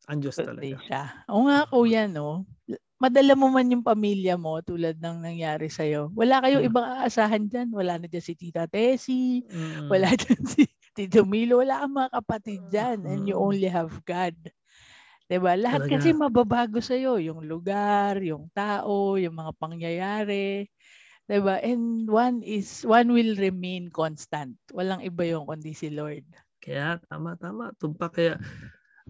ang 0.08 0.18
Diyos 0.24 0.40
talaga. 0.40 0.80
siya. 0.80 1.02
Oo 1.28 1.44
nga, 1.44 1.68
kuya, 1.68 2.08
no? 2.08 2.48
Madala 2.96 3.36
mo 3.36 3.52
man 3.52 3.68
yung 3.68 3.84
pamilya 3.84 4.40
mo 4.40 4.56
tulad 4.64 4.96
ng 4.96 5.20
nangyari 5.20 5.68
sa'yo. 5.68 6.08
Wala 6.16 6.40
kayong 6.40 6.64
Mm. 6.64 6.70
ibang 6.72 6.88
aasahan 6.88 7.44
dyan. 7.46 7.68
Wala 7.76 8.00
na 8.00 8.08
dyan 8.08 8.24
si 8.24 8.34
Tita 8.34 8.64
Tessie. 8.64 9.44
Mm. 9.46 9.86
Wala 9.92 10.08
dyan 10.18 10.42
si 10.48 10.64
Tito 10.96 11.28
Milo. 11.28 11.60
Wala 11.60 11.84
kang 11.84 11.94
mga 11.94 12.10
kapatid 12.24 12.60
dyan. 12.72 12.98
And 13.04 13.28
you 13.28 13.36
only 13.36 13.68
have 13.68 13.92
God. 14.08 14.34
'Diba? 15.28 15.60
Lahat 15.60 15.84
Talaga. 15.84 16.00
kasi 16.00 16.16
mababago 16.16 16.80
sa 16.80 16.96
yung 16.96 17.44
lugar, 17.44 18.16
yung 18.24 18.48
tao, 18.56 19.20
yung 19.20 19.36
mga 19.36 19.52
pangyayari. 19.60 20.66
'Diba? 21.28 21.60
And 21.60 22.08
one 22.08 22.40
is 22.40 22.82
one 22.88 23.12
will 23.12 23.36
remain 23.36 23.92
constant. 23.92 24.56
Walang 24.72 25.04
iba 25.04 25.22
yung 25.28 25.44
kundi 25.44 25.76
si 25.76 25.92
Lord. 25.92 26.24
Kaya 26.58 26.98
tama 27.06 27.38
tama. 27.38 27.72
Tumpa 27.78 28.10
kaya 28.10 28.36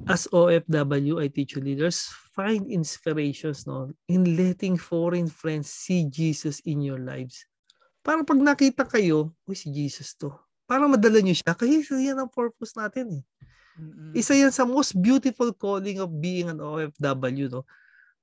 as 0.07 0.31
OFW 0.31 1.19
IT 1.27 1.59
leaders 1.59 2.07
find 2.31 2.71
inspirations 2.71 3.67
no 3.67 3.91
in 4.07 4.39
letting 4.39 4.79
foreign 4.79 5.27
friends 5.27 5.67
see 5.67 6.07
Jesus 6.07 6.63
in 6.63 6.85
your 6.85 7.03
lives. 7.03 7.43
Para 8.05 8.23
pag 8.23 8.39
nakita 8.39 8.87
kayo, 8.87 9.35
uy 9.43 9.59
si 9.59 9.75
Jesus 9.75 10.15
to. 10.15 10.31
Para 10.69 10.87
madala 10.87 11.19
niyo 11.19 11.35
siya 11.35 11.57
kasi 11.57 11.83
yan 11.83 12.21
ang 12.21 12.31
purpose 12.31 12.77
natin 12.79 13.21
eh. 13.21 13.25
Isa 14.17 14.35
yan 14.35 14.51
sa 14.51 14.67
most 14.67 14.99
beautiful 14.99 15.55
calling 15.55 16.03
of 16.03 16.11
being 16.11 16.51
an 16.51 16.59
OFW, 16.59 17.47
no? 17.47 17.63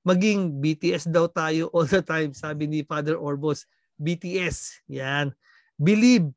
Maging 0.04 0.62
BTS 0.62 1.08
daw 1.08 1.26
tayo 1.26 1.66
all 1.74 1.88
the 1.88 2.04
time, 2.04 2.36
sabi 2.36 2.68
ni 2.68 2.84
Father 2.84 3.16
Orbos. 3.16 3.64
BTS, 3.96 4.84
yan. 4.92 5.32
Believe, 5.80 6.28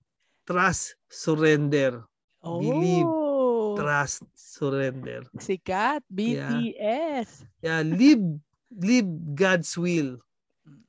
trust, 0.48 0.96
surrender. 1.12 2.00
Believe, 2.44 3.06
Oh, 3.06 3.76
Trust, 3.76 4.24
surrender. 4.34 5.28
sikat, 5.38 6.04
Yeah. 6.16 6.64
BTS. 6.64 7.46
Yeah, 7.62 7.82
live, 7.84 8.24
live 8.72 9.10
God's 9.36 9.76
will. 9.78 10.20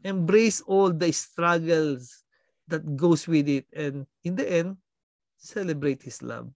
Embrace 0.04 0.60
all 0.62 0.92
the 0.94 1.10
struggles 1.12 2.22
that 2.68 2.84
goes 2.96 3.26
with 3.26 3.48
it. 3.48 3.66
And 3.74 4.06
in 4.22 4.36
the 4.36 4.46
end, 4.46 4.78
celebrate 5.36 6.02
His 6.02 6.22
love. 6.22 6.50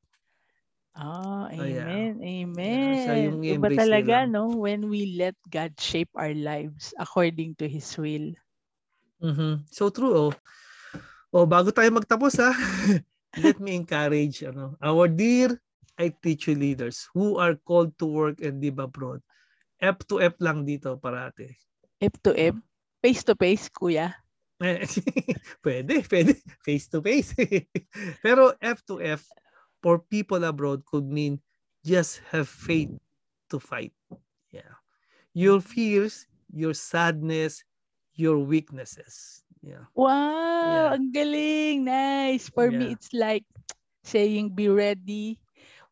Ah, 0.94 1.50
Oh, 1.50 1.66
yeah. 1.66 1.90
amen. 1.90 2.22
Yeah, 2.54 3.18
yung 3.18 3.42
Amen. 3.42 3.50
Iba 3.50 3.68
talaga, 3.74 4.14
nila. 4.24 4.30
no? 4.30 4.42
When 4.54 4.86
we 4.86 5.18
let 5.18 5.34
God 5.50 5.74
shape 5.76 6.10
our 6.14 6.34
lives 6.34 6.94
according 6.96 7.58
to 7.58 7.66
His 7.66 7.90
will. 7.98 8.30
Mhm. 9.18 9.66
So 9.74 9.90
true 9.90 10.30
oh. 10.30 10.32
Oh, 11.34 11.46
bago 11.50 11.74
tayo 11.74 11.90
magtapos 11.90 12.38
ha. 12.38 12.54
let 13.38 13.58
me 13.60 13.74
encourage 13.74 14.42
ano, 14.42 14.76
our 14.82 15.08
dear 15.08 15.58
I 15.98 16.10
leaders 16.48 17.06
who 17.14 17.38
are 17.38 17.54
called 17.54 17.96
to 17.98 18.06
work 18.06 18.40
and 18.42 18.60
live 18.62 18.78
abroad. 18.78 19.22
F 19.80 20.02
to 20.10 20.20
F 20.20 20.34
lang 20.40 20.66
dito 20.66 20.98
parate. 20.98 21.54
F 22.00 22.14
to 22.26 22.34
F. 22.34 22.56
Face 23.02 23.22
to 23.24 23.34
face, 23.36 23.68
kuya. 23.68 24.14
Pwede, 25.64 25.94
pwede. 26.08 26.40
Face 26.64 26.88
to 26.88 27.02
face. 27.02 27.34
Pero 28.24 28.54
F 28.62 28.80
to 28.86 29.02
F 29.02 29.22
for 29.82 29.98
people 29.98 30.42
abroad 30.42 30.80
could 30.88 31.04
mean 31.04 31.36
just 31.84 32.24
have 32.32 32.48
faith 32.48 32.90
to 33.50 33.60
fight. 33.60 33.92
Yeah. 34.50 34.80
Your 35.34 35.60
fears, 35.60 36.26
your 36.48 36.72
sadness, 36.72 37.62
your 38.14 38.38
weaknesses. 38.40 39.43
Yeah. 39.64 39.88
Wow, 39.96 40.12
Yeah. 40.12 40.96
ang 41.00 41.08
galing. 41.08 41.88
Nice. 41.88 42.52
For 42.52 42.68
me, 42.68 42.92
Yeah. 42.92 42.94
it's 43.00 43.10
like 43.16 43.48
saying 44.04 44.52
be 44.52 44.68
ready 44.68 45.40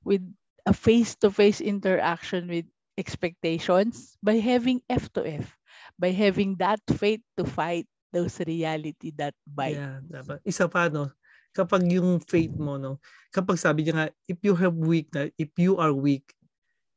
with 0.05 0.20
a 0.68 0.77
face-to-face 0.77 1.64
interaction 1.64 2.47
with 2.53 2.68
expectations 3.01 4.20
by 4.20 4.37
having 4.37 4.85
F 4.93 5.09
to 5.16 5.25
F, 5.25 5.57
by 5.97 6.12
having 6.12 6.61
that 6.61 6.85
faith 7.01 7.25
to 7.41 7.49
fight 7.49 7.89
those 8.12 8.37
reality 8.45 9.09
that 9.16 9.33
bite. 9.49 9.81
Yeah, 9.81 10.05
dapat. 10.05 10.45
Isa 10.45 10.68
pa 10.68 10.93
no, 10.93 11.09
kapag 11.57 11.89
yung 11.89 12.20
faith 12.20 12.53
mo 12.61 12.77
no, 12.77 13.01
kapag 13.33 13.57
sabi 13.57 13.89
niya 13.89 13.95
nga 13.97 14.09
if 14.29 14.37
you 14.45 14.53
have 14.53 14.77
weak 14.77 15.09
na 15.16 15.33
if 15.41 15.49
you 15.57 15.81
are 15.81 15.97
weak, 15.97 16.37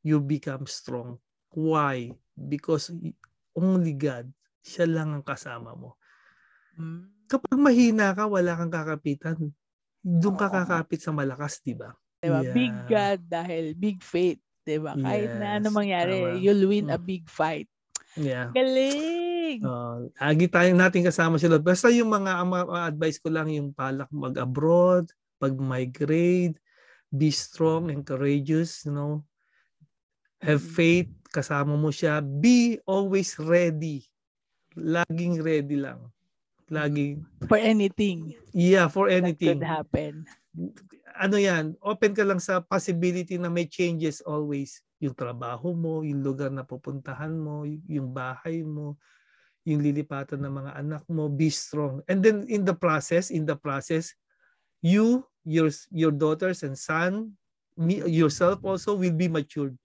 you 0.03 0.19
become 0.19 0.67
strong. 0.67 1.17
Why? 1.55 2.11
Because 2.35 2.91
only 3.55 3.95
God, 3.95 4.27
siya 4.59 4.91
lang 4.91 5.15
ang 5.15 5.23
kasama 5.23 5.71
mo. 5.71 5.95
Mm. 6.75 7.03
Kapag 7.25 7.57
mahina 7.57 8.13
ka, 8.13 8.29
wala 8.29 8.53
kang 8.53 8.69
kakapitan. 8.69 9.37
Doon 10.05 10.37
ka 10.37 10.47
kakapit 10.47 11.01
sa 11.01 11.09
malakas, 11.09 11.57
di 11.59 11.73
ba? 11.73 11.89
Diba? 12.21 12.41
Big 12.53 12.69
Yeah. 12.85 12.89
God 12.89 13.19
dahil 13.25 13.63
big 13.73 13.99
faith. 13.99 14.37
Diba? 14.61 14.93
Kahit 14.93 15.29
na 15.37 15.57
ano 15.57 15.69
mangyari, 15.69 16.15
tama. 16.21 16.37
you'll 16.37 16.65
win 16.65 16.89
a 16.89 16.97
Mm. 16.97 17.05
big 17.05 17.25
fight. 17.25 17.69
Yeah. 18.15 18.49
Galing! 18.49 19.59
Uh, 19.61 20.07
agi 20.17 20.47
tayo 20.47 20.71
natin 20.73 21.03
kasama 21.03 21.35
sila. 21.35 21.59
Basta 21.59 21.91
yung 21.91 22.09
mga 22.09 22.41
mga 22.41 22.63
advice 22.87 23.19
ko 23.19 23.29
lang 23.29 23.51
yung 23.51 23.73
palak 23.73 24.07
mag-abroad, 24.09 25.09
pag-migrate, 25.37 26.57
be 27.11 27.29
strong 27.29 27.91
and 27.91 28.01
courageous, 28.01 28.85
you 28.85 28.93
know. 28.93 29.21
Have 30.39 30.61
Mhm. 30.61 30.73
faith, 30.73 31.11
kasama 31.29 31.75
mo 31.75 31.89
siya. 31.89 32.21
Be 32.21 32.79
always 32.85 33.35
ready. 33.37 34.05
Laging 34.73 35.39
ready 35.41 35.75
lang. 35.75 36.09
Laging, 36.65 37.21
For 37.45 37.61
anything 37.61 38.33
yeah, 38.49 38.89
for 38.89 39.05
that 39.05 39.21
anything. 39.21 39.61
could 39.61 39.69
happen. 39.69 40.13
Ano 41.15 41.37
yan, 41.37 41.77
open 41.79 42.11
ka 42.17 42.25
lang 42.25 42.41
sa 42.41 42.57
possibility 42.59 43.37
na 43.37 43.53
may 43.53 43.69
changes 43.69 44.19
always. 44.25 44.81
Yung 44.97 45.13
trabaho 45.13 45.77
mo, 45.77 46.01
yung 46.01 46.25
lugar 46.25 46.49
na 46.49 46.65
pupuntahan 46.65 47.31
mo, 47.31 47.63
yung 47.67 48.09
bahay 48.09 48.65
mo, 48.65 48.97
yung 49.61 49.81
lilipatan 49.81 50.41
ng 50.41 50.53
mga 50.65 50.71
anak 50.81 51.03
mo, 51.05 51.29
be 51.29 51.53
strong. 51.53 52.01
And 52.09 52.25
then 52.25 52.49
in 52.49 52.65
the 52.65 52.73
process, 52.73 53.29
in 53.29 53.45
the 53.45 53.55
process, 53.55 54.17
you, 54.81 55.21
your 55.45 55.69
your 55.93 56.11
daughters 56.11 56.65
and 56.65 56.73
son, 56.73 57.37
me, 57.77 58.01
yourself 58.09 58.65
also 58.65 58.97
will 58.97 59.13
be 59.13 59.29
matured. 59.29 59.77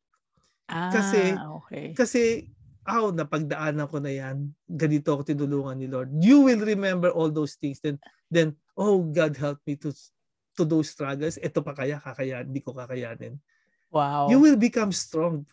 Ah, 0.64 0.88
Kasi- 0.88 1.36
okay. 1.60 1.86
Kasi, 1.92 2.48
aw, 2.90 3.14
napagdaanan 3.14 3.86
ko 3.86 4.02
na 4.02 4.10
yan. 4.10 4.50
Ganito 4.66 5.14
ako 5.14 5.22
tinulungan 5.22 5.78
ni 5.78 5.86
Lord. 5.86 6.10
You 6.18 6.42
will 6.44 6.60
remember 6.60 7.14
all 7.14 7.30
those 7.30 7.54
things. 7.54 7.78
Then, 7.78 8.02
then 8.26 8.58
oh, 8.74 9.06
God 9.06 9.38
help 9.38 9.62
me 9.64 9.78
to 9.86 9.94
to 10.58 10.62
those 10.66 10.90
struggles. 10.90 11.38
Ito 11.38 11.62
pa 11.62 11.72
kaya, 11.72 12.02
kakaya, 12.02 12.42
hindi 12.42 12.60
ko 12.60 12.74
kakayanin. 12.74 13.38
Wow. 13.90 14.30
You 14.30 14.38
will 14.42 14.58
become 14.58 14.90
strong. 14.94 15.46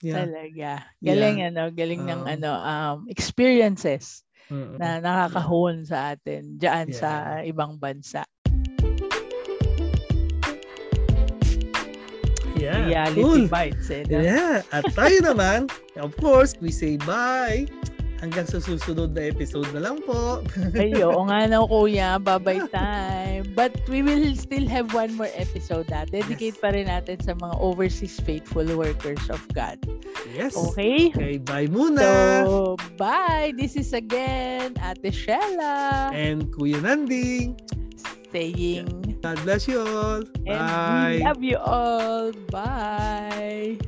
Yeah. 0.00 0.24
Talaga. 0.24 0.70
Galing 1.00 1.38
Yeah. 1.40 1.48
ano, 1.52 1.62
galing 1.72 2.02
ng 2.04 2.22
Oo. 2.24 2.32
ano 2.32 2.50
um 2.56 2.98
experiences 3.08 4.24
Mm-mm. 4.48 4.76
na 4.80 5.00
nakakahon 5.00 5.84
sa 5.84 6.16
atin 6.16 6.56
diyan 6.56 6.92
Yeah. 6.92 6.98
sa 6.98 7.10
ibang 7.44 7.76
bansa. 7.76 8.24
Yeah. 12.72 12.86
Reality 13.12 13.20
Cool. 13.20 13.44
bites 13.48 13.88
eh. 13.90 14.02
no? 14.08 14.18
Yeah. 14.20 14.62
At 14.72 14.84
tayo 14.92 15.18
naman, 15.32 15.68
of 15.96 16.16
course, 16.16 16.54
we 16.58 16.72
say 16.72 16.96
bye. 16.96 17.68
Hanggang 18.22 18.46
sa 18.46 18.62
susunod 18.62 19.18
na 19.18 19.34
episode 19.34 19.66
na 19.74 19.82
lang 19.82 19.98
po. 20.06 20.46
Ay, 20.78 20.94
oo 21.02 21.26
nga 21.26 21.42
na 21.50 21.58
kuya, 21.66 22.22
bye-bye 22.22 22.70
time. 22.70 23.42
But 23.58 23.74
we 23.90 23.98
will 23.98 24.38
still 24.38 24.62
have 24.70 24.94
one 24.94 25.18
more 25.18 25.26
episode 25.34 25.90
na. 25.90 26.06
Dedicate 26.06 26.54
Yes. 26.54 26.62
pa 26.62 26.70
rin 26.70 26.86
natin 26.86 27.18
sa 27.18 27.34
mga 27.34 27.58
overseas 27.58 28.22
faithful 28.22 28.62
workers 28.78 29.26
of 29.26 29.42
God. 29.50 29.82
Yes. 30.30 30.54
Okay? 30.54 31.10
Okay, 31.10 31.42
bye 31.42 31.66
muna. 31.66 32.46
So, 32.46 32.78
bye! 32.94 33.50
This 33.58 33.74
is 33.74 33.90
again 33.90 34.78
Ate 34.78 35.10
Shella 35.10 36.14
And 36.14 36.46
Kuya 36.54 36.78
Nanding. 36.78 37.58
Saying, 38.32 39.18
God 39.22 39.36
bless 39.44 39.68
you 39.68 39.80
all. 39.80 40.22
and 40.46 40.46
Bye. 40.46 41.16
we 41.18 41.24
love 41.24 41.42
you 41.42 41.56
all. 41.58 42.32
Bye! 42.50 43.78